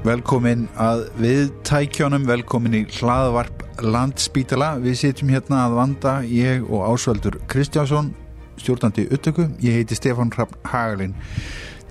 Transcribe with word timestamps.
Velkomin 0.00 0.62
að 0.80 1.02
við 1.20 1.50
tækjónum, 1.68 2.22
velkomin 2.24 2.78
í 2.78 2.80
hlaðvarp 2.96 3.66
Landspítala. 3.84 4.70
Við 4.80 4.94
sitjum 4.96 5.32
hérna 5.34 5.66
að 5.66 5.74
vanda, 5.76 6.12
ég 6.24 6.64
og 6.64 6.86
Ásvaldur 6.86 7.36
Kristjánsson, 7.52 8.08
stjórnandi 8.56 9.04
uttöku. 9.12 9.50
Ég 9.60 9.76
heiti 9.76 9.98
Stefán 9.98 10.32
Rapp 10.38 10.56
Hagalin. 10.64 11.12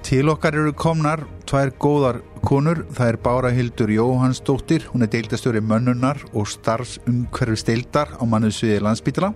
Til 0.02 0.23
okkar 0.34 0.57
eru 0.57 0.73
komnar 0.73 1.21
tvær 1.45 1.70
góðar 1.77 2.23
konur. 2.41 2.81
Það 2.98 3.11
er 3.11 3.20
Bára 3.27 3.53
Hildur 3.53 3.93
Jóhannsdóttir, 3.93 4.89
hún 4.89 5.05
er 5.05 5.13
deildastöri 5.13 5.62
mönnunar 5.62 6.17
og 6.34 6.49
starfsumhverfis 6.49 7.67
deildar 7.70 8.17
á 8.17 8.26
mannuðsviði 8.26 8.81
Landspítala 8.88 9.35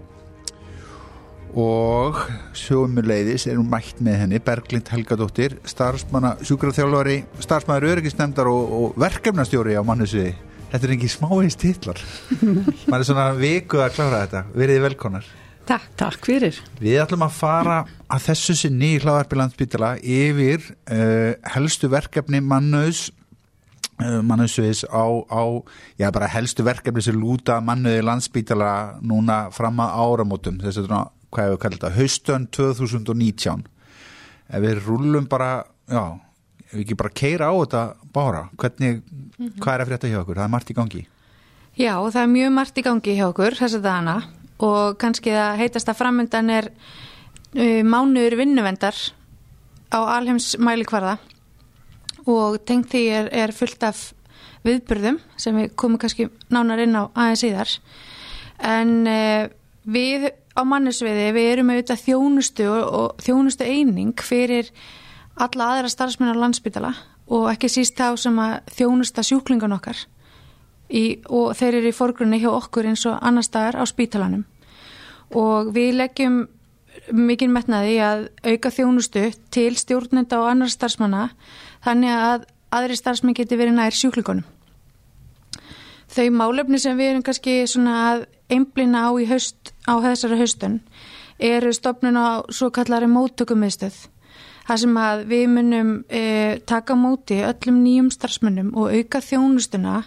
og 1.59 2.17
sjóumuleiðis 2.57 3.45
erum 3.51 3.69
mætt 3.69 4.01
með 4.03 4.23
henni 4.23 4.41
Berglind 4.43 4.89
Helgadóttir 4.93 5.59
starfsmanna 5.69 6.35
sjúkraþjálfari 6.41 7.19
starfsmæður 7.43 7.91
öryggisnemdar 7.91 8.49
og, 8.49 8.73
og 8.79 8.97
verkefnastjóri 9.03 9.77
á 9.77 9.85
mannuðsviði 9.85 10.33
þetta 10.73 10.87
er 10.87 10.95
ekki 10.95 11.11
smáins 11.11 11.57
titlar. 11.59 11.99
Maður 12.89 12.99
er 12.99 13.07
svona 13.07 13.29
viku 13.37 13.83
að 13.83 13.95
klára 13.97 14.23
þetta. 14.25 14.45
Verið 14.57 14.85
velkonar 14.87 15.31
Takk, 15.63 15.91
takk 15.95 16.25
fyrir. 16.27 16.57
Við 16.83 16.97
ætlum 16.99 17.23
að 17.23 17.35
fara 17.37 17.75
að 18.11 18.25
þessu 18.25 18.55
sinni 18.59 18.97
í 18.97 18.99
hlaðarpi 18.99 19.37
landsbytala 19.39 19.93
yfir 20.01 20.65
uh, 20.91 21.37
helstu 21.53 21.87
verkefni 21.87 22.41
mannuðs 22.43 23.05
uh, 24.01 24.19
mannuðsviðis 24.27 24.83
á, 24.91 25.07
á 25.23 25.43
já 26.01 26.09
bara 26.11 26.27
helstu 26.33 26.65
verkefni 26.67 27.05
sem 27.05 27.15
lúta 27.15 27.61
mannuði 27.63 28.03
landsbytala 28.03 28.73
núna 29.07 29.45
fram 29.55 29.79
að 29.85 29.95
áramótum. 30.03 30.59
Þess 30.65 30.83
að 30.83 30.91
hvað 31.33 31.49
hefur 31.49 31.61
kallt 31.63 31.79
þetta, 31.79 31.95
haustön 31.97 32.47
2019 32.53 33.65
ef 34.53 34.61
við 34.63 34.83
rúlum 34.85 35.27
bara 35.29 35.63
já, 35.89 36.03
ef 36.67 36.75
við 36.75 36.85
ekki 36.85 36.99
bara 36.99 37.13
keira 37.21 37.49
á 37.49 37.53
þetta 37.57 37.83
bara, 38.13 38.43
hvernig 38.57 39.01
mm 39.01 39.03
-hmm. 39.37 39.59
hvað 39.59 39.73
er 39.73 39.81
að 39.81 39.87
frétta 39.87 40.07
hjá 40.07 40.19
okkur, 40.21 40.35
það 40.35 40.43
er 40.43 40.55
margt 40.55 40.69
í 40.69 40.77
gangi. 40.77 41.07
Já, 41.73 41.95
það 42.11 42.21
er 42.21 42.27
mjög 42.27 42.51
margt 42.53 42.77
í 42.77 42.85
gangi 42.85 43.17
hjá 43.17 43.27
okkur 43.27 43.55
þess 43.57 43.75
að 43.75 43.87
dana 43.87 44.15
og 44.59 44.97
kannski 44.97 45.31
það 45.31 45.57
heitast 45.57 45.89
að 45.89 45.97
framöndan 45.97 46.49
er 46.49 46.69
uh, 46.69 47.81
mánuður 47.83 48.37
vinnuvendar 48.37 48.95
á 49.89 49.99
alheims 50.17 50.57
mælikvarða 50.57 51.17
og 52.25 52.65
tengt 52.65 52.89
því 52.93 53.07
er, 53.09 53.29
er 53.33 53.51
fullt 53.51 53.83
af 53.83 54.13
viðburðum 54.63 55.19
sem 55.35 55.55
við 55.55 55.73
komum 55.75 55.99
kannski 55.99 56.29
nánar 56.49 56.79
inn 56.79 56.95
á 56.95 57.11
aðeins 57.13 57.43
síðar. 57.43 57.73
En 58.59 59.07
uh, 59.07 59.49
við 59.83 60.29
á 60.53 60.61
mannesviði 60.67 61.31
við 61.35 61.49
erum 61.51 61.71
auðvitað 61.73 62.03
þjónustu 62.07 62.67
og, 62.69 62.83
og 62.93 63.23
þjónustu 63.25 63.67
eining 63.67 64.13
fyrir 64.21 64.69
alla 65.33 65.73
aðra 65.73 65.89
starfsmenn 65.89 66.33
á 66.33 66.41
landsbytala 66.41 66.93
og 67.33 67.49
ekki 67.53 67.71
síst 67.71 67.97
þá 67.97 68.13
sem 68.19 68.39
að 68.41 68.59
þjónusta 68.77 69.23
sjúklingan 69.25 69.75
okkar 69.75 69.97
í, 70.93 71.21
og 71.29 71.53
þeir 71.57 71.79
eru 71.79 71.91
í 71.91 71.95
forgrunni 71.95 72.41
hjá 72.41 72.51
okkur 72.53 72.89
eins 72.91 73.05
og 73.09 73.17
annar 73.21 73.45
staðar 73.45 73.81
á 73.81 73.83
spítalanum. 73.89 74.43
Og 75.33 75.71
við 75.73 75.95
leggjum 75.97 76.43
mikið 77.09 77.51
metnaði 77.51 77.97
að 78.05 78.27
auka 78.45 78.71
þjónustu 78.71 79.25
til 79.53 79.73
stjórnenda 79.79 80.39
og 80.41 80.51
annar 80.51 80.71
starfsmanna 80.71 81.29
þannig 81.83 82.13
að 82.13 82.45
aðri 82.73 82.97
starfsmenn 82.97 83.37
geti 83.37 83.57
verið 83.57 83.79
nær 83.79 83.97
sjúklingunum. 83.97 84.45
Þau 86.13 86.27
málefni 86.29 86.77
sem 86.77 86.97
við 86.97 87.09
erum 87.09 87.25
kannski 87.25 87.63
svona 87.69 87.95
að 88.11 88.25
einblina 88.53 89.07
á 89.09 89.11
í 89.17 89.25
haust, 89.25 89.72
á 89.87 89.93
þessari 90.03 90.39
haustun 90.39 90.79
eru 91.43 91.73
stopnun 91.73 92.17
á 92.19 92.43
svo 92.53 92.69
kallari 92.73 93.09
móttökumiðstöð 93.11 93.95
það 94.67 94.81
sem 94.83 94.99
að 94.99 95.23
við 95.31 95.45
munum 95.51 95.93
e, 96.07 96.23
taka 96.69 96.95
móti 96.95 97.41
öllum 97.43 97.81
nýjum 97.83 98.11
starfsmönnum 98.13 98.71
og 98.79 98.93
auka 98.95 99.19
þjónustuna 99.23 100.03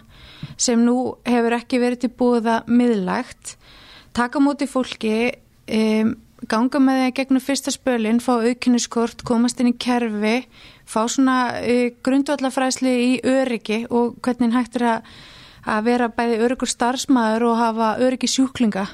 sem 0.57 0.81
nú 0.81 1.17
hefur 1.27 1.57
ekki 1.59 1.81
verið 1.81 2.05
til 2.05 2.13
búða 2.17 2.61
miðlægt 2.69 3.55
taka 4.17 4.41
móti 4.41 4.69
fólki 4.69 5.13
e, 5.69 5.81
ganga 6.49 6.81
með 6.81 7.01
það 7.01 7.15
gegnum 7.19 7.43
fyrsta 7.43 7.73
spölinn, 7.73 8.21
fá 8.21 8.37
aukinniskort 8.37 9.23
komast 9.25 9.61
inn 9.61 9.71
í 9.73 9.77
kerfi 9.77 10.37
fá 10.89 11.01
svona 11.05 11.57
e, 11.61 11.93
grundvallafræsli 12.05 12.93
í 13.11 13.11
öryggi 13.25 13.83
og 13.89 14.17
hvernig 14.25 14.55
hægt 14.57 14.79
er 14.81 14.87
að 15.67 15.83
vera 15.85 16.09
bæði 16.09 16.41
öryggur 16.45 16.71
starfsmæður 16.71 17.51
og 17.51 17.59
hafa 17.61 17.97
öryggi 18.01 18.29
sjúklinga 18.31 18.87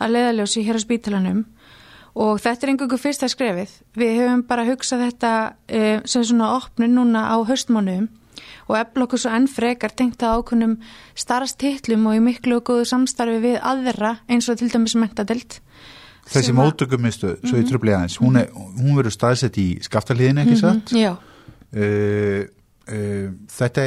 að 0.00 0.14
leiðaljósi 0.16 0.64
hér 0.66 0.78
á 0.78 0.80
spítalanum 0.82 1.44
og 2.20 2.40
þetta 2.42 2.66
er 2.66 2.72
einhverju 2.72 2.98
fyrsta 2.98 3.28
skrefið. 3.30 3.74
Við 3.94 4.16
hefum 4.18 4.42
bara 4.48 4.66
hugsað 4.66 5.04
þetta 5.06 5.32
e, 5.68 5.82
sem 6.10 6.24
svona 6.26 6.54
opnun 6.56 6.96
núna 6.98 7.28
á 7.30 7.36
höstmánuðum 7.46 8.08
og 8.70 8.76
efla 8.78 9.06
okkur 9.06 9.20
svo 9.20 9.32
enn 9.36 9.48
frekar 9.50 9.94
tengt 9.94 10.22
að 10.22 10.40
ákunum 10.40 10.76
starfstillum 11.18 12.06
og 12.10 12.18
í 12.18 12.22
miklu 12.24 12.60
og 12.60 12.66
góðu 12.70 12.86
samstarfi 12.90 13.40
við 13.42 13.58
aðverra 13.62 14.16
eins 14.30 14.48
og 14.50 14.58
til 14.60 14.70
dæmis 14.72 14.96
mentadild. 14.98 15.60
Þessi 16.30 16.54
mótökumistu, 16.54 17.34
svo 17.42 17.56
ég 17.56 17.64
mhm. 17.64 17.70
tröfli 17.70 17.94
aðeins, 17.96 18.20
hún, 18.22 18.38
hún 18.78 18.96
verður 18.98 19.14
staðsett 19.14 19.56
í 19.58 19.68
skaftaliðinu 19.82 20.44
ekki 20.44 20.58
satt? 20.60 20.92
Mm 20.92 20.98
-hmm, 20.98 21.02
já. 21.02 21.12
Uh, 21.16 21.26
Uh, 21.70 22.46
þetta, 22.90 23.86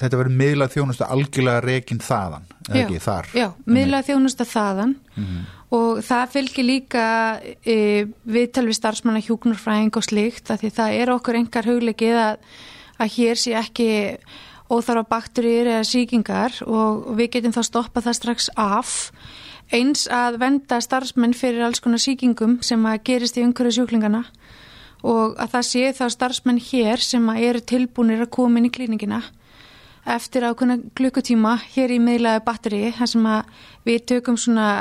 þetta 0.00 0.20
verður 0.20 0.38
miðlað 0.40 0.76
þjónusta 0.76 1.10
algjörlega 1.14 1.64
reygin 1.64 2.02
þaðan 2.04 2.46
eða 2.68 2.80
ekki 2.84 3.02
þar 3.04 3.28
já, 3.36 3.46
miðlað 3.66 4.08
þjónusta 4.10 4.46
þaðan. 4.48 4.94
Mm 5.14 5.24
-hmm. 5.24 5.44
og 5.78 6.00
það 6.04 6.32
fylgir 6.36 6.68
líka 6.68 7.06
e, 7.64 7.76
viðtal 8.24 8.66
við 8.68 8.78
starfsmanna 8.80 9.24
hjúknurfræðing 9.24 9.96
og 9.96 10.08
slikt 10.08 10.50
að 10.50 10.64
því 10.64 10.72
það 10.80 10.98
er 11.00 11.14
okkur 11.14 11.40
engar 11.40 11.70
huglegið 11.70 12.20
að, 12.24 12.36
að 12.98 13.14
hér 13.18 13.40
sé 13.40 13.54
ekki 13.58 13.88
óþára 14.70 15.04
bakturir 15.04 15.68
eða 15.68 15.84
síkingar 15.84 16.62
og 16.66 17.16
við 17.18 17.36
getum 17.36 17.52
þá 17.52 17.62
stoppað 17.68 18.06
það 18.08 18.18
strax 18.20 18.50
af 18.56 18.94
eins 19.72 20.06
að 20.12 20.38
venda 20.42 20.80
starfsmenn 20.80 21.36
fyrir 21.36 21.64
alls 21.64 21.80
konar 21.84 22.02
síkingum 22.02 22.58
sem 22.64 22.80
að 22.86 23.02
gerist 23.08 23.38
í 23.38 23.44
umhverju 23.44 23.78
sjúklingana 23.78 24.24
og 25.04 25.36
að 25.36 25.50
það 25.54 25.66
sé 25.68 25.88
þá 25.98 26.04
starfsmenn 26.14 26.60
hér 26.70 27.02
sem 27.04 27.32
eru 27.36 27.60
tilbúinir 27.60 28.24
að 28.24 28.34
koma 28.38 28.60
inn 28.60 28.70
í 28.70 28.72
klíningina 28.72 29.20
eftir 30.04 30.44
ákveðna 30.44 30.78
klukkutíma 30.96 31.54
hér 31.74 31.94
í 31.94 32.00
miðlaði 32.02 32.44
batteri 32.44 32.80
þar 32.96 33.10
sem 33.12 33.28
við 33.88 34.06
tökum 34.10 34.36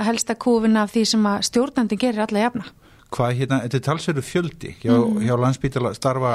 helsta 0.08 0.36
kúfin 0.36 0.80
af 0.80 0.92
því 0.92 1.04
sem 1.08 1.28
stjórnandi 1.48 2.00
gerir 2.00 2.26
alla 2.26 2.48
jafna. 2.48 2.66
Hvað 3.14 3.34
hérna, 3.38 3.60
þetta 3.66 3.78
er 3.78 3.84
talsverðu 3.86 4.24
fjöldi 4.26 4.72
hjá, 4.82 4.94
mm. 4.94 5.20
hjá 5.22 5.34
landsbítala 5.38 5.92
starfa 5.94 6.32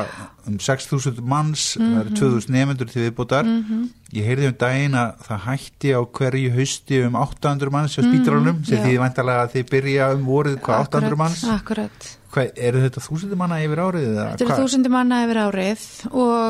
um 0.46 0.58
6.000 0.62 1.24
manns, 1.26 1.72
mm 1.76 1.82
-hmm. 1.82 1.94
það 1.94 2.04
eru 2.04 2.14
2.000 2.20 2.50
mhm. 2.50 2.54
nefndur 2.56 2.92
til 2.92 3.02
viðbútar. 3.02 3.44
Mm 3.44 3.64
-hmm. 3.64 3.88
Ég 4.12 4.24
heyrði 4.24 4.46
um 4.48 4.54
daginn 4.60 4.94
að 4.94 5.10
það 5.26 5.40
hætti 5.48 5.88
á 5.92 6.00
hverju 6.06 6.50
hausti 6.54 7.02
um 7.06 7.14
800 7.14 7.70
manns 7.70 7.98
á 7.98 8.00
spítalunum, 8.02 8.56
-hmm. 8.56 8.68
sem 8.68 8.78
því 8.84 8.98
vantalega 8.98 9.42
að 9.42 9.52
þið 9.54 9.70
byrja 9.70 10.14
um 10.14 10.24
voruð 10.24 10.56
hvað 10.62 10.80
800 10.80 11.16
manns. 11.16 11.44
Akkurat. 11.44 12.18
Hvað, 12.28 12.50
eru 12.60 12.80
þetta 12.82 13.00
þúsundir 13.00 13.38
manna 13.40 13.58
yfir 13.64 13.80
árið? 13.80 14.08
Þetta 14.18 14.44
eru 14.44 14.56
þúsundir 14.60 14.92
manna 14.92 15.22
yfir 15.24 15.38
árið 15.46 15.84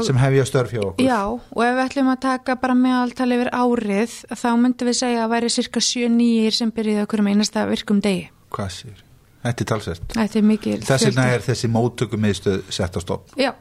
sem 0.09 0.19
hefja 0.19 0.47
störf 0.49 0.75
hjá 0.75 0.81
okkur 0.83 1.07
Já, 1.07 1.21
og 1.31 1.63
ef 1.65 1.75
við 1.77 1.83
ætlum 1.85 2.11
að 2.11 2.21
taka 2.27 2.57
bara 2.59 2.75
meðaltal 2.75 3.31
yfir 3.37 3.51
árið 3.55 4.17
þá 4.35 4.49
myndum 4.59 4.91
við 4.91 5.01
segja 5.05 5.25
að 5.25 5.35
væri 5.37 5.53
cirka 5.55 5.81
7-9 5.81 6.51
sem 6.59 6.73
byrjiði 6.75 7.05
okkur 7.07 7.23
með 7.23 7.39
einasta 7.39 7.69
virkum 7.71 8.03
degi 8.03 8.27
Hvað 8.51 8.75
sér? 8.75 9.08
Þetta 9.43 9.65
er 9.65 9.69
talsvert. 9.73 10.13
Þetta 10.17 10.39
er 10.39 10.47
mikil 10.47 10.77
Þess 10.83 11.09
vegna 11.09 11.27
er 11.35 11.45
þessi 11.45 11.71
móttökum 11.71 12.23
meðstöð 12.25 12.63
sett 12.75 12.97
á 12.99 13.01
stopp. 13.03 13.35
Já, 13.39 13.53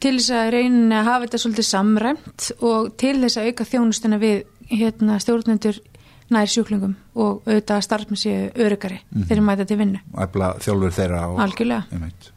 til 0.00 0.14
þess 0.18 0.32
að 0.36 0.52
reynin 0.56 0.94
að 0.94 1.08
hafa 1.10 1.26
þetta 1.26 1.40
svolítið 1.42 1.68
samræmt 1.68 2.46
og 2.60 2.94
til 3.00 3.16
þess 3.22 3.40
að 3.40 3.50
auka 3.50 3.66
þjónustuna 3.68 4.20
við 4.22 4.38
hérna, 4.72 5.18
stjórnendur 5.22 5.80
nær 6.32 6.48
sjúklingum 6.48 6.94
og 7.20 7.44
auðvitað 7.44 7.84
starfsmessi 7.84 8.32
örygari 8.56 8.96
mm 8.96 9.20
-hmm. 9.20 9.28
þegar 9.28 9.44
mæta 9.44 9.64
til 9.64 9.78
vinnu. 9.78 10.00
Og 10.14 10.22
efla 10.24 10.54
þjálfur 10.58 10.96
þeirra 10.98 11.28
og... 11.28 11.40
algjörlega. 11.40 11.84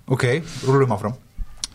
Ok, 0.07 0.23
rúlum 0.67 0.91
áfram. 0.91 1.15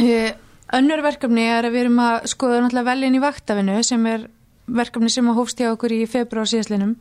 Uh, 0.00 0.31
önnur 0.76 1.02
verkefni 1.02 1.49
er 1.49 1.64
að 1.64 1.72
við 1.72 1.81
erum 1.81 1.99
að 1.99 2.26
skoða 2.26 2.61
náttúrulega 2.61 2.90
velin 2.90 3.14
í 3.14 3.20
vaktafinu 3.20 3.82
sem 3.82 4.06
er 4.06 4.28
verkefni 4.66 5.11
sem 5.11 5.28
að 5.28 5.38
hófst 5.40 5.58
hjá 5.58 5.72
okkur 5.72 5.93
í 5.93 6.06
februar 6.06 6.46
síðaslinum 6.46 6.96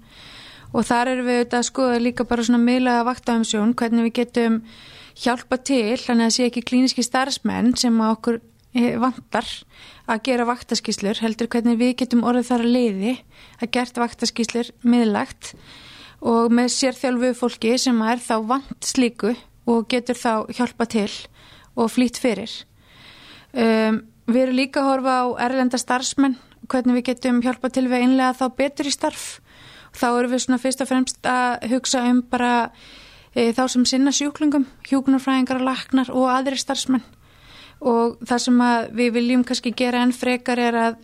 og 0.72 0.88
þar 0.88 1.14
erum 1.14 1.28
við 1.28 1.40
auðvitað 1.42 1.60
að 1.60 1.70
skoða 1.70 2.00
líka 2.06 2.28
bara 2.28 2.48
svona 2.48 2.64
miðlaða 2.64 3.08
vaktafumsjón 3.10 3.76
hvernig 3.80 4.08
við 4.08 4.18
getum 4.22 4.62
hjálpa 5.22 5.58
til 5.60 5.98
þannig 6.00 6.24
að 6.24 6.30
það 6.30 6.38
sé 6.38 6.48
ekki 6.48 6.68
klíniski 6.70 7.04
starfsmenn 7.06 7.76
sem 7.78 8.00
að 8.02 8.16
okkur 8.16 8.42
Eh, 8.72 8.96
vantar 8.96 9.44
að 10.08 10.22
gera 10.30 10.46
vaktaskíslur 10.48 11.20
heldur 11.20 11.50
hvernig 11.52 11.76
við 11.76 11.90
getum 12.00 12.22
orðið 12.24 12.46
þar 12.48 12.62
að 12.64 12.70
leiði 12.72 13.16
að 13.60 13.72
gert 13.76 13.98
vaktaskíslur 14.00 14.70
miðlagt 14.88 15.50
og 16.24 16.54
með 16.56 16.70
sérþjálfu 16.78 17.34
fólki 17.36 17.74
sem 17.84 18.00
er 18.08 18.22
þá 18.24 18.38
vant 18.48 18.88
slíku 18.88 19.34
og 19.68 19.90
getur 19.92 20.16
þá 20.16 20.48
hjálpa 20.56 20.88
til 20.88 21.10
og 21.76 21.92
flýtt 21.92 22.22
fyrir. 22.24 22.54
Um, 23.52 24.06
við 24.32 24.46
erum 24.46 24.60
líka 24.62 24.80
að 24.80 24.90
horfa 24.94 25.18
á 25.20 25.26
erlenda 25.50 25.82
starfsmenn 25.82 26.40
hvernig 26.72 27.02
við 27.02 27.08
getum 27.12 27.44
hjálpa 27.44 27.74
til 27.76 27.90
við 27.92 28.06
einlega 28.06 28.38
þá 28.40 28.46
betur 28.56 28.88
í 28.88 28.96
starf 28.96 29.26
þá 29.96 30.08
erum 30.10 30.34
við 30.34 30.44
svona 30.46 30.62
fyrst 30.62 30.84
og 30.84 30.90
fremst 30.90 31.28
að 31.28 31.66
hugsa 31.72 32.04
um 32.10 32.22
bara 32.32 32.54
e, 33.36 33.52
þá 33.56 33.64
sem 33.74 33.88
sinna 33.90 34.14
sjúklingum 34.16 34.68
hjúkunarfræðingar 34.90 35.62
og 35.62 35.68
laknar 35.68 36.14
og 36.14 36.30
aðri 36.32 36.60
starfsmenn. 36.62 37.04
Og 37.82 38.20
það 38.30 38.46
sem 38.46 38.64
við 38.94 39.14
viljum 39.18 39.44
kannski 39.48 39.74
gera 39.74 40.04
enn 40.06 40.14
frekar 40.14 40.60
er 40.62 40.78
að 40.78 40.98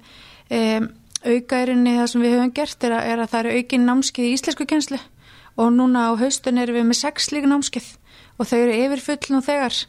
um, 0.53 0.89
aukærinni 1.25 1.95
það 1.97 2.09
sem 2.11 2.23
við 2.23 2.35
höfum 2.35 2.53
gert 2.55 2.83
er 2.85 2.95
að, 2.99 3.07
er 3.11 3.21
að 3.23 3.31
það 3.31 3.39
eru 3.39 3.61
aukin 3.61 3.87
námskið 3.87 4.27
í 4.27 4.33
íslensku 4.35 4.67
kjenslu 4.69 4.99
og 5.57 5.71
núna 5.73 6.07
á 6.07 6.19
haustun 6.19 6.61
erum 6.61 6.77
við 6.77 6.85
með 6.91 6.99
sex 7.01 7.31
líka 7.33 7.49
námskið 7.49 7.87
og 8.37 8.49
þau 8.49 8.57
eru 8.59 8.75
yfirfull 8.83 9.33
nú 9.33 9.41
þegar 9.45 9.79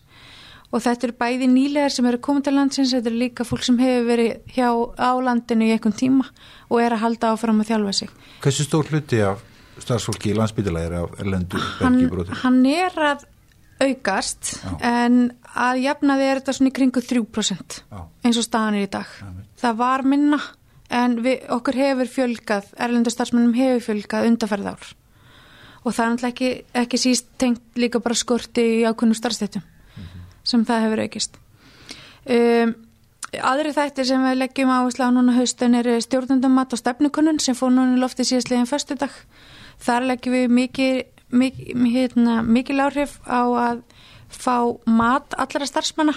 og 0.73 0.83
þetta 0.85 1.09
eru 1.09 1.17
bæði 1.23 1.47
nýlegar 1.49 1.93
sem 1.95 2.07
eru 2.11 2.19
komið 2.21 2.45
til 2.49 2.55
landsins, 2.59 2.93
þetta 2.93 3.09
eru 3.13 3.21
líka 3.23 3.47
fólk 3.49 3.65
sem 3.65 3.79
hefur 3.81 4.09
verið 4.11 4.53
hjá 4.53 4.69
á 5.01 5.11
landinu 5.25 5.65
í 5.69 5.73
einhvern 5.73 5.97
tíma 5.97 6.27
og 6.69 6.83
er 6.85 6.93
að 6.97 7.03
halda 7.07 7.33
áfram 7.33 7.63
að 7.63 7.71
þjálfa 7.73 7.95
sig. 8.03 8.11
Hversu 8.45 8.67
stór 8.69 8.91
hluti 8.93 9.23
af 9.25 9.41
starfsfólki 9.79 10.33
í 10.33 10.37
landsbytilega 10.37 10.91
er 10.91 10.97
af 11.05 11.19
erlendu 11.23 11.61
Hann, 11.81 11.97
belgibróti? 12.03 12.37
hann 12.43 12.61
er 12.67 12.99
að 13.13 13.25
aukast 13.79 14.57
Já. 14.59 14.71
en 14.83 15.19
að 15.55 15.81
jafnaði 15.85 16.25
er 16.27 16.41
þetta 16.41 16.55
svona 16.59 16.73
í 16.73 16.77
kringu 16.81 17.01
3% 17.01 17.77
Já. 17.89 18.01
eins 18.27 18.41
og 18.41 18.47
staðan 18.49 18.79
er 18.81 18.89
í 18.89 18.91
dag. 18.91 19.13
Einmitt. 19.23 19.47
Það 19.63 19.77
var 19.79 20.03
minna 20.03 20.41
en 20.91 21.19
við, 21.23 21.45
okkur 21.55 21.79
hefur 21.79 22.11
fjölgað, 22.11 22.73
erlendu 22.77 23.13
starfsmennum 23.15 23.55
hefur 23.55 23.85
fjölgað 23.93 24.27
undarferð 24.33 24.71
ár 24.75 24.89
og 25.87 25.95
það 25.95 26.05
er 26.05 26.11
náttúrulega 26.13 26.33
ekki, 26.35 26.49
ekki 26.83 26.99
síst 27.01 27.29
tengt 27.39 27.79
líka 27.79 28.01
bara 28.03 28.19
skorti 28.19 28.65
í 28.81 28.87
ákveðnum 28.89 29.15
starfstættum 29.17 29.63
sem 30.49 30.65
það 30.69 30.85
hefur 30.87 31.03
aukist. 31.05 31.39
Um, 32.29 32.75
aðri 33.51 33.75
þættir 33.77 34.09
sem 34.09 34.25
við 34.25 34.41
leggjum 34.43 34.73
áherslu 34.73 35.09
á 35.09 35.11
núna 35.13 35.37
haustin 35.37 35.77
er 35.79 35.91
stjórnundamat 36.05 36.75
og 36.75 36.83
stefnukunnun 36.83 37.41
sem 37.45 37.57
fór 37.59 37.75
núna 37.75 38.01
lofti 38.01 38.27
síðastliðin 38.27 38.71
förstu 38.71 38.97
dag. 38.99 39.13
Þar 39.85 40.09
leggjum 40.13 40.39
við 40.39 40.57
mikið, 40.59 41.03
mikið, 41.31 41.85
hérna, 41.93 42.41
mikil 42.43 42.81
áhrif 42.83 43.19
á 43.29 43.45
að 43.45 43.85
fá 44.29 44.57
mat 44.85 45.37
allra 45.41 45.69
starfsmanna 45.69 46.17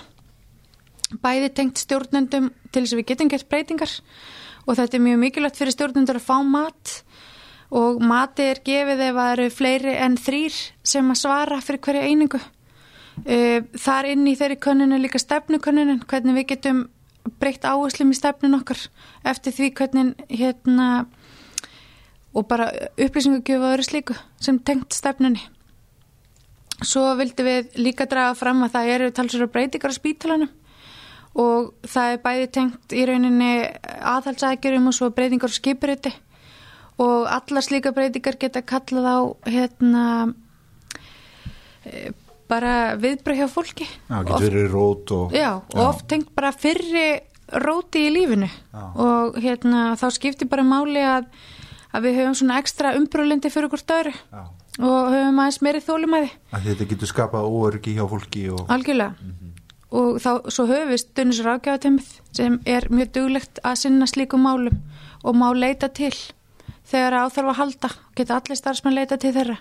bæði 1.20 1.50
tengt 1.56 1.82
stjórnendum 1.82 2.52
til 2.72 2.84
þess 2.84 2.96
að 2.96 3.02
við 3.02 3.10
getum 3.12 3.32
gert 3.32 3.50
breytingar 3.52 3.94
og 4.66 4.78
þetta 4.78 4.98
er 4.98 5.04
mjög 5.04 5.22
mikilvægt 5.26 5.60
fyrir 5.60 5.76
stjórnendur 5.76 6.20
að 6.22 6.28
fá 6.28 6.38
mat 6.48 6.94
og 7.72 8.02
mati 8.04 8.48
er 8.52 8.62
gefið 8.64 9.04
ef 9.08 9.18
það 9.18 9.32
eru 9.34 9.50
fleiri 9.56 9.96
en 10.06 10.18
þrýr 10.20 10.58
sem 10.94 11.12
að 11.12 11.22
svara 11.22 11.62
fyrir 11.64 11.84
hverja 11.84 12.08
einingu. 12.08 12.42
Uh, 13.22 13.62
Þar 13.78 14.12
inn 14.14 14.28
í 14.30 14.38
þeirri 14.40 14.58
könnun 14.64 14.96
er 14.96 15.04
líka 15.04 15.20
stefnukönnunin, 15.22 16.04
hvernig 16.10 16.38
við 16.40 16.50
getum 16.56 16.86
breytt 17.42 17.66
áherslum 17.68 18.14
í 18.14 18.18
stefnun 18.18 18.58
okkar 18.58 18.80
eftir 19.28 19.54
því 19.54 19.72
hvernig 19.78 20.24
hérna 20.32 20.88
og 22.32 22.48
bara 22.48 22.70
upplýsingugjöfu 22.96 23.60
og 23.60 23.74
öðru 23.76 23.86
slíku 23.86 24.16
sem 24.40 24.60
tengt 24.60 24.96
stefnunni. 24.96 25.44
Svo 26.82 27.12
vildi 27.20 27.46
við 27.46 27.78
líka 27.78 28.08
draga 28.10 28.34
fram 28.40 28.64
að 28.66 28.74
það 28.78 28.92
eru 28.96 29.12
talsverður 29.14 29.52
breytingar 29.54 29.94
á 29.94 30.00
spítalanum 30.00 30.54
og 31.42 31.74
það 31.88 32.14
er 32.14 32.24
bæði 32.24 32.48
tengt 32.58 32.96
í 32.96 33.04
rauninni 33.08 33.52
aðhalsækjurum 34.14 34.90
og 34.90 34.96
svo 34.98 35.12
breytingar 35.16 35.54
á 35.54 35.60
skipuriti 35.60 36.12
og 37.02 37.28
allar 37.30 37.66
slíka 37.66 37.94
breytingar 37.96 38.40
geta 38.42 38.64
kallað 38.66 39.08
á 39.08 39.20
hérna 39.48 40.06
e, 41.86 42.12
bara 42.52 42.78
viðbröð 43.00 43.42
hjá 43.42 43.48
fólki. 43.52 43.88
Já, 43.88 44.22
getur 44.28 44.48
verið 44.50 44.72
rót 44.76 45.16
og... 45.16 45.36
Já, 45.36 45.52
og 45.56 45.84
oft 45.88 46.10
tengt 46.12 46.34
bara 46.36 46.52
fyrri 46.52 47.22
róti 47.60 48.06
í 48.08 48.12
lífinu 48.14 48.48
Já. 48.48 48.84
og 48.96 49.38
hérna 49.42 49.92
þá 50.00 50.08
skiptir 50.16 50.50
bara 50.52 50.64
máli 50.64 51.04
að, 51.04 51.28
að 51.92 52.08
við 52.08 52.20
höfum 52.22 52.38
svona 52.40 52.60
ekstra 52.62 52.96
umbrúlindi 52.98 53.52
fyrir 53.52 53.72
öðru 53.72 54.14
Já. 54.14 54.44
og 54.80 55.12
höfum 55.12 55.42
aðeins 55.44 55.62
meiri 55.66 55.84
þólumæði 55.84 56.30
Að 56.52 56.68
þetta 56.70 56.90
getur 56.94 57.12
skapað 57.12 57.50
óörgi 57.52 57.96
hjá 57.98 58.06
fólki 58.08 58.46
og... 58.54 58.64
algjörlega 58.72 59.16
og 59.92 60.22
þá 60.24 60.30
svo 60.48 60.68
höfum 60.70 60.94
við 60.94 61.02
stundis 61.04 61.42
rákjáðatömmið 61.44 62.14
sem 62.32 62.62
er 62.66 62.88
mjög 62.92 63.12
duglegt 63.18 63.60
að 63.68 63.82
sinna 63.84 64.08
slíkum 64.08 64.46
málum 64.48 64.80
og 65.22 65.36
má 65.36 65.50
leita 65.52 65.92
til 65.92 66.14
þegar 66.88 67.26
áþarf 67.26 67.52
að 67.52 67.60
halda 67.60 67.92
geta 68.16 68.40
allir 68.40 68.60
starfsmenn 68.60 68.96
leita 68.96 69.20
til 69.20 69.34
þeirra 69.36 69.58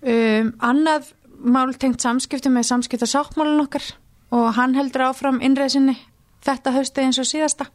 um, 0.00 0.54
annað 0.64 1.12
mál 1.44 1.74
tengt 1.76 2.02
samskipti 2.04 2.50
með 2.52 2.68
samskipta 2.70 3.08
sáttmálun 3.08 3.64
okkar 3.66 3.86
og 4.34 4.50
hann 4.56 4.74
heldur 4.78 5.08
áfram 5.10 5.40
innreisinni 5.44 5.96
þetta 6.44 6.74
hausti 6.74 7.04
eins 7.04 7.20
og 7.20 7.28
síðasta 7.28 7.68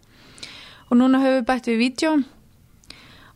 og 0.90 0.98
núna 0.98 1.22
höfum 1.22 1.40
við 1.40 1.48
bætt 1.48 1.70
við 1.70 1.82
vídjón 1.84 2.26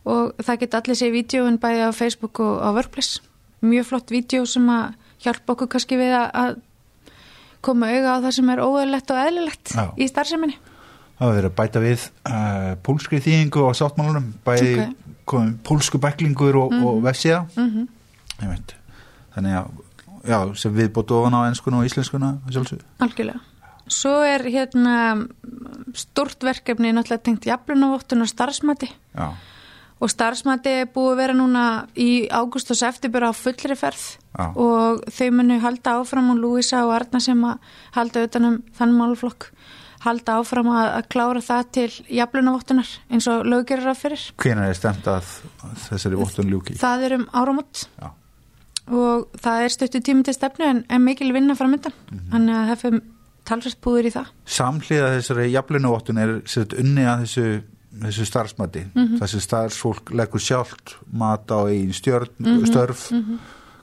og 0.04 0.34
það 0.44 0.60
geta 0.64 0.82
allir 0.82 1.00
séð 1.00 1.16
vídjóin 1.16 1.60
bæði 1.62 1.88
á 1.88 1.90
Facebook 1.96 2.42
og 2.44 2.60
á 2.60 2.68
Workplace 2.76 3.22
mjög 3.64 3.88
flott 3.92 4.12
vídjó 4.12 4.44
sem 4.48 4.68
að 4.68 4.94
hjálpa 5.24 5.54
okkur 5.54 5.70
kannski 5.72 5.98
við 5.98 6.14
að, 6.18 6.60
koma 7.64 7.88
auga 7.88 8.18
á 8.20 8.22
það 8.26 8.34
sem 8.36 8.50
er 8.52 8.60
óeðlegt 8.60 9.12
og 9.14 9.20
eðlilegt 9.22 9.72
Já. 9.72 9.84
í 9.96 10.08
starfseminni 10.10 10.58
Það 11.14 11.28
var 11.30 11.36
verið 11.38 11.48
að 11.48 11.58
bæta 11.60 11.80
við 11.80 12.04
uh, 12.26 12.70
pólskri 12.84 13.18
þýðingu 13.22 13.62
á 13.70 13.72
sáttmálunum, 13.78 14.24
bæði 14.44 14.72
Ok. 14.74 14.80
okay. 14.82 15.12
komum 15.30 15.52
pólsku 15.64 16.00
bæklingur 16.02 16.58
og, 16.58 16.74
og 16.74 16.98
vefsíða. 17.06 17.44
mm 17.54 17.86
veit. 18.44 18.74
Þannig 19.36 19.54
að, 19.56 19.68
já, 20.26 20.38
sem 20.56 20.74
við 20.74 20.92
bótt 20.96 21.10
ofan 21.14 21.36
á 21.36 21.40
enskuna 21.48 21.80
og 21.82 21.88
íslenskuna, 21.88 22.38
sjálfsög. 22.50 22.84
algjörlega 23.04 23.40
svo 23.86 24.14
er 24.24 24.40
hérna 24.48 25.26
stort 25.94 26.40
verkefni 26.44 26.92
náttúrulega 26.96 27.22
tengt 27.26 27.44
jaflunavottun 27.48 28.24
og 28.24 28.30
starfsmati 28.30 28.88
Já, 29.14 29.28
og 30.00 30.10
starfsmati 30.10 30.72
er 30.82 30.88
búið 30.92 31.12
að 31.12 31.20
vera 31.20 31.36
núna 31.36 31.64
í 31.96 32.26
ágúst 32.32 32.72
og 32.72 32.80
september 32.80 33.28
á 33.28 33.32
fullri 33.36 33.76
ferð 33.76 34.06
Já. 34.34 34.50
og 34.56 35.04
þau 35.12 35.30
munu 35.36 35.60
halda 35.62 35.98
áfram 36.00 36.32
og 36.32 36.40
Lúisa 36.40 36.82
og 36.86 36.94
Arna 36.96 37.20
sem 37.20 37.44
að 37.44 37.60
halda 37.94 38.24
utanum 38.26 38.62
þann 38.74 38.96
málflokk 38.96 39.50
halda 40.04 40.40
áfram 40.40 40.68
að, 40.72 40.88
að 40.98 41.06
klára 41.14 41.40
það 41.44 41.70
til 41.76 41.92
jaflunavottunar 42.18 42.88
eins 43.12 43.28
og 43.30 43.46
löggerir 43.48 43.92
að 43.92 44.00
fyrir 44.02 44.24
hvenær 44.42 44.72
er 44.72 44.76
stemt 44.80 45.06
að 45.08 45.30
þessari 45.86 46.18
vottun 46.20 46.50
ljúki? 46.52 46.76
það 46.80 47.06
er 47.08 47.18
um 47.20 47.28
áramót 47.32 47.86
Já. 48.00 48.10
Og 48.92 49.28
það 49.40 49.64
er 49.64 49.72
stuttu 49.72 50.00
tími 50.04 50.24
til 50.26 50.36
stefnu 50.36 50.66
en, 50.68 50.82
en 50.92 51.04
mikil 51.04 51.32
vinna 51.32 51.56
framöndan 51.56 51.94
þannig 52.32 52.56
að 52.58 52.70
það 52.70 52.82
fyrir 52.82 53.04
talsvært 53.48 53.80
búður 53.84 54.08
í 54.08 54.14
það 54.14 54.32
Samhliða 54.56 55.12
þessari 55.18 55.46
jafnlunavottun 55.52 56.20
er 56.20 56.34
unni 56.80 57.06
að 57.08 57.24
þessu, 57.24 57.46
þessu 58.04 58.26
starfsmati. 58.28 58.84
Þessi 59.20 59.42
starfsfólk 59.44 60.14
leggur 60.16 60.42
sjálft 60.42 60.96
mat 61.12 61.52
á 61.52 61.68
einn 61.68 61.92
stjörn, 61.96 62.48
störf, 62.68 63.10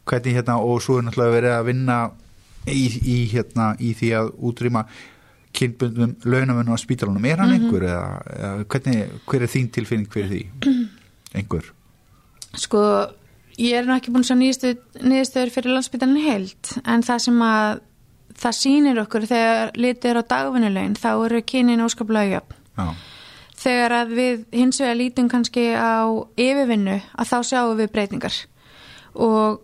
hvernig 0.10 0.38
hérna, 0.38 0.58
og 0.60 0.82
svo 0.84 1.00
er 1.00 1.08
náttúrulega 1.08 1.38
verið 1.38 1.56
að 1.56 1.68
vinna 1.70 1.98
í, 2.68 2.84
í, 3.00 3.18
hérna, 3.32 3.72
í 3.80 3.94
því 3.98 4.14
að 4.18 4.32
útrýma 4.50 4.86
kynbundum 5.56 6.16
launamunum 6.24 6.78
á 6.78 6.80
spítalunum. 6.80 7.26
Er 7.28 7.42
hann 7.44 7.54
einhver 7.56 7.86
eða, 7.90 8.04
eða 8.38 8.68
hvernig, 8.72 9.16
hver 9.28 9.46
er 9.46 9.52
þín 9.52 9.72
tilfinning 9.76 10.12
fyrir 10.12 10.30
því? 10.32 10.44
Einhver? 11.42 11.72
Sko, 12.60 12.84
ég 13.58 13.78
er 13.78 13.88
nú 13.88 13.96
ekki 13.96 14.14
búin 14.14 14.26
svo 14.28 14.38
nýðistöður 14.40 15.54
fyrir 15.54 15.76
landsbytarni 15.76 16.26
heild 16.26 16.76
en 16.86 17.04
það 17.06 17.24
sem 17.26 17.42
að 17.46 17.82
það 18.42 18.58
sýnir 18.58 19.02
okkur 19.04 19.26
þegar 19.30 19.74
litið 19.78 20.12
er 20.12 20.20
á 20.22 20.30
dagvinnulegin 20.34 21.00
þá 21.00 21.10
eru 21.14 21.42
kynin 21.46 21.84
óskaplega 21.86 22.38
jöfn. 22.38 22.62
Já, 22.78 22.88
Þegar 23.62 23.94
að 23.94 24.14
við 24.18 24.46
hins 24.58 24.80
vegar 24.82 24.98
lítum 24.98 25.28
kannski 25.30 25.68
á 25.78 26.10
yfirvinnu 26.40 26.96
að 26.98 27.30
þá 27.30 27.36
sjáum 27.46 27.76
við 27.78 27.92
breytingar. 27.94 28.38
Og 29.14 29.60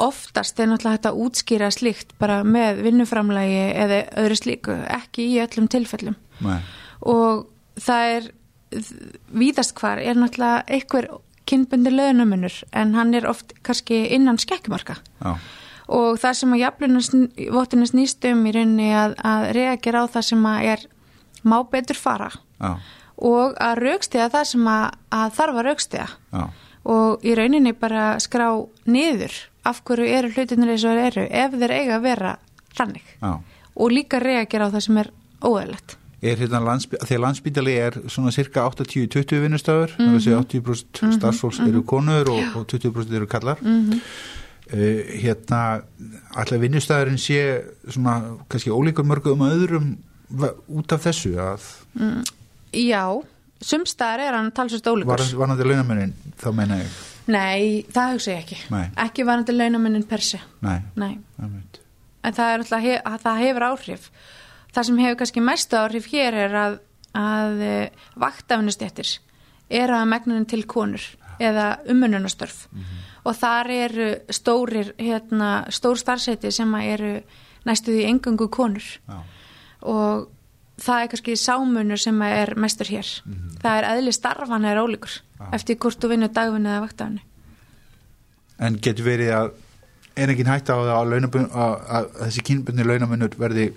oftast 0.00 0.60
er 0.62 0.70
náttúrulega 0.70 0.96
hægt 0.96 1.08
að 1.10 1.20
útskýra 1.26 1.68
slíkt 1.74 2.14
bara 2.22 2.38
með 2.46 2.80
vinnuframlægi 2.86 3.62
eða 3.82 4.00
öðru 4.22 4.38
slíku, 4.38 4.78
ekki 4.94 5.26
í 5.34 5.38
öllum 5.42 5.68
tilfellum. 5.68 6.16
Nei, 6.46 6.60
og 7.02 7.48
það 7.82 8.12
er 8.14 8.30
víðast 9.42 9.76
hvar 9.76 10.00
er 10.00 10.18
náttúrulega 10.18 10.64
einhver 10.78 11.10
kynbundi 11.48 11.92
lögnumunur 11.94 12.60
en 12.76 12.94
hann 12.98 13.14
er 13.16 13.26
oft 13.30 13.54
kannski 13.66 14.04
innan 14.14 14.38
skekkjumarka. 14.40 14.98
Og 15.88 16.18
það 16.20 16.36
sem 16.36 16.54
að 16.54 16.62
jafnlunarsvottinu 16.62 17.86
snýst 17.88 18.24
um 18.28 18.44
í 18.44 18.52
rauninni 18.52 18.88
að, 18.92 19.16
að 19.24 19.44
reagera 19.56 20.04
á 20.04 20.06
það 20.12 20.26
sem 20.28 20.48
að 20.50 20.70
er 20.74 20.86
má 21.48 21.58
betur 21.72 21.96
fara. 21.96 22.30
Já, 22.60 22.74
og 23.18 23.56
að 23.62 23.80
raukstiða 23.82 24.28
það 24.30 24.48
sem 24.52 24.66
að, 24.70 24.84
að 25.10 25.36
þarf 25.38 25.56
að 25.58 25.66
raukstiða 25.66 26.08
já, 26.08 26.42
og 26.94 27.24
í 27.26 27.36
rauninni 27.38 27.72
bara 27.74 28.04
skrá 28.22 28.48
niður 28.86 29.34
af 29.68 29.80
hverju 29.88 30.10
eru 30.18 30.30
hlutinir 30.34 30.74
eins 30.74 30.84
og 30.86 31.00
eru 31.02 31.24
ef 31.26 31.56
þeir 31.56 31.74
eiga 31.74 31.96
að 31.96 32.04
vera 32.06 32.34
þannig. 32.78 33.08
Já. 33.22 33.32
og 33.74 33.94
líka 33.94 34.20
reagera 34.22 34.68
á 34.68 34.72
það 34.74 34.84
sem 34.86 35.00
er 35.02 35.10
óæðilegt 35.42 35.96
Er 36.18 36.34
hérna 36.34 36.58
landsbí, 36.58 36.98
því 36.98 37.14
að 37.14 37.22
landsbítali 37.22 37.74
er 37.78 38.00
svona 38.10 38.32
cirka 38.34 38.64
80-20 38.66 39.38
vinnustöður, 39.44 39.92
mm 39.94 40.04
-hmm. 40.04 40.16
þessi 40.16 40.32
80% 40.34 41.14
starfsfólks 41.14 41.60
eru 41.62 41.84
konur 41.86 42.30
og, 42.30 42.56
og 42.56 42.66
20% 42.66 43.14
eru 43.14 43.26
kallar. 43.26 43.58
Mm 43.62 44.00
hérna, 44.68 45.80
allar 46.36 46.60
vinnustöðurinn 46.60 47.16
sé 47.20 47.64
svona 47.88 48.36
kannski 48.52 48.70
ólíkur 48.70 49.06
mörgum 49.08 49.40
öðrum 49.46 49.94
út 50.68 50.92
af 50.92 51.06
þessu 51.06 51.38
að 51.40 51.64
Já, 52.76 53.04
sumstaðar 53.64 54.26
er 54.26 54.36
hann 54.36 54.50
talsvist 54.52 54.86
ólíkur. 54.86 55.14
Var, 55.14 55.24
varnandi 55.40 55.64
launamennin, 55.64 56.12
þá 56.36 56.50
meina 56.52 56.82
ég, 56.82 56.98
Nei, 57.28 57.84
það 57.92 58.14
hugsa 58.14 58.30
ég 58.32 58.42
ekki. 58.44 58.58
Nei. 58.72 58.84
Ekki 59.04 59.24
varandi 59.28 59.52
launamennin 59.52 60.04
per 60.08 60.24
se. 60.24 60.40
Nei, 60.64 60.78
Nei, 60.96 61.14
einmitt. 61.40 61.80
en 62.24 62.36
það 62.36 62.52
er 62.52 63.00
að 63.04 63.18
það 63.24 63.42
hefur 63.44 63.66
áhrif 63.70 64.10
Það 64.74 64.88
sem 64.88 65.00
hefur 65.02 65.18
kannski 65.22 65.44
mestu 65.44 65.78
áhrif 65.78 66.10
hér 66.12 66.36
er 66.46 66.54
að 66.54 66.78
að 67.18 67.62
uh, 67.64 68.06
vaktafnustjættir 68.20 69.18
eru 69.68 69.96
að 69.96 70.08
megnunum 70.12 70.46
til 70.48 70.64
konur 70.68 71.02
eða 71.38 71.78
umönnunastörf 71.86 72.66
og 73.24 73.36
þar 73.36 73.70
eru 73.70 74.08
stórir 74.32 74.94
hérna, 74.98 75.68
stór 75.70 75.98
starfsæti 76.00 76.50
sem 76.54 76.74
eru 76.80 77.20
næstu 77.68 77.92
því 77.92 78.08
engungu 78.08 78.48
konur. 78.48 78.82
Já. 79.08 79.22
og 79.82 80.28
það 80.80 81.02
er 81.02 81.10
kannski 81.12 81.36
sámunur 81.36 82.00
sem 82.00 82.22
er 82.22 82.54
mestur 82.56 82.86
hér. 82.86 83.06
Það 83.62 83.78
er 83.78 83.88
eðli 83.92 84.12
starfan 84.12 84.64
er 84.64 84.80
ólíkur 84.80 85.20
Já. 85.38 85.48
eftir 85.52 85.76
hvort 85.76 86.00
þú 86.00 86.08
vinnur 86.14 86.32
dagvinni 86.32 86.68
eða 86.68 86.84
vaktafni 86.86 87.22
En 88.58 88.78
getur 88.82 89.04
verið 89.04 89.30
að 89.30 89.50
er 90.16 90.30
engin 90.32 90.50
hægt 90.50 90.70
á 90.70 90.74
það 90.74 90.90
að, 90.90 91.34
að, 91.54 91.74
að 91.88 92.08
þessi 92.24 92.42
kynbunni 92.42 92.84
launamunur 92.84 93.36
verði 93.38 93.72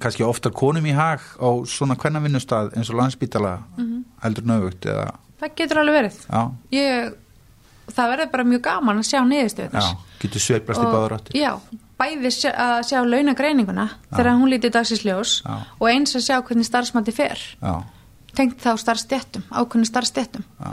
kannski 0.00 0.24
oftar 0.24 0.52
konum 0.56 0.86
í 0.86 0.94
hag 0.96 1.20
á 1.36 1.48
svona 1.68 1.96
kvennavinnustad 2.00 2.72
eins 2.76 2.90
og 2.90 2.96
landsbítala 3.00 3.58
heldur 4.22 4.46
nöfugt 4.48 4.86
eða 4.88 5.10
það 5.42 5.54
getur 5.58 5.80
alveg 5.82 5.96
verið. 5.98 6.18
Ég, 6.72 7.14
það 7.92 8.12
verður 8.14 8.30
bara 8.32 8.44
mjög 8.48 8.62
gaman 8.62 9.00
að 9.02 9.08
sjá 9.10 9.20
niðurstöðunar 9.26 9.82
já, 9.88 9.96
getur 10.22 10.40
sveiflast 10.46 10.80
í 10.80 10.84
báður 10.86 11.16
áttir. 11.18 11.36
já, 11.42 11.50
bæði 11.98 12.30
sjá, 12.36 12.50
að 12.54 12.76
sjá 12.88 12.98
launagreininguna 13.06 13.88
þegar 14.12 14.38
hún 14.38 14.52
lítið 14.54 14.72
dagsins 14.78 15.02
ljós 15.04 15.34
Já. 15.44 15.56
og 15.78 15.88
eins 15.90 16.14
að 16.16 16.24
sjá 16.28 16.36
hvernig 16.40 16.66
starfsmætti 16.70 17.14
fer. 17.14 17.42
Tengt 18.32 18.62
þá 18.64 18.70
starfstjættum, 18.80 19.42
ákveðni 19.52 19.90
starfstjættum 19.90 20.44
já, 20.46 20.70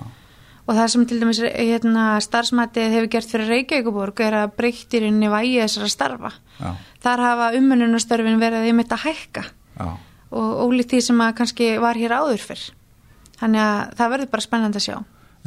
og 0.69 0.77
það 0.77 0.89
sem 0.93 1.05
til 1.09 1.21
dæmis 1.23 1.39
hérna, 1.41 2.03
starfsmættið 2.21 2.93
hefur 2.93 3.07
gert 3.15 3.31
fyrir 3.31 3.49
Reykjavíkuborg 3.49 4.21
er 4.21 4.37
að 4.43 4.51
breyttir 4.59 5.07
inn 5.07 5.23
í 5.25 5.31
vægi 5.31 5.55
þessara 5.63 5.89
starfa. 5.89 6.31
Já, 6.59 6.69
þar 7.01 7.23
hafa 7.25 7.47
umönnunastörfin 7.57 8.37
verið 8.41 8.67
einmitt 8.69 8.93
að 8.93 9.07
hækka. 9.07 9.45
Já. 9.79 9.89
og 10.29 10.59
ólíkt 10.67 10.93
því 10.93 10.99
sem 11.01 11.21
að 11.25 11.31
kannski 11.39 11.69
var 11.81 11.97
hér 11.97 12.13
áður 12.19 12.43
fyrr. 12.43 12.65
Þannig 13.39 13.63
að 13.63 13.95
það 13.97 14.11
verður 14.13 14.31
bara 14.33 14.45
spennandi 14.45 14.77
að 14.77 14.85
sjá. 14.85 14.97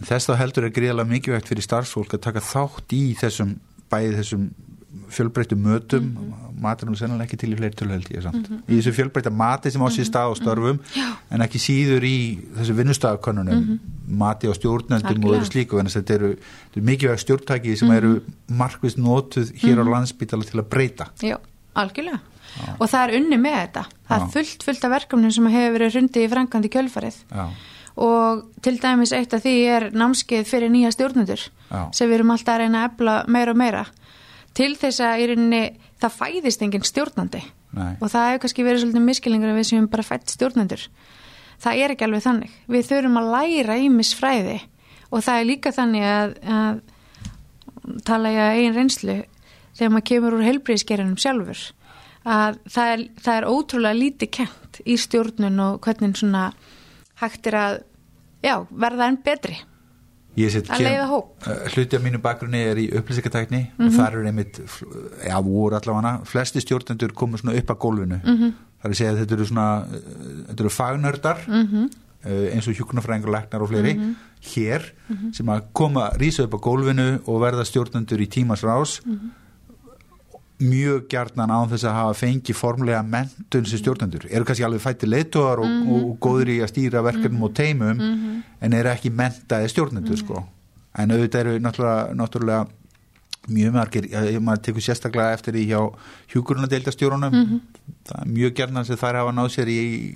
En 0.01 0.09
þess 0.09 0.29
þá 0.31 0.35
heldur 0.41 0.67
er 0.67 0.75
gríðalega 0.75 1.11
mikilvægt 1.13 1.51
fyrir 1.53 1.67
starfsfólk 1.67 2.17
að 2.17 2.25
taka 2.27 2.43
þátt 2.43 2.95
í 2.97 3.03
þessum 3.21 3.53
bæði 3.93 4.15
þessum 4.19 4.47
fjölbreyttu 5.13 5.57
mötum. 5.57 6.03
Mm 6.03 6.17
-hmm. 6.17 6.61
matur 6.63 6.91
er 6.91 6.97
sennilega 6.97 7.25
ekki 7.25 7.37
til 7.37 7.53
í 7.53 7.57
fleiri 7.59 7.75
tölu 7.75 7.93
held 7.93 8.09
ég 8.11 8.23
samt. 8.23 8.49
Í 8.69 8.79
þessu 8.79 8.93
fjölbreytta 8.97 9.31
mati 9.31 9.71
sem 9.71 9.83
á 9.83 9.89
sér 9.91 10.07
stað 10.07 10.31
á 10.31 10.33
störfum 10.39 10.79
en 11.31 11.41
ekki 11.41 11.59
síður 11.59 12.05
í 12.05 12.19
þessu 12.57 12.77
vinnustafakönnunum 12.79 13.81
mati 14.09 14.47
á 14.47 14.53
stjórnendum 14.55 15.25
og 15.25 15.35
öðru 15.35 15.49
slíku 15.51 15.79
en 15.81 15.87
þetta 15.87 16.15
eru, 16.15 16.37
eru 16.73 16.85
mikilvægt 16.85 17.25
stjórntæki 17.25 17.77
sem 17.77 17.91
eru 17.91 18.23
markvist 18.49 18.99
notuð 18.99 19.53
hér 19.63 19.83
á 19.83 19.85
landsbítala 19.85 20.45
til 20.45 20.61
að 20.61 20.69
breyta. 20.69 21.07
Já, 21.23 21.39
algjörlega. 21.75 22.21
Og 22.79 22.89
það 22.89 23.03
er 23.09 23.17
unni 23.17 23.37
með 23.37 23.59
þetta. 23.61 23.85
Það 24.09 24.19
Já. 24.19 24.25
er 24.25 24.33
fullt, 24.33 24.63
fullt 24.63 24.85
af 24.85 24.91
verkefnum 24.91 25.31
sem 25.31 25.47
hefur 25.47 25.79
verið 25.79 25.95
hrundið 25.95 26.27
í 26.27 26.33
framkvæmdi 26.33 26.69
kjölfarið. 26.69 27.17
Já, 27.33 27.47
og 27.97 28.45
til 28.65 28.79
dæmis 28.81 29.13
eitt 29.13 29.35
af 29.37 29.43
því 29.45 29.55
er 29.69 29.89
námskeið 29.93 30.47
fyrir 30.49 30.73
nýja 30.73 30.93
stjórnendur 30.95 31.43
Já. 31.43 31.83
sem 31.93 32.09
við 32.09 32.21
erum 32.21 32.33
alltaf 32.33 32.55
að 32.55 32.63
reyna 32.63 32.85
að 32.85 32.91
efla 32.91 33.17
meira 33.29 33.53
og 33.53 33.61
meira 33.61 33.85
til 34.57 34.73
þess 34.79 35.03
að 35.05 35.23
í 35.23 35.27
rauninni 35.31 35.63
það 36.03 36.17
fæðist 36.19 36.65
enginn 36.65 36.87
stjórnandi. 36.87 37.43
Nei, 37.73 37.93
og 37.99 38.11
það 38.13 38.29
hefur 38.29 38.43
kannski 38.45 38.67
verið 38.67 38.83
svolítið 38.83 39.05
miskilingur 39.07 39.53
að 39.53 39.61
við 39.61 39.69
séum 39.71 39.89
bara 39.93 40.05
fætt 40.05 40.33
stjórnendur. 40.35 40.87
Það 41.63 41.83
er 41.83 41.95
ekki 41.95 42.05
alveg 42.05 42.25
þannig. 42.27 42.57
Við 42.75 42.89
þurfum 42.91 43.21
að 43.21 43.31
læra 43.33 43.77
ímis 43.81 44.11
fræði. 44.19 44.59
Og 45.13 45.23
það 45.25 45.39
er 45.39 45.49
líka 45.49 45.73
þannig 45.73 46.09
að, 46.09 46.35
að 46.43 46.81
tala 48.07 48.33
ég 48.33 48.43
að 48.43 48.59
eigin 48.59 48.77
reynslu 48.77 49.17
þegar 49.77 49.95
maður 49.95 50.09
kemur 50.11 50.37
úr 50.37 50.47
heilbriðiskerunum 50.47 51.19
sjálfur 51.21 51.63
að 52.23 52.59
það 52.71 52.93
er, 52.93 53.05
það 53.25 53.39
er 53.39 53.49
ótrúlega 53.51 53.99
lítið 53.99 54.31
kent 54.39 54.81
í 54.87 54.97
stjórnun 55.01 55.63
og 55.65 55.81
hvernig 55.83 56.19
svona 56.19 56.45
hægt 57.23 57.49
er 57.51 57.59
að 57.59 57.79
já, 58.45 58.55
verða 58.71 59.09
enn 59.11 59.21
betri 59.25 59.59
Að 60.71 60.81
leiða 60.87 61.07
hóp. 61.11 61.27
Mhm. 61.47 61.53
Uh, 61.53 61.69
Hluti 61.75 61.97
af 61.97 62.03
mínu 62.03 62.19
bakgrunni 62.23 62.61
er 62.71 62.77
í 62.77 62.87
upplýsingatækni 62.99 63.63
og 63.79 63.93
þar 63.93 64.17
er 64.21 64.27
einmitt, 64.31 64.61
já, 65.29 65.37
voru 65.45 65.77
allavega 65.77 66.13
flesti 66.25 66.61
stjórnendur 66.61 67.13
komið 67.13 67.43
svona 67.43 67.57
upp 67.59 67.71
að 67.71 67.79
gólfinu 67.79 68.21
Mhm. 68.25 68.37
-hmm. 68.39 68.53
það 68.83 68.85
er 68.85 68.91
að 68.91 68.97
segja 69.01 69.13
að 69.13 69.19
þetta 69.21 69.33
eru 69.35 69.47
svona 69.47 69.67
uh, 69.83 70.47
þetta 70.49 70.61
eru 70.61 70.69
fagnördar 70.71 71.39
Mhm. 71.49 71.67
-hmm. 71.75 71.91
eins 72.55 72.69
og 72.69 72.75
hjúknarfræðingur, 72.75 73.31
læknar 73.35 73.63
og 73.63 73.69
fleiri 73.69 73.99
hér 74.43 74.83
sem 75.33 75.47
að 75.47 75.63
koma 75.73 76.11
rísa 76.19 76.45
upp 76.45 76.55
á 76.55 76.61
gólfinu 76.61 77.21
og 77.27 77.41
verða 77.43 77.65
stjórnendur 77.65 78.21
í 78.21 78.29
tímas 78.29 78.63
rás 78.63 79.01
Mhm. 79.05 79.31
Mjög 80.63 81.07
gjarnan 81.11 81.51
án 81.51 81.69
þess 81.71 81.85
að 81.89 81.97
hafa 81.99 82.15
fengi 82.23 82.55
formlega 82.55 83.03
mentun 83.03 83.67
sem 83.67 83.79
stjórnendur. 83.83 84.27
Eru 84.31 84.45
kannski 84.49 84.65
alveg 84.67 84.81
fætti 84.85 85.07
leitóar 85.11 85.59
og, 85.63 85.67
Mhm. 85.67 85.89
og, 85.93 86.05
og 86.11 86.19
góður 86.21 86.49
í 86.55 86.61
að 86.63 86.71
stýra 86.73 87.03
verkefnum 87.03 87.43
og 87.43 87.55
teimum 87.55 88.01
en 88.61 88.73
eru 88.73 88.89
ekki 88.89 89.11
mentaði 89.11 89.69
stjórnendur 89.73 90.17
sko. 90.19 90.45
en 90.95 91.09
auðvitað 91.11 91.41
eru 91.41 91.59
náttúrulega, 91.59 92.15
náttúrulega 92.15 92.67
mjög 93.49 93.73
margir, 93.73 94.05
maður 94.45 94.61
tekur 94.63 94.83
sérstaklega 94.85 95.33
eftir 95.33 95.55
í 95.57 95.63
hjá 95.67 95.79
hjúkurunadeildastjórunum 96.35 97.33
það 98.07 98.21
er 98.21 98.29
mjög 98.29 98.53
gjarnan 98.59 98.85
sem 98.87 98.97
þær 99.01 99.19
hafa 99.21 99.33
náð 99.33 99.49
sér 99.55 99.71
í 99.73 100.15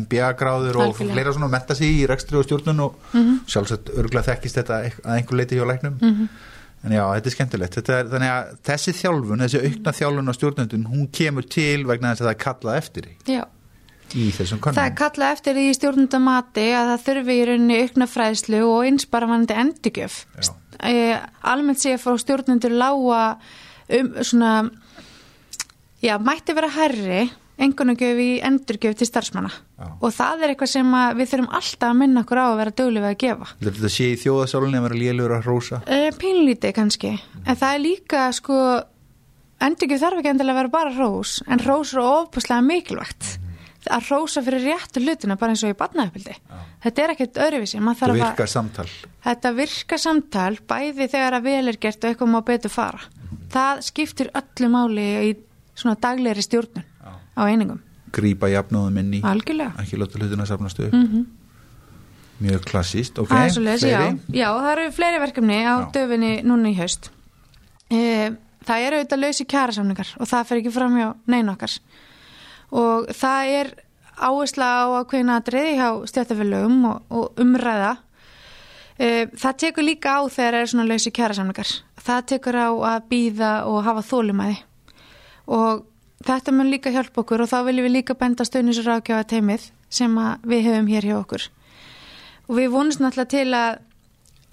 MBA 0.00 0.30
gráður 0.38 0.78
og 0.86 0.94
fleira 0.96 1.32
svona 1.34 1.50
menta 1.52 1.74
sig 1.74 1.90
í 2.02 2.06
rekstri 2.08 2.38
og 2.38 2.44
stjórnun 2.46 2.80
og 2.86 2.94
sjálfsagt 3.50 3.90
örgulega 3.98 4.28
þekkist 4.30 4.60
þetta 4.60 4.78
að 4.78 5.16
einhver 5.16 5.36
leiti 5.40 5.58
hjá 5.58 5.66
læknum 5.66 5.98
en 6.84 6.94
já, 6.94 7.02
þetta 7.16 7.30
er 7.30 7.34
skemmtilegt. 7.34 7.76
Þetta 7.80 7.98
er, 7.98 8.08
þannig 8.12 8.32
að 8.32 8.54
þessi 8.68 8.96
þjálfun, 9.00 9.44
þessi 9.44 9.62
aukna 9.64 9.94
þjálfun 10.00 10.32
á 10.32 10.34
stjórnendun, 10.36 10.88
hún 10.92 11.06
kemur 11.14 11.46
til 11.50 11.84
vegna 11.88 12.12
þess 12.12 12.24
að 12.24 12.28
það 12.28 12.34
er 12.34 12.42
kallað 12.44 12.80
eftir 12.82 13.08
já. 13.26 13.44
Í 14.14 14.28
þessum 14.30 14.60
Það 14.62 14.84
er 14.84 14.92
kallað 15.00 15.32
eftir 15.34 15.56
í 15.58 15.64
stjórnundamati 15.74 16.66
að 16.78 16.90
það 16.92 17.06
þurfi 17.08 17.34
í 17.34 17.46
rauninni 17.48 17.78
aukna 17.82 18.06
fræðslu 18.06 18.60
og 18.62 18.84
eins 18.86 19.08
bara 19.10 19.26
vandi 19.26 19.56
endurgjöf. 19.58 20.20
Já. 20.38 20.52
E, 20.78 20.92
almennt 21.42 21.82
sé 21.82 21.96
að 21.96 22.04
fá 22.04 22.12
stjórnundur 22.22 22.76
lága 22.76 23.22
um 23.98 24.12
svona, 24.22 24.52
já, 26.04 26.14
mætti 26.22 26.54
vera 26.54 26.70
herri 26.76 27.24
engunagjöf 27.58 28.18
í 28.20 28.28
endurgjöf 28.44 28.96
til 29.00 29.06
starfsmanna. 29.08 29.50
Já. 29.80 29.86
Og 30.04 30.12
það 30.12 30.42
er 30.44 30.52
eitthvað 30.52 30.70
sem 30.74 30.90
við 31.16 31.30
þurfum 31.30 31.54
alltaf 31.56 31.88
að 31.88 31.96
minna 32.02 32.24
okkur 32.24 32.40
á 32.42 32.46
að 32.50 32.58
vera 32.60 32.74
dögleg 32.80 33.04
við 33.06 33.12
að 33.14 33.20
gefa. 33.22 33.48
þetta 33.64 33.92
sé 33.96 34.10
í 34.12 34.18
þjóðasálunni 34.20 34.76
að 34.80 34.86
vera 34.88 35.00
lélur 35.00 35.34
að 35.38 35.46
hrósa 35.48 35.80
E, 35.86 36.10
pínlítið 36.20 36.74
kannski, 36.76 37.14
en 37.46 37.56
það 37.56 37.72
er 37.78 37.82
líka 37.86 38.26
sko, 38.36 38.58
endurgjöf 39.64 40.02
þarf 40.04 40.20
ekki 40.20 40.32
endilega 40.34 40.52
að 40.56 40.60
vera 40.62 40.74
bara 40.76 40.94
rós, 40.98 41.38
en 41.48 41.64
rós 41.64 41.94
er 41.96 42.02
ofbúslega 42.04 42.62
mikilvægt. 42.66 43.32
Að 43.86 44.08
rósa 44.10 44.42
fyrir 44.42 44.64
réttu 44.66 44.98
hlutina 44.98 45.36
bara 45.38 45.54
eins 45.54 45.62
og 45.62 45.70
í 45.70 45.76
barnaðupildi. 45.78 46.32
Þetta 46.82 47.02
er 47.04 47.12
ekkert 47.14 47.36
þarf 47.38 48.02
að- 48.02 48.16
virkar 48.18 48.48
samtal 48.50 48.88
Þetta 49.22 49.52
virka 49.54 49.98
samtal 49.98 50.58
bæði 50.66 51.06
þegar 51.12 51.36
að 51.38 51.42
vel 51.46 51.68
er 51.68 51.76
gert 51.78 52.02
og 52.04 52.10
eitthvað 52.10 52.32
má 52.34 52.40
betur 52.44 52.68
fara. 52.70 52.98
Það 53.54 53.82
skiptir 53.86 54.30
öllu 54.34 54.68
máli 54.74 55.06
í 55.30 55.36
svona 55.76 55.94
daglegri 56.00 56.42
stjórnun 56.42 56.84
á 57.36 57.42
einingum. 57.44 57.80
grípa 58.12 58.48
jafnóðum 58.48 58.98
inn 59.02 59.18
í 59.18 59.20
Algjörlega. 59.22 59.74
ekki 59.82 59.98
láta 60.00 60.18
hlutina 60.18 60.46
safnast 60.46 60.80
upp 60.80 60.92
mm 60.92 61.06
-hmm. 61.06 61.24
mjög 62.40 62.64
klassíst, 62.64 63.18
ok 63.18 63.30
svo 63.50 63.62
leiðis, 63.62 63.82
já. 63.82 64.18
Já, 64.32 64.48
það 64.60 64.72
eru 64.72 64.92
fleiri 64.92 65.20
verkefni 65.20 65.58
á 65.64 65.74
Já. 65.80 65.92
döfinni 65.92 66.42
núna 66.42 66.68
í 66.68 66.76
haust. 66.76 67.10
E, 67.90 68.32
það 68.66 68.86
eru 68.86 68.96
auðvitað 68.96 69.22
lausi 69.22 69.44
kjærasamningar 69.44 70.08
og 70.18 70.26
það 70.26 70.46
fer 70.48 70.58
ekki 70.58 70.72
fram 70.74 70.96
hjá 70.96 71.14
neina 71.26 71.52
okkar. 71.52 71.78
Og 72.70 73.06
það 73.14 73.52
er 73.60 73.74
áhersla 74.16 74.66
á 74.66 74.84
að 74.96 75.06
hvernig 75.12 75.36
aðriði 75.36 75.74
hjá 75.76 75.88
stjættafélögum 76.10 76.84
og, 76.90 77.02
og 77.10 77.40
umræða. 77.42 77.96
E, 78.98 79.26
það 79.36 79.58
tekur 79.62 79.84
líka 79.84 80.16
á 80.18 80.20
þegar 80.24 80.52
það 80.52 80.60
eru 80.60 80.70
svona 80.72 80.88
lausi 80.88 81.12
kjærasamningar. 81.12 81.74
Það 82.06 82.24
tekur 82.32 82.56
á 82.58 82.68
að 82.94 83.06
býða 83.10 83.52
og 83.70 83.84
hafa 83.84 84.04
þólumæði. 84.10 84.56
Og 85.46 85.84
þetta 86.24 86.54
mun 86.54 86.70
líka 86.72 86.92
hjálpa 86.94 87.22
okkur 87.22 87.44
og 87.44 87.50
þá 87.50 87.58
viljum 87.68 87.86
við 87.88 87.94
líka 87.98 88.16
benda 88.18 88.46
stöðnisur 88.46 88.88
ákjáða 88.96 89.28
teimið 89.32 89.68
sem 89.92 90.16
við 90.46 90.68
höfum 90.68 90.90
hér 90.90 91.08
hjá 91.08 91.16
okkur. 91.18 91.46
Og 92.46 92.58
við 92.60 92.70
vonumst 92.72 93.02
náttúrulega 93.02 93.32
til 93.32 93.56
að, 93.58 93.78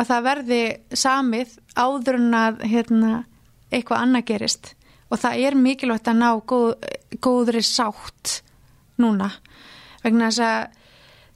að 0.01 0.09
það 0.09 0.27
verði 0.27 0.61
samið 1.03 1.57
áður 1.77 2.19
en 2.19 2.37
að 2.37 2.63
hérna, 2.71 3.11
eitthvað 3.71 4.05
annað 4.05 4.27
gerist. 4.31 4.73
Og 5.13 5.21
það 5.21 5.43
er 5.45 5.59
mikilvægt 5.59 6.09
að 6.09 6.19
ná 6.19 6.29
góð, 6.49 6.71
góðri 7.21 7.61
sátt 7.65 8.39
núna. 9.01 9.29
Vegna 10.03 10.31
þess 10.31 10.45
að 10.47 10.79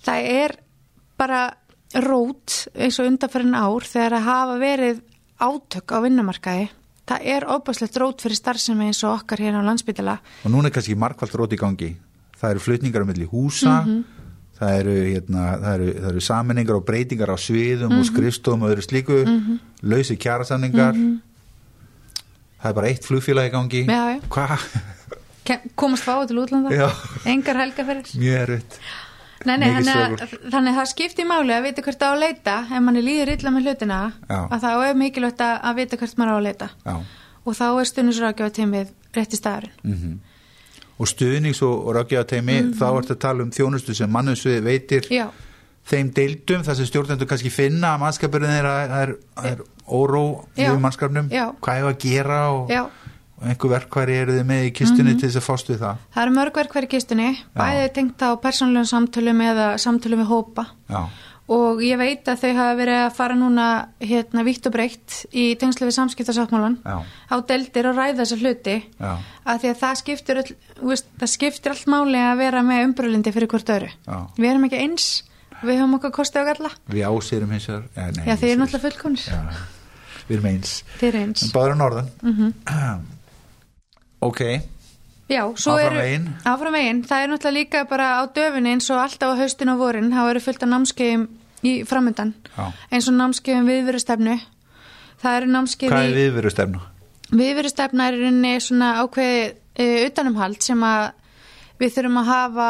það 0.07 0.31
er 0.33 0.55
bara 1.17 1.41
rót 2.03 2.57
eins 2.75 2.97
og 2.99 3.09
undanferðin 3.09 3.57
ár 3.57 3.85
þegar 3.87 4.17
að 4.17 4.27
hafa 4.27 4.57
verið 4.61 4.99
átök 5.37 5.93
á 5.93 5.97
vinnumarkaði 6.03 6.67
það 7.07 7.19
er 7.23 7.45
óbæslegt 7.47 7.97
rót 8.01 8.21
fyrir 8.21 8.35
starfsemi 8.35 8.85
eins 8.89 9.03
og 9.07 9.21
okkar 9.21 9.39
hérna 9.39 9.61
á 9.63 9.67
landsbytila 9.69 10.17
og 10.45 10.51
núna 10.51 10.67
er 10.67 10.75
kannski 10.75 10.95
markvallt 10.95 11.35
rót 11.39 11.53
í 11.55 11.59
gangi. 11.59 11.95
Það 12.39 12.51
eru 12.51 12.59
flutningar 12.59 13.01
á 13.03 13.07
milli 13.09 13.25
húsa 13.25 13.81
Mhm. 13.85 14.03
það, 14.59 14.71
eru, 14.79 14.93
hérna, 15.13 15.73
eru, 15.73 15.87
eru 16.09 16.19
saminningar 16.21 16.75
og 16.75 16.85
breytingar 16.85 17.29
á 17.29 17.37
sviðum 17.37 17.89
Mhm. 17.91 17.99
og 17.99 18.05
skrifstofum 18.05 18.63
og 18.63 18.69
öðru 18.71 18.83
slíku 18.85 19.17
lausi 19.83 20.17
kjærasamningar 20.17 20.93
það 22.61 22.69
er 22.69 22.73
bara 22.73 22.87
eitt 22.87 23.03
flugfélag 23.05 23.49
í 23.49 23.51
gangi. 23.51 23.83
Mhm. 23.85 24.21
Hvað? 24.29 24.59
Komast 25.77 26.03
fáið 26.03 26.27
til 26.27 26.37
útlanda? 26.43 26.91
Engar 27.25 27.55
helgaferðir 27.55 28.17
mjög 28.19 28.41
erfitt 28.49 28.79
Nei, 29.45 29.57
nei, 29.61 29.67
þannig, 29.75 30.21
að, 30.23 30.31
þannig 30.49 30.71
að 30.71 30.77
það 30.79 30.89
skiptir 30.91 31.27
máli 31.29 31.53
að 31.53 31.67
vita 31.67 31.83
hvert 31.85 32.03
á 32.03 32.09
að 32.09 32.21
leita. 32.23 32.55
Ef 32.71 32.83
manni 32.83 33.03
líður 33.05 33.33
illa 33.35 33.53
með 33.53 33.67
hlutina 33.67 33.99
Já. 34.25 34.39
að 34.39 34.63
þá 34.63 34.69
er 34.87 34.97
mikilvægt 34.97 35.43
að, 35.45 35.73
vita 35.77 35.99
hvert 36.01 36.17
maður 36.17 36.33
á 36.33 36.37
að 36.37 36.47
leita. 36.47 36.69
Já. 36.85 36.95
og 37.47 37.55
þá 37.55 37.67
er 37.67 37.87
stundisrákjáð 37.87 38.55
tímið 38.57 38.89
rétti 39.15 39.39
staðurinn. 39.39 39.75
Mhm. 39.83 40.15
Og 40.97 41.07
stuðnings 41.07 41.61
og, 41.61 41.75
og 41.85 41.93
rákjaðateimi, 41.99 42.55
þá 42.73 42.87
ertu 42.89 43.13
að 43.13 43.19
tala 43.21 43.45
um 43.45 43.51
þjónustu 43.53 43.93
sem 43.93 44.09
mannusvið 44.09 44.63
veitir 44.65 45.05
Já, 45.13 45.27
þeim 45.87 46.09
deildum, 46.17 46.63
þar 46.65 46.79
sem 46.79 46.89
stjórnendur 46.89 47.29
kannski 47.29 47.51
finna 47.53 47.93
að 47.93 48.01
mannskapurinn 48.01 48.55
er, 48.55 48.65
er, 48.97 49.13
er 49.45 49.61
óró 49.85 50.23
yfir 50.57 50.81
mannskapnum, 50.81 51.29
hvað 51.29 51.83
er 51.83 51.91
að 51.91 51.99
gera 52.01 52.39
og 52.55 52.73
einhver 53.43 53.69
verkværi 53.69 54.17
eru 54.23 54.31
þið 54.39 54.45
með 54.49 54.65
í 54.67 54.73
kistunni 54.73 55.11
Mhm. 55.13 55.19
til 55.19 55.29
þess 55.29 55.37
að 55.41 55.47
fást 55.49 55.67
við 55.69 55.79
það. 55.83 55.97
það 56.15 56.21
eru 56.23 56.35
mörg 56.39 56.53
verk 56.55 56.71
hverju 56.73 56.89
kistunni. 56.89 57.37
Bæði 57.55 57.93
tengt 57.93 58.19
á 58.25 58.29
persónlegum 58.41 58.89
samtölum 58.91 59.41
eða 59.41 59.67
samtölum 59.77 60.19
við 60.23 60.27
hópa. 60.31 60.65
Já, 60.89 61.09
og 61.49 61.79
ég 61.79 61.97
veit 61.97 62.25
að 62.27 62.39
þau 62.41 62.53
hafa 62.57 62.75
verið 62.75 62.97
að 63.05 63.13
fara 63.15 63.35
núna 63.35 63.67
hérna 64.01 64.43
vitt 64.43 64.65
og 64.67 64.73
breytt 64.73 65.25
í 65.31 65.55
tengslu 65.55 65.87
við 65.87 65.95
samskiptasáttmálan 65.95 66.77
já, 66.83 67.03
á 67.31 67.35
deldir 67.47 67.85
og 67.87 67.95
ræða 67.95 68.17
þessa 68.19 68.37
hluti. 68.41 68.83
Já, 68.99 69.17
að 69.45 69.59
því 69.61 69.69
að 69.71 69.79
það 69.79 69.95
skiptir, 70.01 70.41
veist, 70.83 71.05
það 71.19 71.29
skiptir 71.37 71.71
allt 71.71 71.85
máli 71.87 72.17
að 72.19 72.37
vera 72.37 72.61
með 72.63 72.83
umbröðlindi 72.89 73.31
fyrir 73.33 73.47
hvort 73.47 73.69
öru 73.69 73.87
já. 74.07 74.27
við 74.35 74.49
erum 74.49 74.65
ekki 74.65 74.81
eins, 74.81 75.23
við 75.63 75.79
höfum 75.79 75.95
okkar 75.95 76.11
kosti 76.11 76.39
og 76.39 76.45
galla. 76.57 76.69
Við 76.89 77.05
ásýrum 77.07 77.51
hins 77.51 77.67
vegar. 77.67 77.83
Já 77.95 78.35
þið 78.35 78.43
er 78.43 78.57
ég- 78.57 78.59
náttúrulega 78.59 78.91
fullkonir 78.91 79.27
Já, 79.29 79.39
við 80.27 80.37
erum 80.37 80.45
eins. 80.51 80.83
eins. 81.01 81.51
Báður 81.53 81.73
á 81.73 81.77
norðan. 81.77 82.09
mm 82.23 82.53
Ok, 84.19 84.41
já, 85.29 85.43
svo 85.55 85.75
Áfram 85.77 85.97
veginn. 86.01 86.27
áfram 86.45 86.73
veginn, 86.73 87.03
það 87.05 87.23
er 87.23 87.29
náttúrulega 87.29 87.57
líka 87.57 87.83
bara 87.89 88.07
á 88.17 88.21
döfunni 88.33 88.71
eins 88.73 88.89
og 88.89 88.97
alltaf 89.03 89.35
á 89.35 89.39
haustin 89.39 89.69
og 89.69 89.77
vorin 89.81 90.09
þá 90.13 90.21
eru 90.31 90.39
fullt 90.41 90.63
af 90.63 90.69
námskeiðum 90.71 91.27
í 91.67 91.73
framöndan 91.85 92.33
já. 92.57 92.65
eins 92.91 93.07
og 93.11 93.17
námskeiðum 93.19 93.67
viðverustefnu 93.69 94.37
það 95.21 95.37
eru 95.41 95.51
námskeið 95.53 95.91
Hvað 95.93 96.07
í 96.07 96.09
er 96.11 96.17
viðverustefna? 96.21 96.81
viðverustefna 97.31 98.07
er 98.07 98.17
rauninni 98.21 98.55
svona 98.63 98.89
ákveði 99.03 99.39
uh, 99.51 100.05
utanumhald 100.07 100.61
sem 100.63 100.83
að 100.87 101.07
við 101.81 101.93
þurfum 101.97 102.19
að 102.23 102.29
hafa 102.31 102.69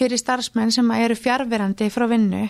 fyrir 0.00 0.20
starfsmenn 0.20 0.72
sem 0.72 0.90
eru 0.96 1.16
fjárverandi 1.18 1.90
frá 1.92 2.06
vinnu 2.08 2.46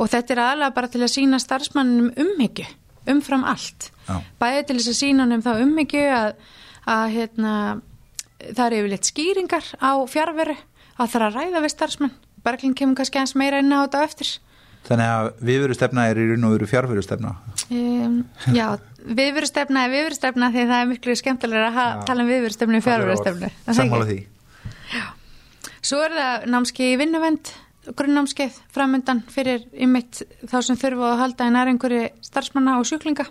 og 0.00 0.08
þetta 0.08 0.32
er 0.32 0.40
aðalega 0.46 0.74
bara 0.78 0.88
til 0.88 1.02
að 1.04 1.12
sína 1.12 1.40
starfsmannum 1.42 2.12
umhyggju 2.16 2.64
umfram 3.12 3.42
allt 3.44 3.90
Já. 4.08 4.20
bæði 4.40 4.62
til 4.70 4.76
þess 4.78 4.92
að 4.94 5.00
sína 5.02 5.24
honum 5.26 5.42
þá 5.44 5.50
umhyggju 5.66 6.04
að, 6.16 6.30
að 6.88 7.04
hérna, 7.16 7.54
það 8.52 8.64
eru 8.66 8.80
yfirleitt 8.82 9.10
skýringar 9.10 9.66
á 9.78 9.92
fjárveru 10.10 10.56
að 10.98 11.12
það 11.12 11.18
er 11.20 11.26
að 11.26 11.36
ræða 11.38 11.64
við 11.64 11.74
starfsmenn 11.76 12.16
Berglind 12.42 12.74
kemur 12.74 12.98
kannski 12.98 13.20
aðeins 13.20 13.36
meira 13.38 13.60
inn 13.62 13.70
á 13.70 13.86
þetta 13.86 14.02
eftir 14.08 14.32
Þannig 14.82 15.08
að 15.14 15.28
viðverustefna 15.46 16.04
er 16.10 16.18
í 16.18 16.24
raun 16.32 16.46
og 16.48 16.54
veru 16.56 16.66
fjárverustefna. 16.66 17.32
Um, 17.70 18.16
já, 18.58 18.66
viðverustefna 19.06 19.84
er 19.86 19.92
viðverustefna 19.92 20.48
því 20.54 20.64
það 20.70 20.80
er 20.82 20.88
miklu 20.90 21.14
skemmtilega 21.18 21.68
að 21.70 21.76
Já. 21.82 22.00
tala 22.08 22.24
um 22.24 22.30
viðverustefnu 22.32 22.80
og 22.80 22.86
fjárverustefnu. 22.88 23.50
Er 23.52 23.78
Sammála 23.78 24.08
því. 24.08 24.18
Svo 25.82 26.00
er 26.02 26.16
það 26.16 26.48
námskeið 26.54 26.94
í 26.94 26.98
vinnuvend, 26.98 27.52
grunnnámskeið 27.98 28.58
framöndan 28.74 29.22
fyrir 29.30 29.64
ymitt 29.74 30.24
þá 30.50 30.58
sem 30.66 30.78
þurfa 30.78 31.12
að 31.12 31.22
halda 31.22 31.46
í 31.46 31.54
næringur 31.54 31.96
starfsmanna 32.26 32.76
og 32.80 32.90
sjúklinga. 32.90 33.28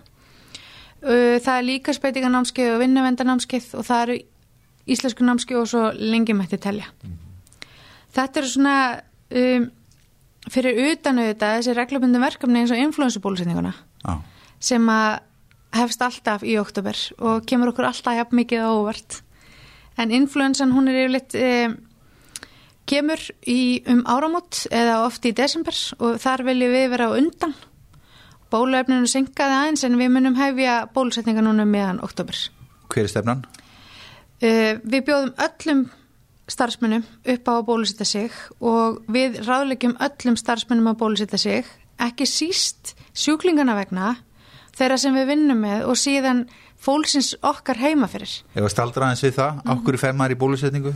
Það 1.02 1.54
er 1.56 1.64
líka 1.66 1.94
speitinganámskeið 1.96 2.76
og 2.76 2.82
vinnuvendanámskeið 2.84 3.64
og 3.74 3.86
það 3.88 4.02
eru 4.04 4.18
íslensku 4.92 5.26
námskeið 5.26 5.60
og 5.60 5.70
svo 5.70 5.84
lengi 5.98 6.34
mætti 6.36 6.58
telja. 6.62 6.90
Þetta 8.12 8.40
eru 8.40 8.50
svona 8.50 8.76
um, 9.32 9.66
fyrir 10.52 10.80
utan 10.92 11.20
auðvitað 11.22 11.58
þessi 11.58 11.76
reglubundum 11.78 12.24
verkefni 12.24 12.62
eins 12.62 12.74
og 12.74 12.82
influensubólusetninguna 12.82 13.72
Já, 14.02 14.16
sem 14.62 14.88
að 14.90 15.20
hefst 15.72 16.02
alltaf 16.04 16.44
í 16.44 16.58
oktober 16.60 16.98
og 17.22 17.46
kemur 17.48 17.72
okkur 17.72 17.88
alltaf 17.88 18.18
jafn 18.18 18.38
mikið 18.42 18.66
á 18.66 18.70
óvart. 18.70 19.22
En 19.96 20.12
influensan 20.12 20.72
hún 20.74 20.90
er 20.90 20.98
yfirleitt 21.02 21.36
e, 21.36 21.48
kemur 22.88 23.20
í 23.48 23.82
um 23.88 24.02
áramót 24.08 24.66
eða 24.72 25.02
oft 25.06 25.24
í 25.28 25.34
desember 25.36 25.76
og 25.98 26.18
þar 26.20 26.44
viljum 26.48 26.74
við 26.74 26.88
vera 26.92 27.08
á 27.08 27.16
undan. 27.16 27.54
Bóluefninu 28.52 29.08
synkaði 29.08 29.58
aðeins 29.58 29.84
en 29.88 29.98
við 30.00 30.12
munum 30.12 30.36
hefja 30.36 30.82
bólusetninga 30.92 31.44
núna 31.44 31.64
meðan 31.68 32.02
oktober. 32.04 32.36
hver 32.92 33.06
er 33.06 33.08
stefnan? 33.08 33.44
Uh, 34.42 34.78
við 34.84 35.04
bjóðum 35.08 35.34
öllum 35.40 35.84
starfsmönnum 36.50 37.04
upp 37.06 37.48
á 37.48 37.52
að 37.54 37.66
bólusetja 37.68 38.04
sig 38.04 38.34
og 38.60 38.98
við 39.08 39.38
ráðleggjum 39.46 39.94
öllum 40.02 40.36
starfsmönnum 40.36 40.90
að 40.92 40.98
bólusetja 41.00 41.38
sig, 41.40 41.70
ekki 42.02 42.26
síst 42.28 42.92
sjúklingana 43.14 43.76
vegna 43.78 44.16
þeirra 44.76 44.98
sem 45.00 45.16
við 45.16 45.30
vinnum 45.32 45.62
með 45.62 45.86
og 45.88 45.98
síðan 46.00 46.44
fólksins 46.82 47.32
okkar 47.46 47.78
heima 47.78 48.08
fyrir. 48.10 48.42
Ef 48.52 48.66
að 48.66 48.72
staldra 48.74 49.08
aðeins 49.08 49.24
við 49.24 49.36
það, 49.38 49.64
okkur 49.76 49.96
er 49.96 50.02
femmar 50.02 50.34
í 50.34 50.38
bólusetningu? 50.40 50.94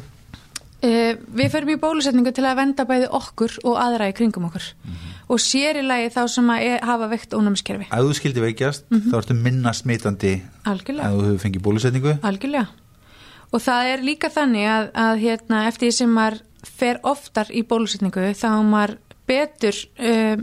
Uh, 0.86 1.16
við 1.34 1.48
förum 1.54 1.70
í 1.72 1.76
bólusetningu 1.82 2.30
til 2.36 2.44
að 2.46 2.58
venda 2.60 2.84
bæði 2.86 3.06
okkur 3.16 3.54
og 3.64 3.78
aðra 3.80 4.06
í 4.10 4.14
kringum 4.14 4.44
okkur 4.50 4.66
og 5.32 5.40
sér 5.42 5.80
í 5.80 5.82
lagi 5.82 6.10
þá 6.14 6.20
sem 6.30 6.50
að 6.52 6.64
er, 6.68 6.82
hafa 6.86 7.08
veikt 7.10 7.32
ónámskerfi. 7.34 7.88
Ef 7.90 8.04
þú 8.06 8.12
skildi 8.14 8.42
veikjast, 8.44 8.84
Mhm. 8.92 9.08
þá 9.10 9.16
ertu 9.18 9.34
minna 9.34 9.72
smitandi 9.74 10.34
Algjörlega. 10.64 11.08
ef 11.08 11.14
þú 11.16 11.24
hefur 11.26 11.40
fengið 11.46 11.62
bólusetningu. 11.64 12.12
Algjörlega. 12.22 12.66
Og 13.52 13.60
það 13.64 13.90
er 13.94 14.04
líka 14.06 14.28
þannig 14.30 14.66
að, 14.70 14.84
að 14.94 15.18
hérna, 15.24 15.66
eftir 15.66 15.88
því 15.88 15.92
sem 15.96 16.10
maður 16.14 16.38
fer 16.76 17.00
oftar 17.02 17.46
í 17.50 17.62
bólusetningu 17.66 18.30
þá 18.34 18.48
maður 18.62 18.96
betur 19.26 19.74
uh, 19.98 20.36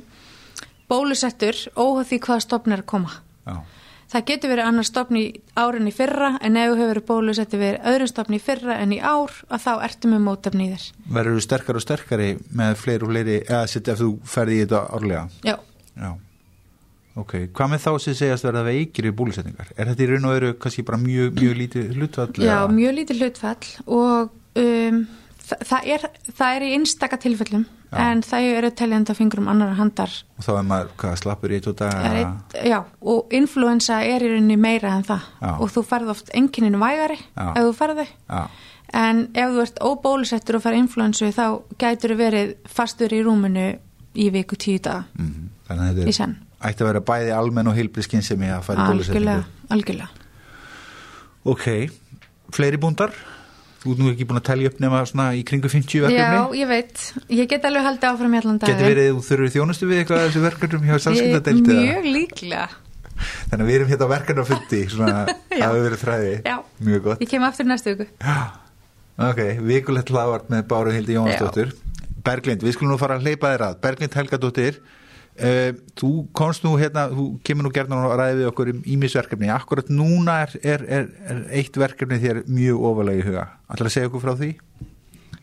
bólusettur 0.89 1.55
óhaf 1.79 2.09
því 2.11 2.19
hvaða 2.25 2.41
stopn 2.45 2.71
er 2.75 2.83
að 2.83 2.89
koma. 2.91 3.13
Já, 3.47 3.55
Það 4.13 4.25
getur 4.29 4.51
verið 4.51 4.67
annar 4.69 4.85
stopn 4.85 5.17
í 5.17 5.23
árin 5.57 5.89
í 5.89 5.93
fyrra 5.95 6.35
en 6.45 6.57
ef 6.61 6.67
þú 6.69 6.75
hefur 6.77 6.91
verið 6.91 7.05
bólusettur 7.07 7.61
við 7.63 7.77
öðrum 7.89 8.09
stopn 8.11 8.35
í 8.37 8.39
fyrra 8.43 8.75
en 8.83 8.91
í 8.93 8.99
ár 9.01 9.33
að 9.49 9.63
þá 9.63 9.71
ertu 9.87 10.11
með 10.11 10.21
mótefni 10.27 10.67
í 10.67 10.73
þér. 10.75 10.85
verður 11.15 11.39
þú 11.39 11.45
sterkar 11.47 11.79
og 11.79 11.85
sterkari 11.85 12.27
með 12.53 12.75
fleiri 12.83 13.07
og 13.07 13.13
fleiri, 13.13 13.39
eða 13.47 13.63
sitt 13.71 13.89
ef 13.89 14.03
þú 14.03 14.11
ferði 14.35 14.59
í 14.59 14.61
þetta 14.67 14.83
árlega. 14.93 15.23
Já. 15.49 15.55
Já. 15.97 16.11
Ok, 17.13 17.33
hvað 17.53 17.73
með 17.73 17.81
þá 17.83 17.91
sem 18.01 18.15
segjast 18.17 18.45
verða 18.47 18.63
veikir 18.69 19.09
í 19.09 19.15
bólusetningar? 19.17 19.73
Er 19.77 19.89
þetta 19.89 20.05
í 20.05 20.07
raun 20.09 20.29
og 20.29 20.37
veru 20.37 20.53
kannski 20.61 20.85
bara 20.85 21.01
mjög, 21.01 21.35
mjög 21.37 21.59
lítið 21.59 21.91
hlutfall? 21.97 22.31
Já, 22.41 22.57
mjög 22.73 22.95
lítið 22.99 23.21
hlutfall 23.21 23.73
og 23.85 24.33
um, 24.61 25.03
þa 25.43 25.59
það, 25.69 25.91
er, 25.93 26.07
það 26.31 26.57
er 26.57 26.65
í 26.65 26.71
einstaka 26.77 27.19
tilfellum 27.21 27.67
Já. 27.93 28.09
en 28.09 28.23
það 28.25 28.49
eru 28.57 28.71
teljandi 28.73 29.13
á 29.13 29.15
fingrum 29.15 29.47
annar 29.51 29.75
handar. 29.77 30.11
Og 30.39 30.45
þá 30.47 30.51
er 30.55 30.67
maður, 30.69 30.91
hvað, 31.03 31.15
slappur 31.21 31.53
í 31.53 31.59
eitt, 31.61 32.57
já, 32.65 32.79
og 33.01 33.33
influensa 33.37 34.01
er 34.03 34.25
í 34.25 34.33
rauninni 34.33 34.57
meira 34.57 34.97
en 34.97 35.07
það. 35.07 35.31
Já. 35.41 35.51
og 35.53 35.73
þú 35.73 35.85
farð 35.87 36.13
oft 36.15 36.31
enginninu 36.33 36.81
vægari 36.81 37.19
ef 37.35 37.59
þú 37.61 37.73
farði 37.77 38.07
en 38.93 39.23
ef 39.33 39.53
þú 39.53 39.63
ert 39.63 39.81
óbólusettur 39.81 40.59
og 40.59 40.65
farið 40.65 40.83
influensu 40.83 41.31
þá 41.33 41.45
gætur 41.81 42.13
þú 42.13 42.19
verið 42.19 42.55
fastur 42.69 43.13
í 43.13 43.21
rúminu 43.25 43.67
í 44.13 44.29
viku 44.33 44.57
tíu 44.59 44.81
daga 44.83 45.07
mm, 45.17 45.47
þannig 45.69 45.85
að 45.85 46.01
þetta 46.01 46.27
er, 46.27 46.35
ætti 46.69 46.85
að 46.85 46.91
vera 46.91 47.03
bæði 47.09 47.33
almenn 47.37 47.71
og 47.71 47.77
heilbrískinn 47.77 48.25
sem 48.25 48.43
ég 48.45 48.53
að 48.53 48.69
algjörlega, 48.75 48.91
bólusetningu. 48.91 49.45
algjörlega. 49.75 50.09
Ok, 51.43 51.65
fleiri 52.55 52.79
búndar? 52.79 53.15
Þú 53.83 53.91
ert 53.93 53.99
nú 53.99 54.11
ekki 54.13 54.25
búin 54.29 54.39
að 54.39 54.45
telja 54.47 54.69
upp 54.71 54.77
nema 54.79 55.01
svona 55.09 55.25
í 55.35 55.41
kringu 55.43 55.67
50 55.67 55.97
Já, 55.99 56.03
verkefni? 56.07 56.59
ég 56.61 56.69
veit, 56.71 57.01
ég 57.35 57.49
get 57.51 57.65
alveg 57.67 57.83
haldið 57.83 58.07
áfram 58.13 58.37
allan 58.39 58.59
dag 58.61 58.71
Getur 58.71 58.87
verið 58.87 59.09
þú 59.11 59.23
þurfur 59.27 59.51
þjónustu 59.57 59.89
við 59.89 59.99
eitthvað 59.99 60.21
af 60.21 60.29
þessu 60.29 60.43
verkefnum 60.45 60.85
hjá 60.87 60.95
samskiptadeildið? 61.03 61.81
Mjög 61.83 62.07
líklega 62.15 62.63
Þannig 63.51 63.63
að 63.63 63.67
við 63.69 63.75
erum 63.77 63.91
hérna 63.91 64.07
á 64.07 64.13
verkefnafundi, 64.13 64.79
svona 64.89 65.11
Já. 65.59 65.65
að 65.67 65.75
við 65.75 65.83
verið 65.85 65.99
þræði. 66.01 66.31
Já. 66.47 66.55
Mjög 66.87 67.03
gott. 67.05 67.21
Ég 67.23 67.29
kem 67.33 67.43
aftur 67.45 67.67
næstu 67.69 67.93
viku 67.93 68.07
Ok, 69.23 69.39
vikulegt 69.67 70.09
hlaðvart 70.09 70.47
með 70.49 70.63
Báru 70.71 70.93
Hildi 70.95 71.13
Jónsdóttur. 71.19 71.75
Berglind, 72.25 72.63
við 72.65 72.73
skulum 72.77 72.95
nú 72.95 72.97
fara 72.97 73.19
að 73.19 73.27
hleypa 73.27 73.51
þér 73.53 73.63
að. 73.67 73.75
Berglind 73.83 74.15
Helgadóttir, 74.17 74.79
þú 75.97 76.09
komst 76.37 76.63
nú 76.65 76.75
hérna, 76.77 77.07
þú 77.09 77.25
kemur 77.43 77.65
nú 77.65 77.71
gerðan 77.73 78.05
og 78.05 78.15
ræði 78.19 78.37
við 78.41 78.49
okkur 78.51 78.69
um 78.73 78.81
ímisverkefni. 78.85 79.49
Akkurat 79.49 79.89
núna 79.89 80.43
er, 80.45 80.55
er, 80.61 80.83
er, 80.85 81.07
er 81.25 81.39
eitt 81.57 81.77
verkefni 81.79 82.19
þér 82.21 82.43
mjög 82.47 82.83
ofalega 82.91 83.23
í 83.23 83.27
huga. 83.27 83.47
Ætlar 83.73 83.89
að 83.89 83.95
segja 83.95 84.11
okkur 84.11 84.23
frá 84.27 84.33
því? 84.37 84.51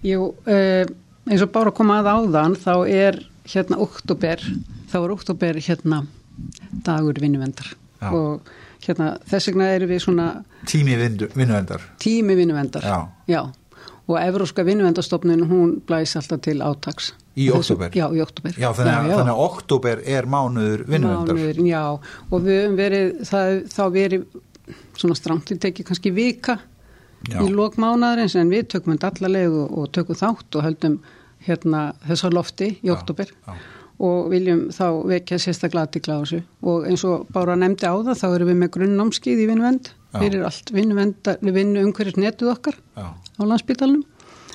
Jú, 0.06 0.30
uh, 0.46 0.94
eins 1.26 1.42
og 1.44 1.52
bara 1.52 1.72
að 1.72 1.78
koma 1.80 1.98
að 2.00 2.10
áðan 2.14 2.56
þá 2.56 2.72
er 2.86 3.20
hérna 3.50 3.80
oktober, 3.82 4.42
þá 4.92 4.96
er 5.02 5.14
oktober 5.16 5.58
hérna 5.60 6.04
dagur 6.86 7.18
vinnuvendar 7.20 7.72
Já. 8.00 8.10
og 8.14 8.50
hérna 8.80 9.10
þess 9.28 9.50
vegna 9.50 9.72
erum 9.74 9.90
við 9.90 10.04
svona 10.06 10.28
Tími 10.70 10.94
vinnuvendar. 10.96 11.82
tími 12.00 12.36
vinnuvendar. 12.38 12.86
Já. 13.28 13.42
Og 14.10 14.16
Evróska 14.18 14.64
vinnuvendastofnun 14.66 15.44
hún 15.50 15.74
blæs 15.86 16.16
alltaf 16.16 16.40
til 16.42 16.62
átaks. 16.64 17.12
Í 17.40 17.48
október? 17.56 17.96
Já, 17.96 18.06
í 18.12 18.20
oktober. 18.24 18.54
Já, 18.60 18.68
þannig 18.76 18.94
að, 18.98 19.16
þannig 19.16 19.32
að 19.32 19.42
oktober 19.46 20.04
er 20.18 20.28
mánuður 20.30 20.84
vinnuvendar. 20.86 21.40
Mánuður, 21.40 21.60
já, 21.70 21.82
og 22.28 22.46
við 22.46 22.60
höfum 22.60 22.78
verið, 22.80 23.12
það, 23.30 23.58
þá 23.72 23.82
verið 23.96 24.26
svona 24.98 25.16
strangt 25.18 25.50
við 25.52 25.62
tekið 25.64 25.88
kannski 25.90 26.12
vika 26.14 26.58
Já. 27.28 27.40
í 27.44 27.50
lok 27.52 27.76
mánaðarins 27.80 28.36
en 28.40 28.52
við 28.52 28.70
tökum 28.74 28.94
þetta 28.94 29.10
allarleg 29.12 29.52
og, 29.52 29.90
tökum 29.92 30.16
þátt 30.16 30.56
og 30.56 30.64
höldum 30.64 30.96
hérna 31.44 31.90
þessa 32.06 32.30
lofti 32.32 32.70
í 32.80 32.92
oktober 32.92 33.28
já. 33.28 33.52
og 34.00 34.30
viljum 34.32 34.66
þá 34.72 34.86
vekja 35.08 35.40
sérstaklega 35.40 35.88
aðtikla 35.88 36.16
á 36.16 36.20
þessu 36.22 36.40
og 36.72 36.86
eins 36.88 37.04
og 37.08 37.26
bara 37.34 37.56
nefndi 37.60 37.88
á 37.88 37.94
það 38.08 38.22
þá 38.22 38.26
erum 38.30 38.52
við 38.52 38.60
með 38.62 38.72
grunnnámskið 38.76 39.42
í 39.44 39.48
vinnuvend 39.50 39.90
Já. 39.90 40.18
fyrir 40.18 40.46
allt 40.48 40.72
vinnuvend 40.74 41.32
vinnu 41.44 41.84
umhverjus 41.86 42.20
netuð 42.20 42.54
okkar 42.54 42.80
já, 42.80 43.06
á 43.12 43.42
landsbytalunum 43.44 44.06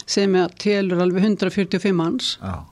sem 0.06 0.34
telur 0.62 1.06
alveg 1.06 1.30
145 1.30 1.96
manns 1.98 2.36
já. 2.42 2.66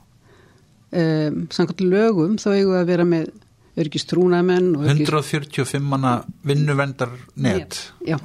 Um, 0.94 1.40
samkvæmt 1.50 1.82
lögum 1.90 2.36
þá 2.40 2.48
eigum 2.54 2.74
við 2.76 2.80
að 2.82 2.92
vera 2.92 3.08
með 3.08 3.32
örgist 3.74 4.06
trúnamenn 4.06 4.68
og 4.78 4.84
öryggis- 4.86 5.08
145 5.10 5.82
manna 5.82 6.12
vinnuvendar 6.46 7.10
net 7.42 7.80
Já. 8.06 8.20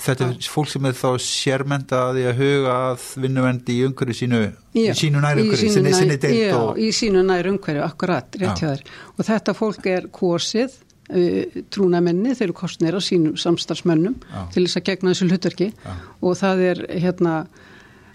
þetta 0.00 0.30
er 0.30 0.48
fólk 0.48 0.70
sem 0.72 0.86
er 0.88 0.94
þá 0.96 1.10
sérmentaði 1.20 2.24
að 2.30 2.38
huga 2.40 2.76
að 2.86 3.04
vinnuvendi 3.20 3.76
í 3.76 3.84
umhverju 3.84 4.16
sínu 4.22 4.40
Já, 4.72 4.92
í 4.94 4.96
sínu 4.96 5.20
nær 5.20 5.36
í 5.36 5.44
umhverju, 5.44 5.72
sinni, 5.74 5.92
sinni 5.92 6.16
deild 6.22 6.40
já, 6.40 6.56
og 6.56 6.80
í 6.80 6.88
sínu 6.96 7.20
nær 7.28 7.50
umhverju, 7.52 7.82
akkurat, 7.84 8.38
rétt 8.40 8.62
Já. 8.62 8.64
hjá 8.64 8.68
þér 8.78 8.84
og 9.18 9.28
þetta 9.28 9.54
fólk 9.58 9.88
er 9.92 10.06
kosið 10.08 10.78
uh, 11.12 11.58
trúnamenni, 11.68 12.32
þeir 12.32 12.46
eru 12.48 12.56
kostnir 12.56 12.96
á 12.96 13.00
sínum 13.04 13.36
samstarfsmönnum 13.36 14.16
Já. 14.24 14.40
til 14.56 14.64
þess 14.64 14.80
að 14.80 14.86
gegna 14.88 15.12
þessu 15.12 15.28
hlutverki 15.28 15.68
Já. 15.74 15.98
og 16.24 16.40
það 16.40 16.64
er 16.70 16.80
hérna 16.96 17.34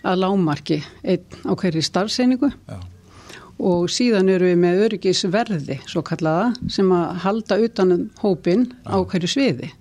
að 0.03 0.19
lámarki 0.25 0.81
einn 1.05 1.45
á 1.45 1.53
hverju 1.53 1.85
starfseiningu 1.85 2.49
já, 2.49 2.79
og 3.63 3.87
síðan 3.91 4.29
eru 4.33 4.49
við 4.51 4.59
með 4.63 4.81
öryggisverði 4.87 5.79
svo 5.87 6.03
kallaða 6.05 6.51
sem 6.75 6.91
að 6.95 7.17
halda 7.23 7.57
utanum 7.63 8.05
hópin 8.21 8.67
á 8.83 8.99
hverju 8.99 9.31
sviði. 9.31 9.71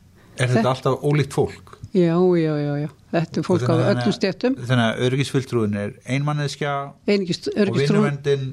Er 0.41 0.49
þetta 0.53 0.73
alltaf 0.77 1.03
ólíkt 1.05 1.35
fólk? 1.37 1.79
Já, 1.93 2.15
já, 2.17 2.53
já, 2.57 2.73
já, 2.81 2.89
þetta 3.13 3.41
er 3.43 3.45
fólk 3.45 3.67
á 3.69 3.75
öllum 3.77 4.15
stjættum 4.17 4.55
þannig 4.65 4.85
að 4.87 5.03
örgisfulltrúin 5.09 5.75
er 5.77 5.91
einmanneskja 6.09 6.77
og 6.89 7.77
vinnuvendin 7.77 8.47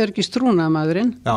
örgistrúnamaðurinn 0.00 1.12
já, 1.22 1.34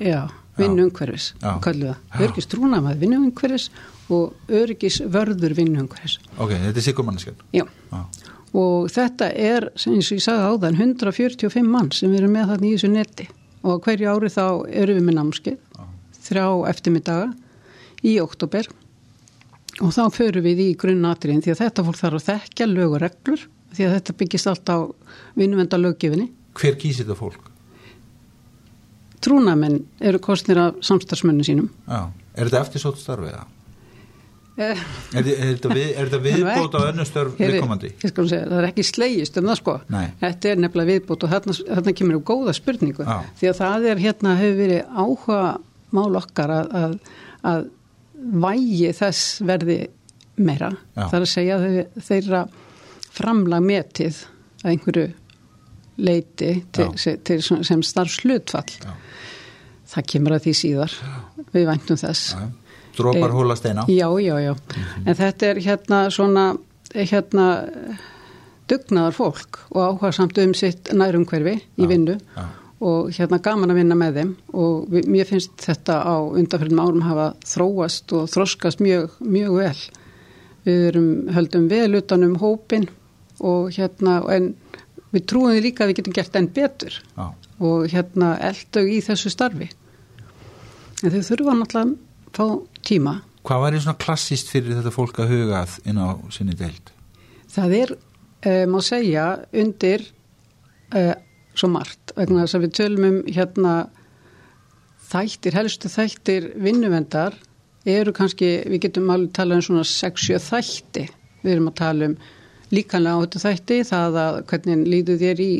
Já, 0.00 0.20
vinnuumhverfis, 0.58 1.30
Já. 1.42 1.54
kallu 1.64 1.88
það. 1.90 1.96
Já. 2.12 2.20
Örgistrúnamaður 2.28 3.00
vinnuumhverfis 3.00 3.70
og 4.12 4.52
örgisvörður 4.60 5.56
vinnuumhverfis. 5.56 6.18
ok, 6.36 6.52
þetta 6.52 6.76
er 6.82 6.86
sikurmanneskjan 6.90 7.40
Já, 7.56 7.64
já, 7.64 8.04
og 8.54 8.90
þetta 8.92 9.30
er, 9.34 9.68
eins 9.74 10.10
og 10.10 10.18
ég 10.18 10.24
sagði 10.24 10.50
áðan, 10.50 10.78
145 10.78 11.66
mann 11.66 11.90
sem 11.94 12.12
erum 12.14 12.34
með 12.34 12.52
þarna 12.52 12.68
í 12.68 12.74
þessu 12.76 12.92
neti 12.92 13.28
og 13.64 13.80
hverju 13.84 14.10
ári 14.12 14.30
þá 14.30 14.46
erum 14.68 14.98
við 15.00 15.06
með 15.08 15.18
námskeið, 15.18 15.58
þrjá 16.24 16.46
eftirmiddaga 16.70 17.30
í 18.04 18.18
oktober 18.22 18.68
og 19.82 19.90
þá 19.94 20.04
förum 20.14 20.44
við 20.44 20.62
í 20.62 20.68
grunnatriðin 20.78 21.42
því 21.42 21.54
að 21.54 21.62
þetta 21.64 21.84
fólk 21.88 21.98
þarf 21.98 22.20
að 22.20 22.28
þekkja 22.28 22.68
lög 22.70 22.94
og 22.94 23.02
reglur 23.02 23.48
því 23.74 23.88
að 23.88 23.96
þetta 23.96 24.16
byggist 24.20 24.50
allt 24.50 24.70
á 24.70 24.78
vinnuvenda 25.34 25.80
löggefinni. 25.80 26.28
hver 26.54 26.78
kýs 26.78 27.00
þetta 27.02 27.16
fólk? 27.18 27.50
Trúnamenn 29.24 29.80
eru 30.04 30.20
kostnir 30.22 30.60
af 30.60 30.78
samstarfsmönnu 30.84 31.44
sínum. 31.46 31.70
já, 31.88 32.12
er 32.36 32.50
þetta 32.50 32.60
eftirsótt 32.60 33.00
starfið 33.00 33.34
það? 33.34 33.50
Eh, 34.56 34.78
Er, 35.18 35.26
er 35.26 35.48
er 35.98 36.06
þetta 36.06 36.18
viðbót 36.22 36.74
á 36.78 36.80
önnur 36.86 37.06
störf 37.08 37.32
Heyrðu, 37.40 37.56
viðkomandi? 37.56 37.88
segja, 38.30 38.44
það 38.46 38.58
er 38.60 38.66
ekki 38.68 38.84
slegist 38.86 39.38
um 39.40 39.48
það 39.50 39.56
sko 39.58 39.72
Nei. 39.90 40.04
þetta 40.20 40.50
er 40.52 40.60
nefnilega 40.62 40.90
viðbútt 40.92 41.24
og 41.26 41.32
þarna, 41.32 41.56
þarna 41.74 41.94
kemur 41.98 42.18
upp 42.20 42.24
góða 42.30 42.54
spurningu 42.54 43.02
Já. 43.08 43.16
því 43.40 43.48
að 43.50 43.58
það 43.58 43.88
er 43.90 44.02
hérna 44.04 44.36
hefur 44.38 44.60
verið 44.60 44.94
áhuga 45.02 45.40
mál 45.98 46.20
okkar 46.20 46.52
að, 46.54 46.70
að, 46.84 46.94
að 47.50 47.66
vægi 48.46 48.92
þess 49.00 49.24
verði 49.50 49.78
meira 50.38 50.70
Já. 50.94 51.02
það 51.08 51.18
er 51.18 51.26
að 51.26 51.32
segja 51.34 51.58
þeir- 51.64 52.06
þeirra 52.12 52.44
framlag 53.18 53.66
metið 53.66 54.22
að 54.62 54.70
einhverju 54.76 55.08
leiti 55.98 56.52
til, 56.74 56.84
Já. 56.84 56.96
sem, 56.98 57.18
til, 57.26 57.40
sem 57.42 57.82
starfslutfall 57.86 58.70
Já. 58.82 58.94
það 59.94 60.06
kemur 60.14 60.34
að 60.38 60.46
því 60.46 60.54
síðar 60.62 60.94
við 61.54 61.66
væntum 61.74 61.98
þess 62.00 62.34
Já, 62.38 62.46
drópar 62.96 63.30
Eh, 63.30 63.36
hóla 63.36 63.56
steina 63.56 63.84
Já, 63.88 64.08
já, 64.20 64.34
já. 64.40 64.54
En 65.06 65.14
þetta 65.14 65.46
er 65.50 65.60
hérna 65.64 66.02
svona, 66.10 66.44
hérna 66.94 67.46
dugnaðar 68.70 69.12
fólk 69.16 69.58
og 69.74 69.80
áhuga 69.84 70.12
samt 70.16 70.38
um 70.40 70.54
sitt 70.56 70.88
nærumhverfi 70.92 71.58
í 71.76 71.84
Já, 71.84 71.88
vinnu 71.90 72.14
já. 72.18 72.44
og 72.80 73.10
hérna 73.12 73.38
gaman 73.44 73.70
að 73.74 73.80
vinna 73.82 73.94
með 73.98 74.18
þeim 74.20 74.30
og 74.54 74.88
við, 74.92 75.08
mér 75.12 75.28
finnst 75.28 75.52
þetta 75.66 75.98
á 76.00 76.16
undanfyrir 76.24 76.80
árum 76.80 77.04
hafa 77.04 77.26
þróast 77.44 78.12
og 78.16 78.28
þroskast 78.32 78.80
mjög, 78.80 79.10
mjög 79.20 79.58
vel. 79.58 79.78
Við 80.64 80.86
erum 80.88 81.08
höldum 81.36 81.68
vel 81.68 81.94
utanum 82.00 82.36
hópin 82.40 82.88
og 83.44 83.68
hérna, 83.76 84.22
en 84.32 84.54
við 85.12 85.26
trúum 85.28 85.52
því 85.52 85.60
líka 85.66 85.84
að 85.84 85.92
við 85.92 85.98
getum 86.00 86.16
gert 86.16 86.36
enn 86.40 86.48
betur 86.56 86.96
Já, 87.18 87.26
og 87.60 87.84
hérna 87.92 88.34
eldu 88.40 88.86
í 88.88 89.00
þessu 89.04 89.30
starfi. 89.34 89.68
En 91.04 91.12
þau 91.12 91.20
þurfa 91.20 91.56
náttúrulega 91.58 91.90
að 91.90 91.98
fá 92.34 92.46
tíma 92.86 93.20
Hvað 93.44 93.60
var 93.60 93.74
svona 93.76 94.00
klassist 94.00 94.48
fyrir 94.48 94.78
þetta 94.78 94.90
fólk 94.94 95.18
að 95.20 95.32
hugað 95.34 95.74
inn 95.84 95.98
á 96.00 96.16
sinni 96.32 96.54
deild? 96.56 96.94
Það 97.52 97.74
er, 97.76 97.90
uh, 98.48 98.62
má 98.72 98.78
segja, 98.80 99.24
undir 99.52 100.06
uh, 100.96 101.12
svo 101.52 101.68
margt 101.74 102.14
vegna 102.16 102.46
þess 102.46 102.56
að 102.56 102.64
við 102.64 102.72
tölum 102.78 103.06
um 103.10 103.18
hérna 103.28 103.74
þættir, 105.10 105.58
helstu 105.58 105.90
þættir 105.92 106.48
vinnuvendar 106.64 107.36
eru 107.84 108.14
kannski, 108.16 108.62
við 108.64 108.86
getum 108.86 109.12
alveg 109.12 109.34
tala 109.36 109.58
um 109.58 109.64
svona 109.66 109.84
6-7 109.84 110.40
þætti. 110.40 111.04
Við 111.44 111.52
erum 111.52 111.68
að 111.68 111.78
tala 111.82 112.08
um 112.08 112.16
líkanlega 112.72 113.26
áttu 113.26 113.42
þætti, 113.42 113.80
það 113.84 114.20
að 114.22 114.38
hvernig 114.48 114.86
líður 114.88 115.20
þér 115.20 115.42
í 115.44 115.52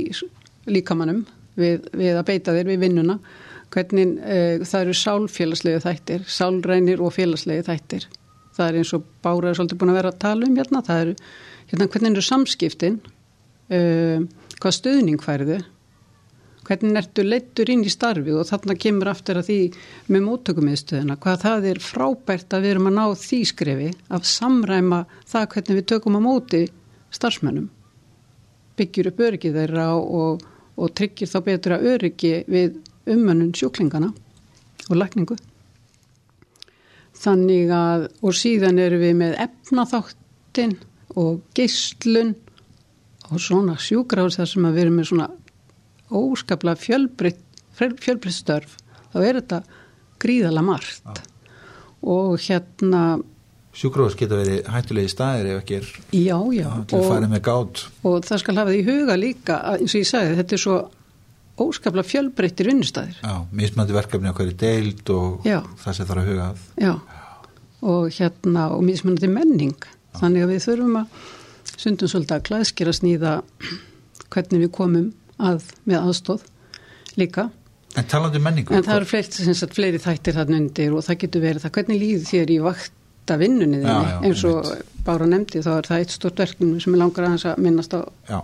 líkamannum 0.72 1.24
við, 1.60 1.84
við 1.92 2.16
að 2.16 2.26
beita 2.30 2.54
þér 2.56 2.70
við 2.72 2.80
vinnuna, 2.86 3.18
hvernig 3.74 4.14
uh, 4.20 4.62
það 4.62 4.80
eru 4.84 4.94
sálfélagslegu 5.00 5.82
þættir, 5.84 6.28
sálrænir 6.30 7.02
og 7.02 7.14
félagslegu 7.16 7.66
þættir. 7.66 8.08
Það 8.54 8.68
er 8.68 8.80
eins 8.80 8.94
og 8.94 9.06
Bára 9.24 9.50
er 9.50 9.58
svolítið 9.58 9.80
búin 9.80 9.92
að 9.92 10.00
vera 10.00 10.14
að 10.14 10.22
tala 10.22 10.46
um 10.46 10.58
hérna, 10.58 10.82
það 10.86 11.04
eru 11.04 11.14
hérna, 11.72 11.88
hvernig 11.90 12.10
eru 12.12 12.26
samskiptin, 12.28 12.98
uh, 13.74 14.26
hvað 14.62 14.76
stöðning 14.78 15.24
færðu, 15.24 15.60
hvernig 16.64 16.98
ertu 17.00 17.24
leittur 17.26 17.70
inn 17.72 17.84
í 17.84 17.92
starfið 17.92 18.38
og 18.40 18.48
þarna 18.48 18.76
kemur 18.80 19.10
aftur 19.12 19.40
að 19.40 19.50
því 19.50 19.58
með 20.14 20.24
móttökumiðstöðuna, 20.28 21.18
hvað 21.20 21.42
það 21.42 21.68
er 21.72 21.82
frábært 21.84 22.56
að 22.56 22.64
við 22.64 22.74
erum 22.74 22.88
að 22.90 22.96
ná 22.96 23.04
því 23.20 23.40
skrefi 23.50 23.90
að 24.08 24.30
samræma 24.30 25.02
það 25.28 25.48
hvernig 25.54 25.80
við 25.80 25.86
tökum 25.92 26.18
á 26.18 26.20
móti 26.24 26.62
starfsmönnum, 27.14 27.68
byggjur 28.78 29.10
upp 29.12 29.22
öryggi 29.28 29.52
þeirra 29.54 29.88
og, 29.98 30.44
og 30.80 30.96
tryggir 30.96 31.30
þá 31.30 31.38
betra 31.50 31.80
öryggi 31.92 32.34
við 32.50 32.80
ummönnun 33.10 33.52
sjúklingana 33.56 34.10
og 34.88 34.96
lækningu. 34.98 35.36
Þannig 37.24 37.70
að, 37.72 38.08
og 38.24 38.36
síðan 38.36 38.80
eru 38.82 38.98
við 39.00 39.14
með 39.20 39.36
efnaþáttin 39.46 40.76
og 41.20 41.40
geyslun 41.56 42.34
og 43.30 43.40
svona 43.40 43.76
sjúkrahús 43.80 44.38
þar 44.40 44.50
sem 44.50 44.66
að 44.68 44.76
við 44.76 44.86
erum 44.86 44.98
með 45.00 45.10
svona 45.10 45.28
óskaplega 46.14 46.80
fjölbreytt 46.84 48.34
störf, 48.34 48.76
þá 49.12 49.18
er 49.22 49.38
þetta 49.40 49.60
gríðala 50.22 50.64
margt. 50.64 51.22
Og 52.04 52.36
hérna, 52.44 53.04
Sjúkrós 53.74 54.14
geta 54.14 54.36
verið 54.38 54.68
hættulegi 54.70 55.10
staðir 55.10 55.48
ef 55.50 55.62
ekki 55.64 55.78
er 55.80 55.86
já, 56.14 56.36
já, 56.54 56.68
til 56.86 56.98
að 57.00 57.08
fara 57.10 57.30
með 57.30 57.40
gát 57.48 57.80
og 58.06 58.20
það 58.22 58.42
skal 58.44 58.54
hafa 58.60 58.70
því 58.70 58.82
huga 58.86 59.16
líka, 59.18 59.56
eins 59.72 59.96
og 59.96 59.98
ég 59.98 60.06
sagði, 60.06 60.36
þetta 60.38 60.54
er 60.54 60.62
svo 60.62 60.76
óskaplega 61.60 62.08
fjölbreyttir 62.08 62.68
vinnustæðir. 62.70 63.18
Já, 63.22 63.34
mismandi 63.54 63.94
verkefni 63.94 64.30
á 64.30 64.36
hverju 64.36 64.56
deild 64.58 65.10
og 65.14 65.46
Já. 65.46 65.60
það 65.84 65.96
sem 65.98 66.08
þarf 66.08 66.22
að 66.22 66.30
huga 66.30 66.46
að. 66.50 66.62
Já, 66.82 66.94
og 67.84 68.06
hérna 68.16 68.68
og 68.74 68.84
mismunandi 68.86 69.30
menning. 69.30 69.76
Þannig 70.18 70.46
að 70.46 70.54
við 70.54 70.64
þurfum 70.68 70.96
að 71.02 71.20
sundum 71.74 72.10
svolítið 72.10 72.36
að 72.36 72.46
klæðskera 72.48 72.94
snýða 72.94 73.34
hvernig 74.34 74.64
við 74.64 74.72
komum 74.74 75.12
að 75.42 75.68
með 75.86 76.08
aðstóð 76.08 76.44
líka. 77.20 77.48
En 77.94 78.08
talandi 78.10 78.40
um 78.40 78.46
menningu 78.48 78.74
en 78.74 78.82
það 78.82 79.00
eru 79.04 79.22
sem 79.30 79.54
sagt, 79.54 79.76
fleiri 79.76 80.00
þættir 80.02 80.34
þarna 80.34 80.58
undir 80.58 80.94
og 80.96 81.04
það 81.06 81.20
getur 81.22 81.44
verið 81.44 81.62
það. 81.64 81.74
Hvernig 81.78 82.00
líður 82.02 82.26
þér 82.30 82.50
í 82.50 82.58
vakta 82.64 83.36
vinnunni 83.38 83.78
Já, 83.78 83.86
þinni? 83.86 84.10
já, 84.10 84.18
eins 84.28 84.44
og 84.50 84.72
Bára 85.04 85.28
nefndi 85.28 85.60
þá 85.62 85.70
er 85.76 85.88
það 85.90 86.02
eitt 86.02 86.14
stort 86.14 86.40
verkefni 86.40 86.80
sem 86.82 86.94
er 86.96 87.02
langar 87.02 87.26
aðeins 87.28 87.46
að 87.50 87.62
minnast 87.62 87.94
á 87.94 88.00
Já, 88.30 88.38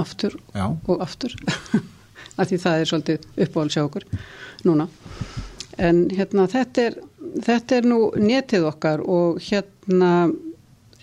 aftur 0.00 0.36
já, 0.56 0.66
og 0.66 1.02
aftur 1.04 1.36
af 2.40 2.50
því 2.50 2.60
það 2.64 2.80
er 2.80 2.90
svolítið 2.90 3.28
uppáhald 3.46 3.74
sjá 3.74 3.82
okkur 3.84 4.06
núna. 4.68 4.88
En 5.80 6.06
hérna 6.12 6.46
þetta 6.50 6.86
er 6.88 6.98
þetta 7.46 7.76
er 7.80 7.88
nú 7.88 8.00
netið 8.18 8.66
okkar 8.70 9.04
og 9.04 9.40
hérna 9.44 10.30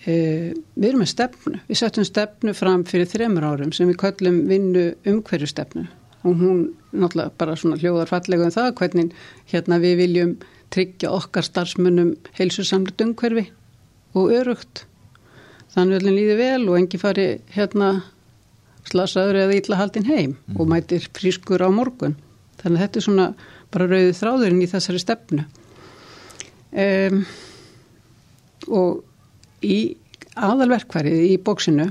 e, 0.04 0.54
við 0.76 0.89
erum 0.89 1.04
með 1.04 1.13
stefnu. 1.13 1.62
Við 1.69 1.82
settum 1.82 2.08
stefnu 2.08 2.56
fram 2.58 2.84
fyrir 2.89 3.10
þremur 3.10 3.47
árum 3.47 3.73
sem 3.76 3.89
við 3.89 4.02
köllum 4.04 4.43
vinnu 4.50 4.89
umhverju 5.08 5.50
stefnu 5.54 5.88
og 6.28 6.36
hún 6.41 6.62
náttúrulega 6.91 7.32
bara 7.38 7.56
svona 7.56 7.78
hljóðar 7.80 8.10
fallega 8.10 8.47
um 8.47 8.54
það 8.54 8.73
hvernig 8.80 9.12
hérna 9.52 9.80
við 9.80 9.97
viljum 10.02 10.36
tryggja 10.73 11.12
okkar 11.13 11.45
starfsmunum 11.45 12.15
heilsusamlut 12.39 13.02
umhverfi 13.06 13.45
og 14.17 14.34
örugt 14.36 14.86
þannig 15.76 16.02
að 16.02 16.15
líði 16.17 16.38
vel 16.39 16.63
og 16.67 16.80
engi 16.80 17.00
fari 17.00 17.28
hérna 17.54 17.91
slasaður 18.88 19.41
eða 19.43 19.60
illa 19.60 19.80
haldinn 19.82 20.08
heim 20.08 20.36
og 20.56 20.71
mætir 20.71 21.08
frískur 21.15 21.63
á 21.63 21.69
morgun. 21.73 22.17
Þannig 22.62 22.78
að 22.78 22.84
þetta 22.86 23.00
er 23.00 23.08
svona 23.08 23.28
bara 23.73 23.89
rauðið 23.91 24.17
þráðurinn 24.21 24.63
í 24.63 24.71
þessari 24.71 25.04
stefnu. 25.04 25.45
Um, 26.78 27.21
og 28.67 29.63
í 29.65 29.80
aðalverkvarið 30.38 31.23
í 31.32 31.38
bóksinu 31.41 31.88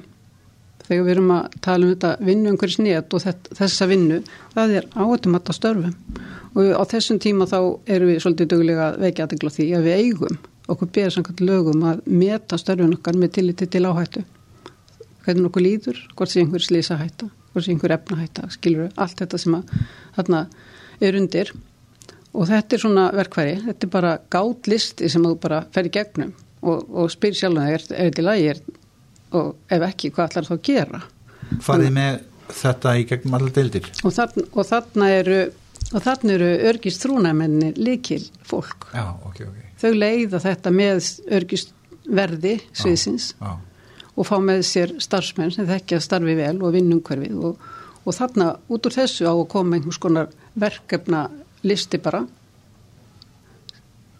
þegar 0.86 1.06
við 1.06 1.12
erum 1.16 1.32
að 1.34 1.56
tala 1.64 1.86
um 1.86 1.92
þetta 1.94 2.10
vinnu 2.28 2.52
einhverjus 2.52 2.82
net 2.84 3.16
og 3.16 3.24
þessa 3.58 3.88
vinnu 3.90 4.20
það 4.54 4.74
er 4.80 4.88
áhættumatta 4.94 5.56
störfum 5.56 5.94
og 6.56 6.70
á 6.78 6.82
þessum 6.92 7.18
tíma 7.22 7.48
þá 7.50 7.58
erum 7.90 8.12
við 8.12 8.20
svolítið 8.22 8.52
duglega 8.52 8.90
að 8.90 9.00
vekja 9.06 9.26
aðegla 9.26 9.54
því 9.56 9.66
að 9.76 9.88
við 9.88 10.04
eigum 10.04 10.38
okkur 10.66 10.92
beður 10.94 11.16
samkvæmt 11.16 11.44
lögum 11.46 11.84
að 11.90 12.06
meta 12.22 12.58
störfun 12.60 12.94
okkar 12.98 13.18
með 13.18 13.34
tilliti 13.38 13.68
til 13.70 13.84
áhættu 13.88 14.22
hvernig 15.26 15.50
okkur 15.50 15.66
líður, 15.66 15.98
hvort 16.14 16.32
sé 16.32 16.40
einhver 16.42 16.64
slísa 16.64 16.96
hætta 17.00 17.28
hvort 17.56 17.64
sé 17.64 17.72
einhver 17.72 17.94
efna 17.96 18.20
hætta, 18.20 18.50
skilur 18.52 18.92
allt 19.00 19.22
þetta 19.22 19.40
sem 19.40 19.56
að 19.56 19.72
þarna 20.18 20.42
er 21.00 21.16
undir. 21.16 21.52
Og 22.36 22.48
þetta 22.50 22.76
er 22.76 22.82
svona 22.82 23.04
verkværi 23.16 23.58
þetta 23.64 23.86
er 23.86 23.92
bara 23.94 24.14
gátt 24.32 24.68
listi 24.68 25.08
sem 25.08 25.24
þú 25.24 25.36
bara 25.40 25.62
fer 25.72 25.88
í 25.88 25.92
gegnum 25.94 26.34
og, 26.60 26.82
og 26.92 27.12
spyr 27.12 27.36
sjálf 27.36 27.62
er, 27.64 27.84
er 27.96 28.10
þetta 28.10 28.22
í 28.22 28.26
lagi? 28.26 28.48
Er, 28.52 28.60
og 29.36 29.72
ef 29.72 29.86
ekki, 29.88 30.10
hvað 30.12 30.28
ætlar 30.28 30.48
þá 30.48 30.56
að 30.56 30.64
gera? 30.68 31.00
Farið 31.64 31.94
með 31.96 32.18
þetta 32.56 32.92
í 32.96 33.06
gegnum 33.08 33.38
allar 33.38 33.54
deildir. 33.56 33.88
Og, 34.02 34.12
þarna, 34.12 34.44
og 34.52 34.68
þarna 34.68 35.08
eru 35.14 35.38
og 35.86 36.02
þarna 36.02 36.34
eru 36.34 36.50
örgist 36.72 37.04
trúnæmenni 37.04 37.70
likil 37.78 38.24
fólk 38.44 38.88
já, 38.90 39.06
ok, 39.06 39.44
ok. 39.46 39.62
Þau 39.80 39.90
leiða 39.92 40.40
þetta 40.42 40.72
með 40.74 41.08
örgist 41.36 41.72
verði 42.06 42.56
sviðsins. 42.74 43.32
já, 43.38 43.52
og 44.16 44.24
fá 44.24 44.36
með 44.40 44.62
sér 44.66 44.94
starfsmenn 45.02 45.52
sem 45.52 45.68
þekkja 45.68 46.00
starfi 46.04 46.36
vel 46.38 46.56
og 46.64 46.72
vinnumhverfið 46.74 47.42
og, 47.50 47.66
og 48.04 48.16
þarna 48.16 48.54
út 48.72 48.88
úr 48.88 48.96
þessu 48.96 49.28
á 49.28 49.34
að 49.34 49.48
koma 49.52 49.76
einhvers 49.76 50.00
konar 50.00 50.30
verkefna 50.56 51.26
listi 51.66 52.00
bara. 52.00 52.22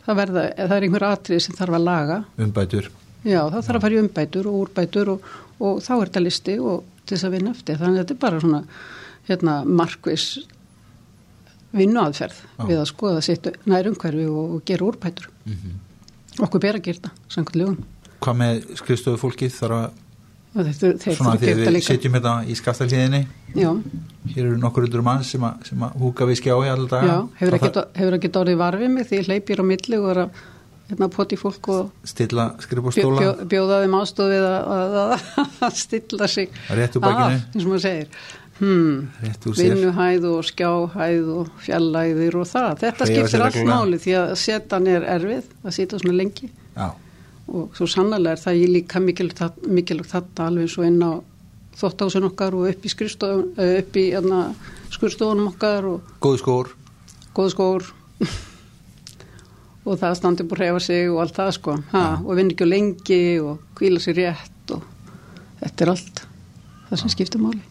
Það 0.04 0.20
verða, 0.20 0.44
það 0.59 0.76
er 0.76 0.87
einhver 0.87 1.06
atrið 1.09 1.42
sem 1.46 1.56
þarf 1.56 1.78
að 1.78 1.87
laga. 1.87 2.18
Umbætur. 2.44 2.90
Já 3.26 3.40
það 3.40 3.62
þarf 3.62 3.78
að 3.78 3.87
fara 3.87 3.96
í 3.96 4.02
umbætur 4.02 4.50
og 4.50 4.59
úrbætur 4.61 5.14
og, 5.14 5.32
og 5.59 5.80
þá 5.82 5.92
er 5.96 6.04
þetta 6.04 6.24
listi 6.26 6.59
og 6.61 6.85
til 7.06 7.16
þess 7.16 7.28
að 7.28 7.38
vinna 7.38 7.56
eftir. 7.56 7.80
Þannig 7.80 7.96
að 7.96 8.04
þetta 8.04 8.16
er 8.16 8.22
bara 8.26 8.44
svona 8.44 8.62
hérna 9.26 9.56
markvis 9.80 10.28
vinnuaðferð 11.76 12.44
við 12.68 12.78
að 12.78 12.88
skoða 12.92 13.24
sitt 13.24 13.48
nær 13.66 13.88
umhverfi 13.90 14.28
og, 14.28 14.56
og 14.59 14.64
gera 14.68 14.87
úrbætur. 14.87 15.30
Okkur 16.37 16.62
ber 16.62 16.78
að 16.78 16.87
gera 16.87 17.00
þetta 17.00 17.32
samkvæmt 17.32 17.62
lögum 17.62 17.85
hvað 18.24 18.37
með 18.42 18.66
skrifstofu 18.81 19.20
fólkið? 19.22 19.55
Þarf 19.61 19.79
að 20.57 20.66
þetta, 20.70 20.90
svona 21.12 21.37
þetta 21.37 21.70
við 21.76 21.85
setjum 21.85 22.14
hérna 22.16 22.35
í 22.48 22.55
skaftarliðinni 22.57 23.22
já, 23.61 23.70
hér 24.33 24.42
eru 24.46 24.57
nokkur 24.62 24.87
undur 24.88 25.02
mann 25.05 25.24
sem, 25.29 25.42
að- 25.44 25.66
sem 25.68 25.83
að 25.85 25.98
húka 26.00 26.24
við 26.31 26.38
skjái 26.40 26.70
alltaf 26.72 27.05
hefur 27.40 27.59
Það 27.61 27.98
hefur 28.00 28.16
ekki 28.18 28.31
orðið 28.40 28.57
varfið 28.62 28.90
mig 28.94 29.09
því 29.11 29.18
ég 29.20 29.29
hleypir 29.29 29.61
á 29.61 29.64
milli 29.68 29.98
og 30.00 30.09
er 30.14 30.20
að 30.24 30.40
hérna, 30.88 31.09
poti 31.12 31.37
fólk 31.37 31.68
og 31.74 31.92
stilla 32.09 32.48
bjó, 32.55 32.64
skrifbórstóla 32.64 33.20
bjó, 33.20 33.31
bjóða 33.52 33.83
þeim 33.85 33.94
aðstofið 34.00 34.48
að, 34.48 34.59
að, 34.79 34.98
að, 35.02 35.55
að 35.68 35.79
stilla 35.83 36.29
sig. 36.31 36.59
Rétt 36.70 36.96
úr 36.96 37.05
bakinu. 37.05 37.24
af, 37.26 37.46
eins 37.52 37.64
og 37.66 37.70
maður 37.72 37.85
segir. 37.87 38.09
Hmm, 38.57 39.09
vinnuhæð 39.59 40.24
og 40.31 40.44
skjáhæð 40.48 41.26
og 41.37 41.48
fjallæðir 41.66 42.38
og 42.40 42.46
það. 42.48 42.70
Þetta 42.81 43.05
Hreyfa 43.11 43.26
skiptir 43.29 43.42
allt 43.44 43.59
máli 43.68 43.98
því 44.00 44.14
að 44.22 44.31
setan 44.40 44.87
er 44.88 45.05
erfið 45.18 45.50
að 45.66 45.74
sita 45.76 45.98
svona 46.00 46.16
lengi. 46.22 46.48
Já, 46.79 46.87
og 47.46 47.76
svo 47.78 47.87
sannlega 47.90 48.35
er 48.35 48.42
það 48.42 48.61
ég 48.61 48.72
líka 48.74 49.00
mikilvægt 49.00 50.12
þetta 50.12 50.48
alveg 50.50 50.70
svo 50.70 50.87
inn 50.87 50.98
á 51.02 51.22
þóttásun 51.76 52.26
okkar 52.30 52.56
og 52.56 52.66
upp 52.70 52.87
í 52.87 52.90
skrifstofun 52.90 53.52
upp 53.61 53.96
í 54.00 54.04
hérna, 54.14 54.40
skurstofunum 54.94 55.52
okkar 55.52 55.87
og 55.90 56.12
góðu 56.24 56.40
skór. 56.42 56.72
Góð 57.37 57.52
skór. 57.54 57.88
Og 59.87 60.00
það 60.00 60.16
standi 60.18 60.42
búið 60.42 60.59
að 60.59 60.64
reyfa 60.64 60.82
sig 60.82 61.11
og 61.12 61.20
allt 61.22 61.37
það 61.37 61.52
sko. 61.54 61.76
Ha, 61.92 62.02
og 62.24 62.32
vinna 62.35 62.54
ekki 62.56 62.66
á 62.66 62.72
lengi 62.72 63.20
og 63.38 63.61
kvíla 63.78 64.02
sér 64.02 64.18
rétt 64.18 64.74
og 64.74 64.82
þetta 65.61 65.85
er 65.85 65.92
allt 65.92 66.24
það 66.88 67.02
sem 67.02 67.14
skiptir 67.14 67.44
máli. 67.44 67.62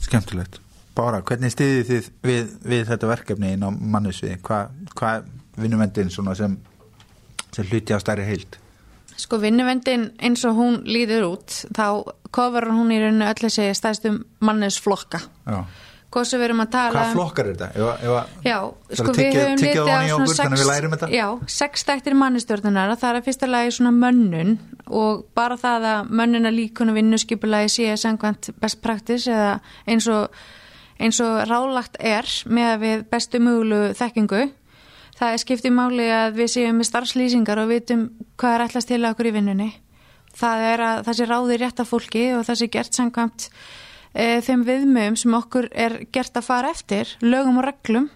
Skemmtilegt. 0.00 0.62
Bára, 0.96 1.20
hvernig 1.26 1.52
stiðið 1.52 1.90
þið 1.90 2.08
við, 2.24 2.56
við 2.72 2.88
þetta 2.88 3.10
verkefni 3.10 3.52
inn 3.54 3.66
á 3.66 3.70
mannusviði 3.70 4.40
hvað 4.46 4.72
hva 4.96 5.12
vinnumendin 5.60 6.10
svona 6.12 6.32
sem 6.38 6.56
sem 7.54 7.66
hluti 7.66 7.94
á 7.94 7.98
stærri 8.00 8.26
heild 8.26 8.58
Sko 9.16 9.38
vinnuvendin 9.42 10.10
eins 10.22 10.44
og 10.48 10.54
hún 10.56 10.80
líður 10.86 11.26
út 11.34 11.58
þá 11.76 11.86
kofar 12.30 12.68
hún 12.70 12.92
í 12.94 13.00
rauninu 13.02 13.26
öll 13.26 13.40
þessi 13.42 13.70
stæðstum 13.74 14.24
mannesflokka. 14.40 15.20
já. 15.46 15.64
Hvað 16.10 16.24
sem 16.26 16.40
við 16.40 16.44
erum 16.48 16.60
að 16.64 16.70
tala 16.74 16.90
hvað 17.04 17.12
flokkar 17.14 17.46
er 17.46 17.54
þetta? 17.54 17.66
Ef, 17.70 17.82
að- 17.86 18.00
ef, 18.02 18.14
að- 18.18 18.46
Já, 18.48 18.56
sko 18.98 19.04
að 19.12 19.18
við 19.20 19.36
höfum 19.38 19.60
litið 19.60 19.78
á 19.78 19.98
svona 20.10 20.56
að 20.80 20.90
þetta? 20.90 21.08
Já, 21.14 21.26
sex 21.46 21.84
stættir 21.84 22.14
mannistjórnunar 22.18 22.94
það 22.98 23.16
er 23.16 23.22
fyrsta 23.28 23.46
lagi 23.46 23.70
svona 23.76 23.92
mönnun 23.94 24.58
og 24.88 25.24
bara 25.36 25.54
það 25.56 25.86
að 25.92 26.10
mönnuna 26.10 26.50
líkun 26.50 26.90
og 26.90 26.94
vinnuskipulagi 26.98 27.68
sé 27.70 27.94
sangvænt 27.96 28.50
best 28.60 28.82
practice 28.82 29.30
eða 29.30 29.60
eins 29.86 30.08
og, 30.10 30.34
eins 30.98 31.20
og 31.22 31.46
rálagt 31.46 31.94
er 32.00 32.26
með 32.50 32.74
að 32.74 32.80
við 32.80 33.04
bestu 33.10 33.38
mögulu 33.38 33.94
þekkingu 33.94 34.50
það 35.20 35.36
er 35.36 35.44
skiptið 35.44 35.76
máli 35.76 36.08
að 36.14 36.40
við 36.40 36.50
séum 36.56 36.80
með 36.80 36.90
starfslýsingar 36.90 37.60
og 37.60 37.70
vitum 37.70 38.08
hvað 38.40 38.56
er 38.56 38.66
ætlast 38.66 38.90
til 38.90 39.04
okkur 39.04 39.30
í 39.30 39.36
vinnunni 39.36 39.70
það 40.36 40.64
er 40.70 40.84
að 40.84 41.02
það 41.08 41.18
sé 41.18 41.28
ráði 41.28 41.58
rétt 41.60 41.82
af 41.82 41.90
fólki 41.90 42.24
og 42.36 42.46
það 42.48 42.60
sé 42.60 42.68
gert 42.72 42.96
sangvæmt 42.96 43.48
e, 44.14 44.40
þeim 44.46 44.64
viðmögum 44.68 45.18
sem 45.18 45.36
okkur 45.36 45.68
er 45.72 45.98
gert 46.12 46.38
að 46.38 46.46
fara 46.46 46.70
eftir, 46.74 47.16
lögum 47.22 47.60
og 47.60 47.66
reglum 47.68 48.08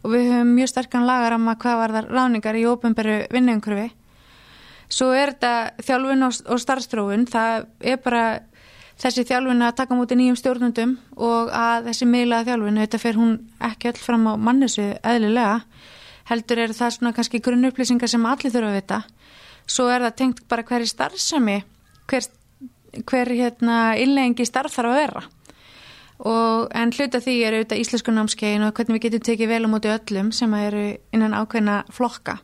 og 0.00 0.14
við 0.14 0.30
höfum 0.32 0.52
mjög 0.56 0.70
sterkan 0.72 1.08
lagar 1.08 1.36
að 1.36 1.48
hvað 1.62 1.80
var 1.80 1.96
það 1.96 2.12
ráningar 2.16 2.56
í 2.56 2.66
ópenberu 2.68 3.16
vinnuumhverfi. 3.34 3.90
Svo 4.90 5.10
er 5.14 5.34
þetta 5.34 5.84
þjálfun 5.86 6.26
og, 6.26 6.38
og 6.50 6.62
starfstrófun, 6.62 7.26
það 7.30 7.66
er 7.92 8.00
bara 8.02 8.24
þessi 9.00 9.26
þjálfun 9.28 9.66
að 9.66 9.76
taka 9.78 9.98
mútið 9.98 10.20
nýjum 10.20 10.38
stjórnundum 10.40 10.96
og 11.20 11.52
að 11.54 11.90
þessi 11.90 12.08
miðlaða 12.10 12.48
þjálfun, 12.48 12.80
þetta 12.82 13.02
fer 13.04 13.20
hún 13.20 13.36
ekki 13.70 13.92
öll 13.92 14.00
fram 14.00 14.26
á 14.26 14.34
mannessu 14.40 14.88
eðlilega, 14.98 15.60
heldur 16.30 16.62
er 16.62 16.74
það 16.76 16.94
svona 16.96 17.14
kannski 17.16 17.42
grunnupplýsingar 17.44 18.10
sem 18.10 18.26
allir 18.26 18.54
þurfa 18.54 18.70
að 18.70 18.78
vita. 18.78 19.02
Svo 19.66 19.88
er 19.90 20.06
það 20.06 20.16
tengt 20.22 20.46
bara 20.50 20.64
hverju 20.66 20.88
starfsemi, 20.90 21.58
hver, 22.10 22.30
hver 23.04 23.34
hérna 23.34 23.76
innleggingi 24.00 24.48
starf 24.48 24.74
þarf 24.78 24.94
að 24.94 24.98
vera 25.02 25.26
og 26.20 26.68
en 26.76 26.92
hluta 26.92 27.20
því 27.22 27.34
er 27.44 27.56
auðvitað 27.56 27.80
íslensku 27.80 28.12
námskeiðin 28.12 28.66
og 28.66 28.74
hvernig 28.76 28.98
við 28.98 29.04
getum 29.06 29.22
tekið 29.24 29.50
vel 29.54 29.64
á 29.64 29.72
móti 29.72 29.92
öllum 29.92 30.28
sem 30.36 30.52
eru 30.58 30.84
innan 31.16 31.36
ákveðna 31.36 31.76
flokka. 31.96 32.36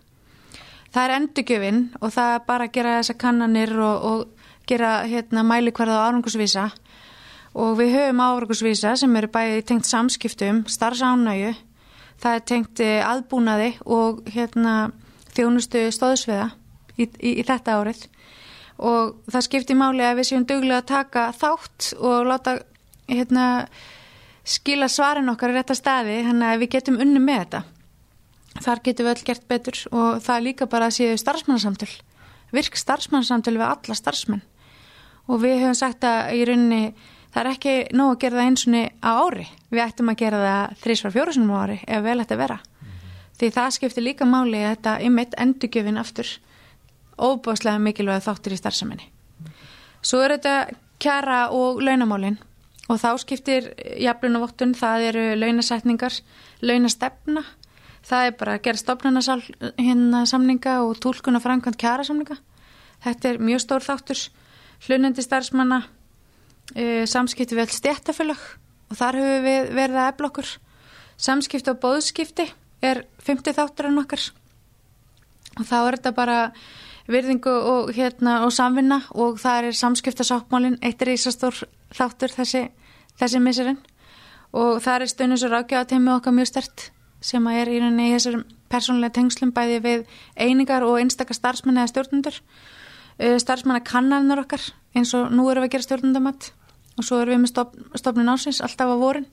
Það 0.94 1.02
er 1.04 1.14
endurgjöfin 1.18 1.82
og 2.00 2.14
það 2.14 2.32
er 2.32 2.46
bara 2.46 2.68
að 2.68 2.72
gera 2.72 2.96
þessa 3.00 3.16
kannanir 3.20 3.74
og, 3.76 4.06
og 4.08 4.64
gera 4.66 4.92
hérna, 5.04 5.44
mælikvarða 5.44 5.98
og 5.98 6.06
árangusvísa 6.06 6.70
og 7.56 7.76
við 7.76 7.92
höfum 7.98 8.22
árangusvísa 8.24 8.94
sem 8.96 9.16
eru 9.20 9.28
bæði 9.32 9.62
tengt 9.68 9.88
samskiptum, 9.88 10.64
starfsánægu, 10.72 11.52
það 12.22 12.38
er 12.38 12.46
tengt 12.50 12.82
eh, 12.84 13.00
aðbúnaði 13.06 13.72
og 13.84 14.22
hérna, 14.32 14.92
þjónustu 15.36 15.86
stóðsviða 15.92 16.48
í, 16.96 17.06
í, 17.06 17.36
í 17.40 17.44
þetta 17.46 17.78
árið. 17.80 18.06
Og 18.76 19.14
það 19.32 19.46
skiptir 19.46 19.78
máli 19.80 20.04
að 20.04 20.18
við 20.20 20.28
séum 20.30 20.48
duglega 20.48 20.82
að 20.82 20.90
taka 20.90 21.28
þátt 21.36 21.92
og 21.96 22.26
láta 22.28 22.58
hérna, 23.08 23.46
skila 24.46 24.88
svarin 24.92 25.32
okkar 25.32 25.54
í 25.54 25.56
rétta 25.56 25.76
staði 25.76 26.20
þannig 26.26 26.50
að 26.50 26.60
við 26.64 26.74
getum 26.76 27.00
unni 27.00 27.22
með 27.22 27.40
þetta. 27.44 27.62
Þar 28.56 28.82
getum 28.84 29.06
við 29.06 29.14
öll 29.14 29.24
gert 29.30 29.48
betur 29.48 29.80
og 29.92 30.20
það 30.24 30.36
er 30.36 30.44
líka 30.44 30.68
bara 30.72 30.88
að 30.88 30.98
séu 30.98 31.16
starfsmannsamtöl 31.20 31.94
virk 32.54 32.78
starfsmannsamtöl 32.78 33.56
við 33.56 33.66
alla 33.68 33.96
starfsmenn. 33.96 34.44
Og 35.26 35.42
við 35.42 35.62
höfum 35.64 35.78
sagt 35.78 36.06
að 36.06 36.36
í 36.38 36.44
rauninni 36.46 36.82
það 37.36 37.42
er 37.42 37.50
ekki 37.50 37.74
nóg 37.92 38.14
að 38.14 38.22
gera 38.22 38.38
það 38.38 38.46
einsunni 38.48 38.80
á 39.04 39.12
ári. 39.12 39.44
Við 39.68 39.82
ættum 39.84 40.08
að 40.08 40.16
gera 40.22 40.38
það 40.40 40.78
þrísvar 40.80 41.12
fjórusunum 41.12 41.52
á 41.52 41.58
ári 41.60 41.76
ef 41.84 42.06
vel 42.06 42.16
að 42.22 42.32
vera. 42.40 42.56
Því 43.36 43.50
það 43.52 43.74
skiptir 43.76 44.06
líka 44.06 44.24
máli 44.24 44.62
að 44.62 44.72
þetta 44.72 44.94
ymmit 45.04 45.36
endurgjöfin 45.44 46.00
aftur 46.00 46.32
óbáslega 47.20 47.82
mikilvæg 47.84 48.24
þáttur 48.24 48.56
í 48.56 48.58
starfseminni. 48.62 49.10
Svo 50.00 50.22
er 50.24 50.36
þetta 50.38 50.56
kjara 51.02 51.38
og 51.52 51.84
launamálin. 51.84 52.40
Og 52.88 53.00
þá 53.02 53.18
skiptir 53.18 53.72
jafnlunavottun, 53.98 54.72
það 54.78 55.04
eru 55.10 55.22
launasetningar, 55.36 56.16
launastefna. 56.62 57.42
Það 58.06 58.26
er 58.26 58.36
bara 58.40 58.56
að 58.56 58.62
gera 58.62 58.80
stofnunasal 58.80 59.40
hérna 59.76 60.24
samninga 60.30 60.78
og 60.86 61.00
tólkun 61.02 61.36
og 61.36 61.42
framkvæmt 61.42 61.80
kjara 61.82 62.06
samninga 62.06 62.38
þetta 63.04 63.32
er 63.32 63.42
mjög 63.42 63.62
stór 63.64 63.84
þáttur. 63.84 64.22
Hlunandi 64.86 65.24
starfsmanna 65.24 65.82
samskipti 67.06 67.56
við 67.56 67.66
all 67.66 67.76
stjættafélag 67.76 68.42
og 68.90 68.98
þar 68.98 69.20
höfum 69.20 69.46
við 69.46 69.70
verið 69.76 70.00
að 70.00 70.10
efla 70.12 70.30
okkur. 70.30 70.50
Samskipti 71.16 71.72
og 71.72 71.78
bóðskipti 71.82 72.48
er 72.84 73.04
50 73.24 73.56
þáttur 73.56 73.90
en 73.90 74.02
okkar. 74.02 74.24
Og 75.56 75.64
þá 75.64 75.76
er 75.78 75.96
þetta 75.96 76.12
bara 76.16 76.40
virðingu 77.06 77.52
og, 77.52 77.92
hérna, 77.94 78.40
og 78.44 78.52
samvinna 78.54 79.00
og 79.14 79.38
það 79.40 79.70
er 79.70 79.78
samskiptasáttmálin 79.78 80.80
eitt 80.84 81.02
er 81.02 81.14
ísastór 81.14 81.62
þáttur 81.94 82.34
þessi 82.34 82.66
þessi 83.20 83.40
missurinn 83.42 83.78
og 84.56 84.80
það 84.84 85.04
er 85.04 85.12
stöðnus 85.12 85.44
og 85.46 85.54
rákjáðateimi 85.54 86.12
okkar 86.16 86.34
mjög 86.34 86.50
stert 86.50 86.88
sem 87.24 87.46
að 87.48 87.60
er 87.60 87.70
í 87.72 87.78
í 87.78 88.10
þessum 88.16 88.42
persónulega 88.70 89.16
tengslum 89.20 89.52
bæði 89.54 89.78
við 89.84 90.04
einingar 90.34 90.84
og 90.86 90.98
einstakar 91.00 91.38
starfsmenn 91.38 91.78
eða 91.78 91.92
stjórnundur 91.92 92.40
starfsmenn 93.16 93.78
að 93.80 93.88
kannanur 93.88 94.44
okkar 94.44 94.62
eins 94.96 95.12
og 95.16 95.32
nú 95.32 95.48
erum 95.50 95.64
við 95.64 95.70
að 95.70 95.74
gera 95.74 95.86
stjórnundamatt 95.86 96.50
og 96.96 97.04
svo 97.04 97.20
erum 97.20 97.36
við 97.36 97.42
með 97.44 97.52
stop, 97.52 97.76
stopnin 97.98 98.32
ásins 98.32 98.62
alltaf 98.64 98.92
á 98.92 98.96
vorin, 99.00 99.28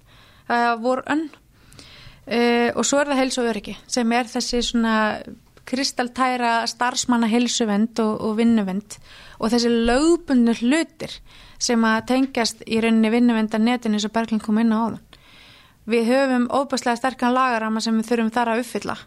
að 0.52 0.84
vor 0.84 1.04
önn 1.12 1.28
uh, 1.30 2.70
og 2.76 2.84
svo 2.88 3.00
er 3.00 3.12
það 3.12 3.22
heilsu 3.22 3.48
öryggi 3.48 3.78
sem 3.88 4.16
er 4.16 4.30
þessi 4.32 4.62
svona 4.66 4.98
kristaltæra 5.68 6.66
starfsmanna 6.68 7.30
heilsuvend 7.32 8.00
og, 8.04 8.18
og 8.20 8.38
vinnuvend 8.40 8.98
og 9.40 9.54
þessi 9.54 9.72
lögbundur 9.72 10.60
hlutir 10.60 11.16
sem 11.64 11.84
að 11.88 12.06
tengjast 12.12 12.66
í 12.68 12.82
rauninni 12.84 13.12
vinnuvenda 13.14 13.60
netin 13.62 13.96
eins 13.96 14.08
og 14.08 14.12
Berglind 14.16 14.44
kom 14.44 14.60
inn 14.60 14.74
á 14.76 14.84
áðan. 14.84 15.02
Við 15.88 16.10
höfum 16.12 16.50
óbærslega 16.52 17.00
sterkan 17.00 17.36
lagarama 17.36 17.80
sem 17.84 17.96
við 18.00 18.10
þurfum 18.10 18.32
þar 18.36 18.52
að 18.54 18.64
uppfylla 18.64 18.98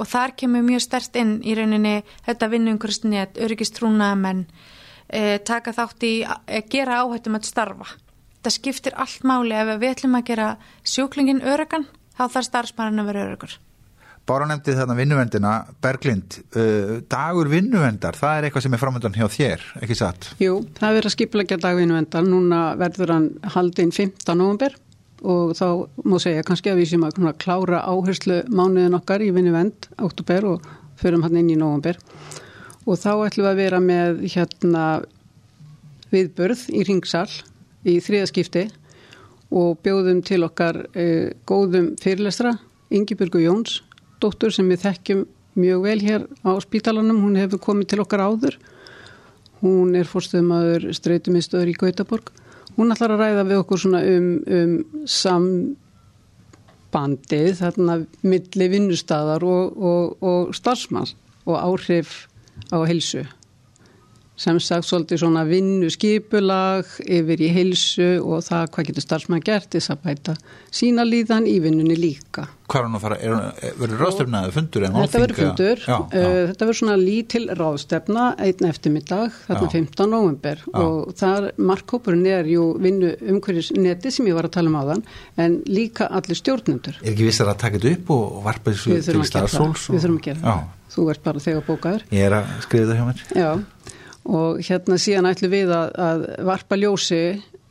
og 0.00 0.08
þar 0.08 0.34
kemur 0.40 0.64
mjög 0.64 0.84
stert 0.86 1.16
inn 1.20 1.38
í 1.44 1.54
rauninni 1.58 2.00
þetta 2.26 2.50
vinnungurstnétt, 2.54 3.40
öryggistrúnamenn, 3.44 4.46
e, 5.06 5.38
taka 5.44 5.74
þátt 5.76 6.06
í 6.08 6.14
e, 6.24 6.62
gera 6.72 7.02
áhættum 7.04 7.36
að 7.38 7.48
starfa. 7.50 7.88
Það 8.40 8.56
skiptir 8.56 8.96
allt 8.96 9.24
máli 9.28 9.56
ef 9.56 9.74
við 9.76 9.90
ætlum 9.94 10.16
að 10.16 10.28
gera 10.32 10.52
sjúklingin 10.88 11.42
örugan, 11.44 11.88
þá 12.16 12.24
þarf 12.28 12.48
starfsmæðan 12.48 13.02
að 13.02 13.10
vera 13.12 13.26
örugur. 13.28 13.58
Bára 14.28 14.46
nefndi 14.46 14.76
þarna 14.76 14.94
vinnuvendina, 14.94 15.52
Berglind, 15.82 16.36
uh, 16.54 17.00
dagur 17.10 17.48
vinnuvendar, 17.50 18.14
það 18.16 18.36
er 18.36 18.46
eitthvað 18.46 18.64
sem 18.66 18.76
er 18.76 18.80
framöndan 18.82 19.16
hjá 19.16 19.26
þér, 19.32 19.64
ekki 19.80 19.96
satt? 19.98 20.28
Jú, 20.38 20.60
það 20.76 20.96
verður 20.96 21.08
að 21.10 21.14
skipla 21.16 21.46
dag 21.50 21.78
vinnuvendar, 21.80 22.28
núna 22.28 22.60
verður 22.78 23.14
hann 23.16 23.26
haldinn 23.56 23.92
15. 23.96 24.36
november 24.38 24.76
og 25.20 25.54
þá 25.58 25.66
má 26.08 26.16
segja 26.22 26.44
kannski 26.46 26.72
að 26.72 26.82
við 26.82 26.92
sem 26.94 27.06
að 27.06 27.20
klára 27.42 27.82
áherslu 27.84 28.42
mánuðin 28.48 28.96
okkar 28.98 29.24
í 29.24 29.30
vinnuvend, 29.36 29.90
oktober 30.00 30.46
og 30.54 30.68
förum 31.00 31.24
hann 31.26 31.38
inn 31.40 31.52
í 31.52 31.58
november 31.60 31.98
og 32.86 32.96
þá 32.98 33.12
ætlum 33.26 33.44
við 33.44 33.50
að 33.50 33.60
vera 33.60 33.80
með 33.84 34.22
hérna 34.34 34.84
viðbörð 36.10 36.66
í 36.74 36.84
ringsal 36.88 37.28
í 37.86 37.98
þriðaskipti 38.02 38.66
og 39.50 39.78
bjóðum 39.84 40.22
til 40.26 40.42
okkar 40.46 40.84
eh, 40.94 41.32
góðum 41.46 41.94
fyrirlestra, 42.00 42.54
Ingi-Björgu 42.90 43.44
Jóns 43.44 43.80
dóttur 44.22 44.52
sem 44.54 44.68
við 44.70 44.84
þekkjum 44.84 45.24
mjög 45.60 45.82
vel 45.84 46.00
hér 46.02 46.26
á 46.46 46.52
spítalanum, 46.62 47.22
hún 47.24 47.38
hefur 47.40 47.62
komið 47.62 47.92
til 47.92 48.02
okkar 48.04 48.22
áður. 48.22 48.58
Hún 49.60 49.96
er 49.98 50.08
fórstuðmaður 50.08 50.90
streytumistöður 50.96 51.72
í 51.72 51.76
Gautaborg 51.76 52.30
hún 52.80 52.92
ætlar 52.94 53.12
að 53.14 53.20
ræða 53.20 53.42
við 53.50 53.60
okkur 53.60 53.78
svona 53.82 54.00
um, 54.08 54.30
um 54.56 54.72
sambandið 55.18 55.76
þarna 57.60 57.94
milli 58.24 58.66
vinnustadar 58.72 59.42
og, 59.44 59.64
og, 59.76 60.04
og 60.24 60.54
starfsmann 60.56 61.10
og 61.44 61.56
áhrif 61.60 62.08
á 62.72 62.78
helsu 62.88 63.22
sem 64.40 64.60
sagt 64.62 64.88
svolítið 64.88 65.20
svona 65.20 65.42
vinnu 65.48 65.90
skipulag 65.92 66.88
yfir 67.04 67.42
í 67.44 67.50
heilsu 67.52 68.08
og 68.24 68.40
það 68.46 68.70
hvað 68.74 68.88
getur 68.88 69.04
starfsmann 69.04 69.44
gert 69.44 69.68
þess 69.74 69.92
að 69.92 70.06
bæta 70.06 70.36
sína 70.72 71.04
líðan 71.04 71.48
í 71.50 71.58
vinnunni 71.60 71.98
líka. 71.98 72.46
Hvað 72.70 72.80
er 72.80 72.86
hann 72.86 72.96
að 72.96 73.02
fara, 73.02 73.16
verður 73.80 74.02
ráðstefnaði 74.04 74.52
fundur 74.54 74.84
en 74.86 74.92
málþinga? 74.94 75.10
Þetta 75.10 75.22
verður 75.24 75.40
fundur, 75.40 75.80
já, 75.82 75.90
já. 75.90 76.20
Uh, 76.22 76.42
þetta 76.50 76.68
verður 76.68 76.78
svona 76.80 76.96
lítil 77.00 77.42
ráðstefna 77.58 78.26
einn 78.46 78.68
eftirmiddag, 78.70 79.38
þarna 79.48 79.66
já. 79.66 79.72
15. 79.74 80.04
november 80.14 80.64
og 80.84 81.14
þar 81.18 81.48
markkópurinn 81.70 82.28
er 82.30 82.50
jú 82.54 82.68
vinnu 82.80 83.10
umhverjus 83.34 83.72
neti 83.76 84.14
sem 84.14 84.30
ég 84.30 84.38
var 84.38 84.48
að 84.48 84.56
tala 84.56 84.70
um 84.70 84.78
á 84.78 84.82
þann 84.92 85.04
en 85.44 85.58
líka 85.68 86.06
allir 86.08 86.38
stjórnendur. 86.38 87.00
Er 87.02 87.12
ekki 87.12 87.26
vissar 87.28 87.50
að 87.50 87.60
taka 87.66 87.80
þetta 87.82 87.96
upp 87.98 88.14
og 88.16 88.40
varpa 88.46 88.72
þessu 88.72 89.00
til 89.10 89.26
starfsóls? 89.26 89.90
Við 89.90 90.06
þurfum 90.06 90.22
að 90.22 90.30
gera 90.30 90.44
það. 90.46 90.68
Þú 90.90 91.02
ert 91.12 91.20
bara 91.22 91.42
þegar 91.42 91.66
bókaður. 91.66 92.08
Ég 92.10 92.24
er 92.26 92.34
að 92.40 92.48
skrifa 92.64 92.88
það 92.88 92.96
hjá 92.98 93.04
mér. 93.10 93.20
Já 93.38 93.50
og 94.28 94.60
hérna 94.64 94.98
síðan 95.00 95.28
ætlum 95.30 95.52
við 95.52 95.72
að, 95.74 95.92
að 95.96 96.24
varpa 96.48 96.76
ljósi 96.76 97.22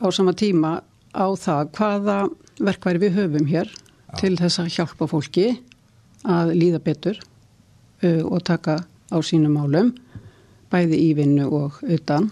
á 0.01 0.07
sama 0.11 0.33
tíma 0.33 0.79
á 1.13 1.27
það 1.37 1.71
hvaða 1.77 2.17
verkværi 2.59 3.01
við 3.03 3.17
höfum 3.17 3.49
hér 3.49 3.69
Já. 3.69 4.13
til 4.21 4.35
þess 4.39 4.61
að 4.61 4.71
hjálpa 4.75 5.07
fólki 5.09 5.47
að 6.27 6.53
líða 6.57 6.81
betur 6.83 7.19
uh, 7.19 8.23
og 8.25 8.43
taka 8.47 8.81
á 9.09 9.17
sínum 9.25 9.55
málum 9.57 9.93
bæði 10.69 10.99
í 11.01 11.11
vinnu 11.17 11.47
og 11.49 11.79
utan 11.85 12.29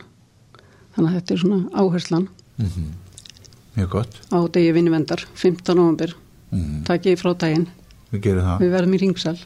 þannig 0.96 1.10
að 1.10 1.18
þetta 1.18 1.34
er 1.34 1.44
svona 1.44 1.62
áherslan 1.74 2.28
mm 2.58 2.66
-hmm. 2.66 2.90
Mjög 3.78 3.90
gott 3.90 4.14
á 4.34 4.40
degi 4.50 4.72
vinnuvendar, 4.72 5.28
15. 5.36 5.76
november 5.76 6.16
mm 6.50 6.60
-hmm. 6.60 6.86
takk 6.86 7.06
ég 7.06 7.20
frá 7.20 7.34
daginn 7.38 7.68
við, 8.12 8.42
við 8.60 8.72
verðum 8.72 8.94
í 8.94 8.98
ringsal 8.98 9.38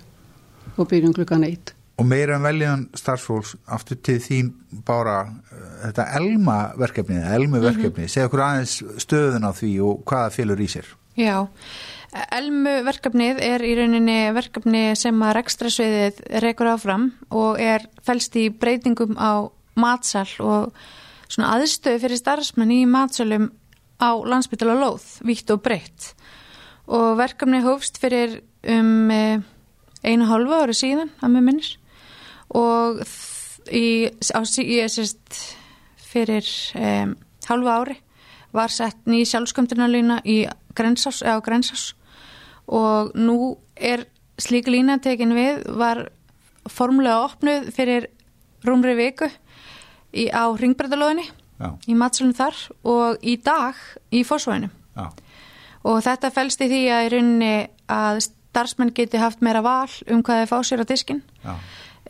og 0.78 0.88
byrjum 0.88 1.14
klukkan 1.14 1.44
eitt 1.44 1.74
Og 2.02 2.08
meira 2.10 2.34
en 2.34 2.42
veljan 2.42 2.88
starfsfólks 2.98 3.54
aftur 3.70 4.00
til 4.02 4.18
þín 4.24 4.48
bara 4.88 5.20
uh, 5.28 5.66
þetta 5.84 6.08
elma 6.18 6.58
verkefni, 6.80 7.20
elmu 7.22 7.60
verkefni, 7.62 7.92
mm 7.92 8.08
-hmm. 8.08 8.14
segja 8.14 8.30
okkur 8.30 8.42
aðeins 8.42 8.76
stöðun 9.04 9.46
á 9.46 9.52
því 9.54 9.72
og 9.86 10.02
hvaða 10.10 10.32
fylgur 10.34 10.64
í 10.66 10.68
sér. 10.72 10.88
Já, 11.20 11.48
elmu 12.32 12.74
verkefnið 12.88 13.42
er 13.46 13.62
í 13.62 13.76
rauninni 13.78 14.34
verkefni 14.34 14.96
sem 14.96 15.22
að 15.22 15.36
rekstrasviðið 15.38 16.24
rekur 16.42 16.72
áfram 16.74 17.12
og 17.30 17.60
er 17.60 17.86
fælst 18.04 18.36
í 18.36 18.50
breytingum 18.50 19.14
á 19.22 19.52
matsal 19.76 20.28
og 20.40 20.74
svona 21.28 21.54
aðstöðu 21.56 22.00
fyrir 22.00 22.18
starfsmenn 22.18 22.72
í 22.72 22.86
matsalum 22.86 23.52
á 24.02 24.10
landsbytala 24.26 24.74
lóð, 24.74 25.22
vítt 25.22 25.52
og 25.54 25.62
breytt. 25.62 26.16
Og 26.88 27.18
verkefni 27.18 27.62
hófst 27.62 28.02
fyrir 28.02 28.42
um 28.68 29.12
eh, 29.12 29.40
einu 30.04 30.26
hálfu 30.26 30.58
ári 30.58 30.74
síðan 30.74 31.14
að 31.22 31.30
með 31.36 31.48
minnir 31.48 31.78
og 32.58 33.02
í, 33.72 34.10
á, 34.10 34.40
í 34.44 34.78
sérst, 34.92 35.42
fyrir 36.12 36.48
um, 36.76 37.16
halvu 37.48 37.72
ári 37.72 37.98
var 38.52 38.72
sett 38.74 39.08
ný 39.08 39.24
sjálfsköndunarlýna 39.28 40.22
í 40.28 40.44
Grensás, 40.76 41.22
og 42.68 43.14
nú 43.16 43.58
er 43.76 44.06
slík 44.42 44.68
lína 44.68 45.00
tekin 45.04 45.36
við 45.36 45.64
var 45.80 46.10
formulega 46.68 47.28
opnuð 47.30 47.72
fyrir 47.76 48.10
rúmri 48.68 48.96
viku 48.98 49.30
í, 50.12 50.28
á 50.28 50.52
ringbræðalóðinni 50.52 51.28
í 51.88 51.96
matslunum 51.96 52.36
þar 52.36 52.58
og 52.84 53.24
í 53.24 53.38
dag 53.38 53.78
í 54.12 54.24
fósvæðinu 54.28 54.72
og 55.88 56.02
þetta 56.04 56.34
fælst 56.34 56.64
í 56.66 56.70
því 56.72 56.82
að 56.92 57.06
í 57.06 57.12
rauninni 57.16 57.54
að 57.92 58.24
starfsmenn 58.28 58.94
geti 58.96 59.22
haft 59.22 59.44
meira 59.46 59.64
val 59.64 59.90
um 60.12 60.24
hvað 60.26 60.42
þeir 60.42 60.52
fá 60.52 60.58
sér 60.68 60.84
á 60.84 60.86
diskin 60.92 61.24
Já 61.46 61.56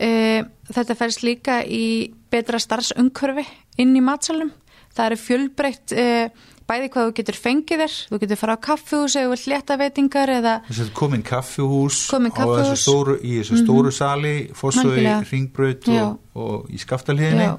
Uh, 0.01 0.41
þetta 0.71 0.97
færst 0.97 1.25
líka 1.25 1.61
í 1.61 2.13
betra 2.31 2.57
starfsumkörfi 2.61 3.45
inn 3.81 3.93
í 3.93 4.01
matsalum. 4.01 4.49
Það 4.91 5.05
eru 5.05 5.19
fjölbreytt 5.21 5.93
uh, 5.93 6.47
bæði 6.71 6.91
hvað 6.91 7.07
þú 7.07 7.15
getur 7.19 7.37
fengið 7.37 7.83
þér, 7.83 7.97
þú 8.09 8.19
getur 8.23 8.39
fara 8.39 8.55
á 8.55 8.63
kaffihús 8.65 9.15
eða 9.19 9.31
vill 9.33 9.51
leta 9.51 9.77
veitingar 9.79 10.31
eða... 10.31 10.53
Þess 10.69 10.83
að 10.85 10.93
komin 10.97 11.25
kaffihús, 11.27 11.99
komin 12.11 12.33
kaffihús. 12.35 12.69
Þessu 12.71 12.85
stóru, 12.85 13.17
í 13.19 13.33
þessu 13.41 13.59
stóru 13.59 13.89
mm 13.89 13.89
-hmm. 13.89 13.97
sali, 13.97 14.35
fórsögi, 14.55 15.05
ringbröð 15.31 15.91
og, 15.97 16.17
og 16.35 16.71
í 16.71 16.79
skaftalíðinni 16.81 17.49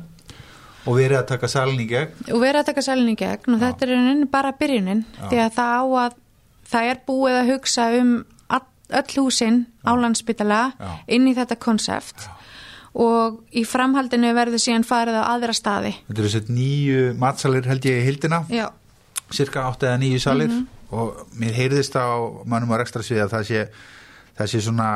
og 0.82 0.98
verið 0.98 1.18
að 1.20 1.28
taka 1.30 1.48
salin 1.50 1.80
í 1.80 1.86
gegn. 1.86 2.26
Og 2.32 2.40
verið 2.42 2.60
að 2.62 2.68
taka 2.72 2.82
salin 2.82 3.12
í 3.12 3.16
gegn 3.18 3.54
og 3.54 3.60
Já. 3.60 3.64
þetta 3.66 3.86
er 3.86 4.26
bara 4.32 4.52
byrjunin 4.58 5.04
Já. 5.04 5.28
því 5.30 5.42
að 5.44 5.52
það 5.58 5.72
á 5.78 5.84
að 6.04 6.16
það 6.72 6.88
er 6.90 7.02
búið 7.06 7.38
að 7.38 7.50
hugsa 7.52 7.88
um 8.00 8.12
öll 9.00 9.18
húsinn 9.22 9.64
á 9.84 9.92
landsbytala 9.96 10.62
inn 11.06 11.28
í 11.30 11.34
þetta 11.36 11.58
konsept 11.60 12.28
og 12.92 13.40
í 13.56 13.64
framhaldinu 13.64 14.32
verður 14.36 14.60
síðan 14.60 14.84
farið 14.84 15.18
á 15.20 15.24
aðra 15.32 15.56
staði. 15.56 15.94
Þetta 16.08 16.22
eru 16.22 16.32
sett 16.32 16.52
nýju 16.52 17.12
matsalir 17.20 17.68
held 17.68 17.88
ég 17.88 18.02
í 18.02 18.06
hildina, 18.10 18.42
Já. 18.52 18.68
cirka 19.32 19.66
8 19.70 19.88
eða 19.88 20.00
nýju 20.02 20.20
salir 20.20 20.48
mm 20.48 20.58
-hmm. 20.58 20.96
og 20.98 21.26
mér 21.40 21.52
heyrðist 21.56 21.96
á 21.96 22.20
mannum 22.44 22.72
á 22.72 22.76
rekstra 22.76 23.02
svið 23.02 23.24
að 23.24 23.32
það 23.32 23.44
sé, 23.48 23.68
það 24.38 24.46
sé 24.46 24.60
svona 24.60 24.88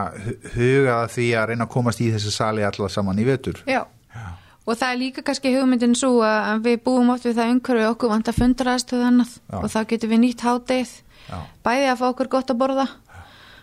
hugað 0.55 1.11
því 1.16 1.28
að 1.36 1.47
reyna 1.49 1.64
að 1.64 1.72
komast 1.72 2.01
í 2.01 2.12
þessu 2.12 2.30
sali 2.30 2.62
allar 2.64 2.90
saman 2.90 3.18
í 3.18 3.24
vetur. 3.24 3.62
Já. 3.66 3.86
Já. 4.14 4.28
Og 4.66 4.76
það 4.76 4.92
er 4.92 4.99
líka 4.99 5.22
kannski 5.22 5.55
hugmyndin 5.55 5.94
svo 5.94 6.22
að 6.22 6.62
við 6.62 6.82
búum 6.84 7.11
oft 7.11 7.24
við 7.24 7.36
það 7.36 7.51
umhverju 7.55 7.88
okkur 7.88 8.09
vant 8.09 8.28
að 8.28 8.34
fundra 8.34 8.74
aðstöðu 8.74 9.05
annað 9.07 9.32
Já. 9.53 9.59
og 9.62 9.70
þá 9.70 9.80
getur 9.86 10.09
við 10.09 10.20
nýtt 10.20 10.40
hátdeið, 10.40 10.90
bæði 11.62 11.86
að 11.86 11.99
fá 11.99 12.07
okkur 12.09 12.28
gott 12.28 12.51
að 12.51 12.59
borða 12.59 12.88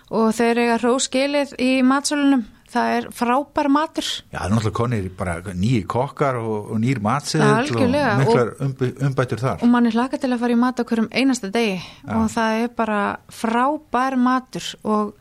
og 0.10 0.42
eru 0.44 0.66
eiga 0.66 0.80
hróskilið 0.82 1.56
í 1.62 1.72
matsölunum. 1.88 2.44
Það 2.74 2.92
er 2.96 3.06
frábær 3.14 3.68
matur. 3.70 4.08
Já, 4.32 4.40
það 4.40 4.46
er 4.48 4.54
náttúrulega 4.56 4.78
konir 4.80 5.10
bara 5.14 5.36
nýjir 5.54 5.84
kokkar 5.94 6.40
og, 6.40 6.72
og 6.74 6.80
nýjir 6.82 7.04
matsill 7.06 7.44
og 7.46 7.84
miklar 8.18 8.50
umbættur 8.64 9.44
þar. 9.44 9.62
Og 9.62 9.70
mann 9.70 9.86
er 9.86 9.94
hlaka 9.94 10.18
til 10.18 10.32
að 10.34 10.42
fara 10.42 10.56
í 10.56 10.58
mat 10.58 10.82
okkur 10.82 11.04
um 11.04 11.10
einasta 11.14 11.52
degi. 11.54 11.76
Já. 11.78 12.16
og 12.18 12.32
það 12.34 12.64
er 12.64 12.74
bara 12.74 13.04
frábær 13.30 14.18
matur. 14.18 14.72
Og 14.82 15.14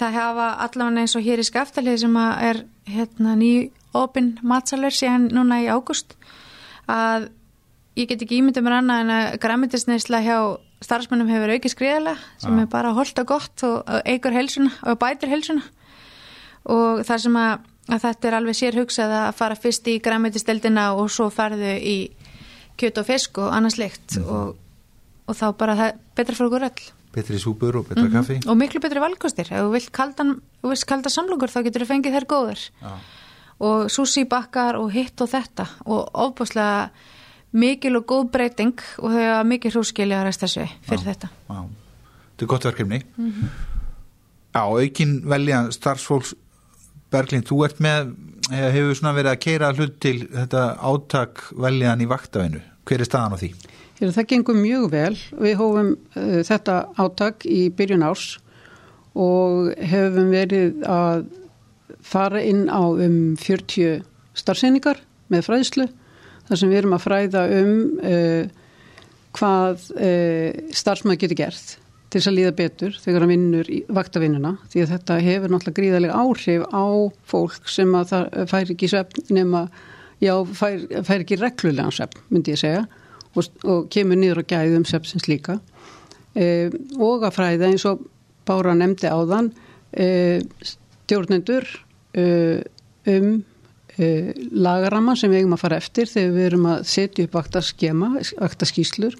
það 0.00 0.18
hefa 0.18 0.48
allavega 0.66 1.04
eins 1.04 1.14
og 1.14 1.28
hér 1.28 1.44
í 1.44 1.46
skaftalið 1.46 2.02
sem 2.02 2.18
er 2.18 2.64
hérna, 2.90 3.36
ný 3.38 3.52
opinn 3.94 4.34
matsalur 4.42 4.94
síðan 4.94 5.28
núna 5.30 5.60
í 5.62 5.70
águst 5.70 6.16
að 6.90 7.28
ég 7.98 8.08
get 8.08 8.24
ekki 8.24 8.40
ímyndið 8.40 8.64
mér 8.64 8.78
annað 8.80 9.02
en 9.04 9.14
að 9.16 9.26
græmitisneisla 9.44 10.22
hjá 10.24 10.36
starfsmennum 10.84 11.30
hefur 11.30 11.52
aukið 11.54 11.74
skriðalega 11.74 12.16
sem 12.42 12.56
Já. 12.56 12.62
er 12.62 12.70
bara 12.72 12.94
holdt 12.96 13.22
og 13.22 13.28
gott 13.28 13.64
og 13.68 13.92
eigur 14.04 14.34
helsuna 14.34 14.72
og 14.86 14.98
bætir 15.02 15.32
helsuna 15.32 15.62
og 16.70 17.02
það 17.06 17.22
sem 17.26 17.38
að, 17.42 17.68
að 17.88 18.02
þetta 18.06 18.28
er 18.28 18.38
alveg 18.38 18.58
sér 18.58 18.78
hugsað 18.78 19.14
að 19.18 19.30
fara 19.38 19.58
fyrst 19.58 19.88
í 19.90 19.98
græmitisteldina 20.02 20.88
og 20.98 21.10
svo 21.10 21.28
farðu 21.34 21.76
í 21.78 21.96
kjöt 22.80 23.00
og 23.02 23.08
fisk 23.08 23.40
og 23.42 23.54
annað 23.54 23.76
slikt 23.76 24.18
og, 24.22 24.58
og 25.26 25.38
þá 25.38 25.46
bara 25.58 25.78
það 25.78 25.88
er 25.90 26.02
betra 26.18 26.36
fyrir 26.36 26.50
okkur 26.50 26.68
öll. 26.68 26.90
Betri 27.12 27.38
súpur 27.40 27.76
og 27.76 27.88
betra 27.90 28.08
kaffi. 28.08 28.38
Og 28.48 28.56
miklu 28.56 28.80
betri 28.80 29.02
valkostir. 29.02 29.50
Ef 29.52 29.66
þú 29.66 29.72
vilt 29.74 29.90
kaldan, 29.92 30.36
kalda 30.88 31.12
samlokur 31.12 31.52
þá 31.52 31.58
getur 31.66 31.84
þú 31.84 31.90
fengið 31.90 32.16
þær 32.16 32.26
góður 32.30 32.62
Já. 32.80 32.92
og 33.68 33.90
sushi 33.92 34.24
bakkar 34.28 34.78
og 34.80 34.88
hitt 34.94 35.20
og 35.20 35.28
þetta. 35.28 35.66
Og 35.84 36.08
ofbúslega 36.24 36.88
mikil 37.52 37.98
og 38.00 38.06
góð 38.08 38.30
breyting 38.32 38.74
og 38.98 39.12
þau 39.12 39.20
hafa 39.20 39.44
mikil 39.48 39.74
hrúskili 39.74 40.16
að 40.16 40.26
resta 40.30 40.48
sig 40.48 40.72
fyrir 40.88 41.06
þetta 41.10 41.28
Já. 41.28 41.60
þetta 41.60 42.46
er 42.46 42.52
gott 42.54 42.68
verkefni 42.70 43.02
Já, 44.52 44.62
aukin 44.68 45.20
velja 45.28 45.66
starfsfólks 45.72 46.34
Berglind, 47.12 47.44
þú 47.44 47.58
ert 47.66 47.80
með 47.84 48.14
hefur 48.52 48.96
svona 48.96 49.12
verið 49.16 49.34
að 49.34 49.42
keira 49.44 49.72
hlut 49.76 49.98
til 50.00 50.16
þetta 50.32 50.62
átak 50.80 51.42
veljaðan 51.60 52.04
í 52.04 52.08
vaktavinu 52.08 52.62
hver 52.88 53.02
er 53.02 53.08
staðan 53.08 53.36
á 53.36 53.40
því? 53.40 53.50
Hér, 54.00 54.14
það 54.16 54.28
gengur 54.32 54.58
mjög 54.58 54.86
vel. 54.92 55.14
Við 55.38 55.58
hófum 55.60 55.92
uh, 55.94 56.40
þetta 56.46 56.78
átak 56.98 57.46
í 57.46 57.66
byrjun 57.76 58.06
árs 58.06 58.26
og 59.12 59.70
hefum 59.76 60.32
verið 60.32 60.82
að 60.88 61.26
fara 62.02 62.40
inn 62.42 62.64
á 62.72 62.82
um 62.82 63.36
40 63.38 64.00
starfseiningar 64.34 65.02
með 65.30 65.46
fræðslu 65.46 65.86
þar 66.52 66.60
sem 66.60 66.72
við 66.72 66.82
erum 66.82 66.96
að 66.96 67.06
fræða 67.06 67.42
um 67.56 67.76
uh, 68.04 68.42
hvað 69.32 69.86
uh, 69.96 70.60
starfsmaður 70.76 71.22
getur 71.22 71.40
gert 71.40 71.78
til 72.12 72.20
þess 72.20 72.28
að 72.28 72.36
líða 72.36 72.52
betur 72.58 72.96
þegar 73.00 73.24
hann 73.24 73.30
vinnur 73.32 73.68
vaktavinnuna. 73.96 74.50
Því 74.68 74.82
að 74.82 74.90
þetta 74.92 75.14
hefur 75.24 75.52
náttúrulega 75.54 75.78
gríðarlega 75.78 76.18
áhrif 76.20 76.66
á 76.68 76.84
fólk 77.32 77.70
sem 77.72 77.94
að 77.96 78.10
það 78.10 78.50
fær 78.50 78.72
ekki 78.74 78.90
svefn 78.92 79.30
nema, 79.32 79.62
já, 80.20 80.34
fær, 80.58 80.82
fær 81.08 81.24
ekki 81.24 81.38
reglulegan 81.40 81.94
svefn, 81.96 82.20
myndi 82.28 82.52
ég 82.52 82.60
segja 82.60 82.82
og, 83.32 83.48
og 83.64 83.88
kemur 83.94 84.20
niður 84.20 84.42
á 84.44 84.50
gæðum 84.52 84.84
svefnsins 84.84 85.24
líka. 85.24 85.56
E, 86.36 86.68
og 87.00 87.24
að 87.24 87.38
fræða 87.38 87.70
eins 87.70 87.88
og 87.88 88.04
Bára 88.42 88.74
nefndi 88.74 89.06
áðan 89.06 89.52
stjórnendur 90.66 91.64
um 92.12 93.28
e, 93.98 94.32
lagarama 94.52 95.16
sem 95.18 95.32
við 95.32 95.42
eigum 95.42 95.56
að 95.56 95.62
fara 95.64 95.78
eftir 95.82 96.10
þegar 96.10 96.34
við 96.36 96.48
erum 96.48 96.66
að 96.72 96.82
setja 96.92 97.26
upp 97.26 97.38
vaktaskema, 97.38 98.10
vaktaskíslur 98.40 99.16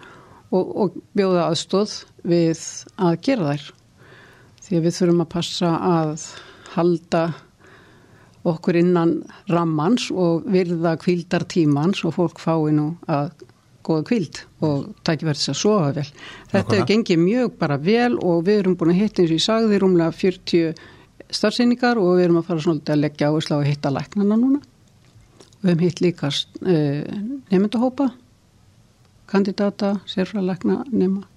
og, 0.53 0.65
og 0.65 0.99
bjóða 1.17 1.47
aðstóð 1.51 1.97
við 2.29 2.67
að 2.97 3.17
gera 3.27 3.53
þær 3.53 3.71
því 4.63 4.77
að 4.79 4.85
við 4.87 4.99
þurfum 4.99 5.25
að 5.25 5.33
passa 5.33 5.73
að 5.93 6.27
halda 6.73 7.23
okkur 8.49 8.79
innan 8.81 9.17
rammans 9.51 10.09
og 10.11 10.47
virða 10.51 10.97
kvildar 11.01 11.47
tímans 11.51 12.03
og 12.07 12.17
fólk 12.17 12.41
fái 12.43 12.73
nú 12.75 12.93
að 13.07 13.31
góða 13.83 14.07
kvild 14.07 14.41
og 14.63 14.91
tækifærtis 15.07 15.51
að 15.51 15.59
sofa 15.59 15.91
vel. 15.97 16.07
Þetta 16.07 16.59
Nákvæmlega. 16.59 16.73
hefur 16.73 16.89
gengið 16.91 17.23
mjög 17.23 17.55
bara 17.59 17.79
vel 17.83 18.13
og 18.19 18.45
við 18.47 18.61
erum 18.63 18.77
búin 18.79 18.95
að 18.95 19.01
hitta 19.03 19.23
eins 19.23 19.33
og 19.33 19.39
ég 19.39 19.47
sagði 19.47 19.81
rúmlega 19.83 20.17
40 20.19 20.83
starfsýningar 21.33 22.01
og 22.01 22.17
við 22.17 22.27
erum 22.27 22.41
að 22.41 22.49
fara 22.51 22.65
svolítið 22.67 22.95
að 22.95 23.03
leggja 23.03 23.31
áherslu 23.31 23.57
á 23.57 23.61
að 23.61 23.69
hitta 23.71 23.93
læknana 23.93 24.39
núna. 24.39 24.63
Við 25.63 25.71
hefum 25.71 25.85
hitt 25.87 26.03
líka 26.03 26.31
uh, 26.31 27.19
nefndahópa, 27.53 28.09
kandidata, 29.31 29.95
sérfræðalækna 30.11 30.83
nema 30.93 31.29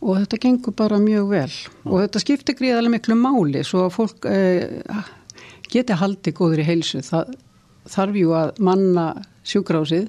og 0.00 0.16
þetta 0.16 0.38
gengur 0.40 0.72
bara 0.72 0.96
mjög 0.96 1.26
vel 1.28 1.50
og 1.84 1.98
þetta 2.00 2.22
skiptir 2.22 2.56
gríðarlega 2.56 2.94
miklu 2.94 3.16
máli 3.20 3.60
svo 3.68 3.82
að 3.84 3.96
fólk 3.98 4.28
uh, 4.30 5.02
geti 5.70 5.98
haldið 6.00 6.36
góður 6.38 6.62
í 6.62 6.66
heilsu. 6.70 7.02
Það 7.04 7.34
þarf 7.90 8.16
jú 8.16 8.32
að 8.36 8.56
manna 8.64 9.06
sjúkrásið 9.46 10.08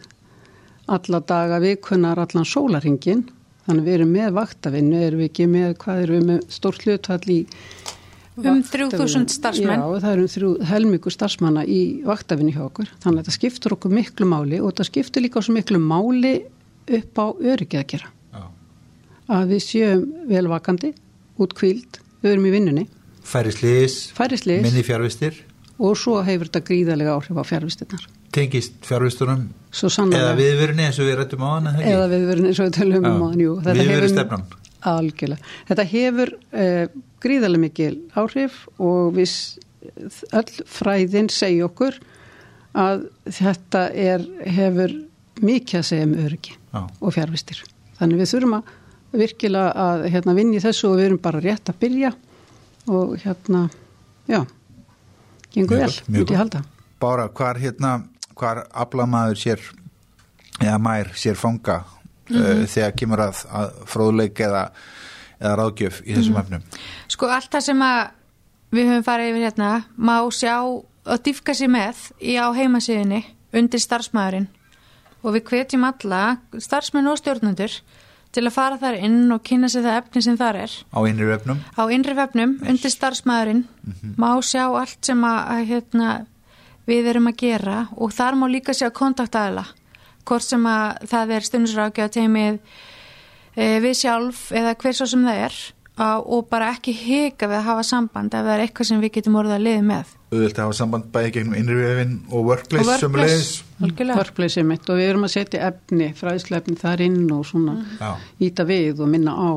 alla 0.91 1.21
daga 1.27 1.59
vikunar 1.63 2.19
allan 2.19 2.47
sólaringin 2.47 3.27
þannig 3.67 3.85
við 3.85 3.97
erum 3.97 4.15
með 4.15 4.33
vaktavinnu 4.35 5.03
erum 5.05 5.21
við 5.21 5.29
ekki 5.29 5.47
með, 5.51 5.75
hvað 5.83 6.03
erum 6.05 6.17
við 6.17 6.27
með 6.31 6.41
stórt 6.55 6.85
hlutvall 6.87 7.31
í 7.31 7.39
Um 8.49 8.61
3000 8.65 9.27
starfsmenn. 9.35 9.81
Já, 9.81 9.99
það 10.03 10.13
eru 10.15 10.29
þrjú, 10.35 10.51
helmingu 10.71 11.13
starfsmanna 11.13 11.65
í 11.65 11.81
vaktavinnu 12.07 12.53
hjá 12.55 12.63
okkur. 12.67 12.89
Þannig 13.03 13.21
að 13.21 13.27
þetta 13.27 13.35
skiptur 13.37 13.75
okkur 13.77 13.93
miklu 13.95 14.27
máli 14.29 14.61
og 14.61 14.71
þetta 14.71 14.87
skiptur 14.89 15.25
líka 15.25 15.43
svo 15.43 15.55
miklu 15.57 15.81
máli 15.81 16.33
upp 16.91 17.21
á 17.21 17.25
öryggið 17.35 17.83
að 17.83 17.87
gera. 17.93 18.09
Já. 18.31 18.43
að 19.31 19.53
við 19.53 19.61
séum 19.67 20.01
velvakandi 20.27 20.93
út 21.41 21.53
kvíld, 21.57 22.01
við 22.23 22.33
erum 22.35 22.49
í 22.49 22.55
vinnunni. 22.55 22.87
Færi 23.23 23.53
slís, 23.53 23.99
færi 24.17 24.39
slis 24.41 24.65
minni 24.65 24.81
fjárvistir 24.83 25.37
og 25.81 25.93
svo 25.97 26.19
hefur 26.25 26.49
þetta 26.49 26.65
gríðarlega 26.67 27.13
áhrif 27.15 27.37
á 27.37 27.43
fjárvistinnar 27.45 28.09
tengist 28.35 28.79
fjárvistunum 28.87 29.47
eða 29.71 30.33
viðvörunni 30.39 30.87
eins 30.87 30.99
og 31.01 31.07
við 31.09 31.17
rættum 31.19 31.43
á 31.43 31.49
hana 31.51 31.73
eða 31.83 32.07
við 32.11 32.25
verum 32.29 32.47
eins 32.49 32.59
og 32.61 32.69
við 32.69 32.77
tölum 32.77 33.07
um 33.09 33.39
jú. 33.39 33.55
Þetta 33.59 33.77
Viðvöru 33.77 33.97
hefur- 33.97 34.13
stefnan 34.15 34.45
Algjörlega. 34.87 35.51
Þetta 35.69 35.85
hefur 35.91 36.33
uh, 36.35 36.85
gríðarlega 37.21 37.65
mikil 37.65 37.93
áhrif 38.17 38.63
og 38.81 39.13
við 39.17 39.35
öll 40.33 40.65
fræðin 40.69 41.29
segja 41.33 41.67
okkur 41.67 41.97
að 42.77 43.07
þetta 43.27 43.87
er, 43.97 44.25
hefur 44.45 44.93
mikið 45.41 45.79
að 45.81 45.87
segja 45.89 46.07
um 46.07 46.15
öryggi 46.25 46.55
Já. 46.55 46.81
og 46.87 47.15
fjárvistir. 47.15 47.63
Þannig 47.99 48.21
við 48.21 48.31
þurfum 48.33 48.57
að 48.59 48.71
virkilega 49.21 49.71
að 49.85 50.05
hérna, 50.13 50.35
vinna 50.37 50.57
í 50.57 50.63
þessu 50.63 50.87
og 50.91 50.99
við 50.99 51.09
erum 51.09 51.21
bara 51.21 51.41
rétt 51.43 51.69
að 51.69 51.81
byrja 51.81 52.13
og 52.91 53.17
hérna, 53.21 53.65
já, 54.29 54.39
gengur 55.53 55.83
vel, 55.83 55.91
myndi 56.07 56.33
ég 56.33 56.39
halda. 56.39 56.63
Bára, 57.01 57.27
hvar 57.35 57.59
hérna 57.59 57.97
hvar 58.41 58.65
aflamaður 58.71 59.39
sér 59.39 59.65
eða 60.61 60.77
mær 60.81 61.11
sér 61.17 61.37
fanga 61.39 61.81
uh, 62.35 62.63
þegar 62.69 62.95
kemur 62.97 63.25
að, 63.27 63.43
að 63.61 63.75
fróðleik 63.91 64.41
eða, 64.47 64.63
eða 65.39 65.53
ráðgjöf 65.59 66.01
í 66.05 66.15
þessum 66.17 66.39
efnum. 66.41 66.65
Sko 67.11 67.29
allt 67.31 67.51
það 67.53 67.67
sem 67.67 67.85
að 67.85 68.01
við 68.71 68.89
höfum 68.91 69.05
farið 69.07 69.33
yfir 69.33 69.45
hérna 69.49 69.71
má 69.97 70.15
sjá 70.31 70.55
og 70.61 71.23
dýfka 71.25 71.55
sér 71.57 71.71
með 71.73 72.07
í 72.21 72.37
á 72.39 72.47
heimasíðinni 72.55 73.23
undir 73.57 73.81
starfsmæðurinn 73.83 74.47
og 75.21 75.35
við 75.35 75.49
hvetjum 75.49 75.83
alla 75.85 76.21
starfsmenn 76.57 77.09
og 77.11 77.19
stjórnendur 77.19 77.75
til 78.31 78.45
að 78.45 78.55
fara 78.55 78.79
þar 78.79 78.97
inn 79.03 79.33
og 79.33 79.43
kynna 79.45 79.67
sér 79.71 79.83
það 79.85 79.97
efni 79.99 80.23
sem 80.23 80.37
þar 80.39 80.61
er. 80.63 80.75
Á 80.95 80.99
innri 81.09 81.27
vefnum? 81.27 81.59
Á 81.75 81.83
innri 81.91 82.15
vefnum 82.15 82.55
undir 82.63 82.93
starfsmæðurinn 82.93 83.65
má 84.15 84.29
sjá 84.45 84.63
allt 84.69 84.99
sem 85.05 85.25
að, 85.27 85.39
að 85.55 85.65
hérna, 85.73 86.09
við 86.87 87.11
erum 87.11 87.29
að 87.31 87.39
gera 87.43 87.83
og 87.97 88.15
þar 88.15 88.39
má 88.39 88.47
líka 88.51 88.75
sjá 88.77 88.87
kontaktæðila 88.95 89.67
hvort 90.27 90.45
sem 90.45 90.65
að 90.69 91.11
það 91.11 91.35
er 91.35 91.47
stundisrákja 91.47 92.09
teimið 92.13 92.57
e, 93.55 93.79
við 93.83 93.93
sjálf 94.03 94.49
eða 94.55 94.75
hver 94.79 94.97
svo 94.97 95.07
sem 95.11 95.27
það 95.27 95.45
er 95.49 95.61
og 96.01 96.47
bara 96.49 96.71
ekki 96.73 96.93
hika 96.95 97.49
við 97.49 97.59
að 97.59 97.67
hafa 97.67 97.83
samband 97.85 98.33
ef 98.33 98.45
það 98.45 98.53
er 98.55 98.63
eitthvað 98.63 98.87
sem 98.89 99.01
við 99.03 99.11
getum 99.17 99.35
orðið 99.37 99.55
að 99.57 99.65
liði 99.67 99.83
með. 99.89 100.13
Auðvitað 100.31 100.63
hafa 100.63 100.77
samband 100.79 101.09
bæði 101.13 101.33
gegnum 101.35 101.57
innri 101.59 101.77
vefin 101.77 102.15
og 102.31 102.47
workplace, 102.47 102.95
sömulegis 103.01 103.51
algjörlega. 103.83 104.17
Workplace 104.21 104.63
mitt 104.65 104.89
og 104.89 104.97
við 104.97 105.11
erum 105.11 105.27
að 105.27 105.33
setja 105.35 105.67
efni, 105.67 106.09
fræðsluefni 106.17 106.77
þar 106.79 107.05
inn 107.05 107.21
og 107.35 107.45
svona 107.49 107.77
Já. 107.99 108.11
íta 108.47 108.65
við 108.65 109.03
og 109.03 109.11
minna 109.11 109.35
á 109.35 109.51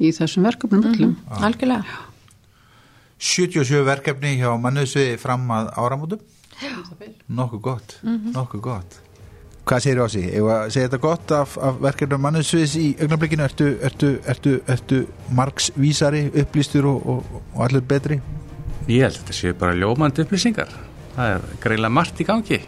í 0.00 0.12
þessum 0.16 0.48
verkefnum 0.48 0.88
öllum. 0.90 1.16
algjörlega. 1.38 2.00
77 3.16 3.84
verkefni 3.86 4.36
hjá 4.40 4.50
mannöðsviði 4.60 5.20
fram 5.20 5.46
að 5.52 5.70
áramótum. 5.76 6.24
Nokkuð 7.28 7.60
gott 7.60 7.98
nokkuð 8.02 8.62
gott 8.64 9.00
hvað 9.66 9.82
segir 9.82 9.98
þú 9.98 10.06
á 10.06 10.10
sig? 10.14 10.26
Segja 10.74 10.88
þetta 10.88 11.02
gott 11.02 11.32
af, 11.34 11.56
af 11.58 11.78
verkefnum 11.82 12.22
mannöðsviðis 12.26 12.74
í 12.80 12.86
augnablikinu 13.02 13.46
ertu, 13.46 13.70
ertu, 13.86 14.12
ertu, 14.30 14.56
ertu 14.70 15.00
margsvísari 15.36 16.26
upplýstur 16.42 16.86
og, 16.90 17.06
og, 17.16 17.38
og 17.54 17.64
allur 17.66 17.84
betri 17.86 18.20
Ég 18.86 19.02
held 19.02 19.16
að 19.16 19.22
þetta 19.24 19.34
séu 19.34 19.56
bara 19.58 19.74
ljómandi 19.74 20.22
upplýsingar. 20.22 20.70
Það 21.16 21.32
er 21.32 21.46
greiðlega 21.64 21.94
margt 21.96 22.20
í 22.22 22.26
gangi. 22.28 22.60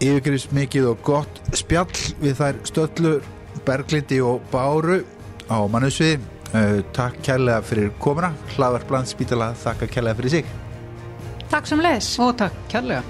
yfirgrifst 0.00 0.52
mikið 0.56 0.90
og 0.90 1.02
gott 1.04 1.40
spjall 1.56 1.92
við 2.20 2.34
þær 2.40 2.58
stöllur 2.68 3.22
Berglindi 3.66 4.20
og 4.24 4.44
Báru 4.52 5.00
á 5.48 5.58
mannusviði 5.72 6.20
uh, 6.52 6.82
takk 6.96 7.16
kærlega 7.24 7.62
fyrir 7.64 7.92
komuna 8.00 8.32
hlaðvarpland 8.56 9.08
spítala 9.08 9.54
þakka 9.56 9.88
kærlega 9.94 10.20
fyrir 10.20 10.36
sig 10.38 10.54
Takk 11.50 11.68
sem 11.70 11.80
leðis 11.80 12.10
Og 12.20 12.36
takk, 12.36 12.56
kærlega. 12.68 13.02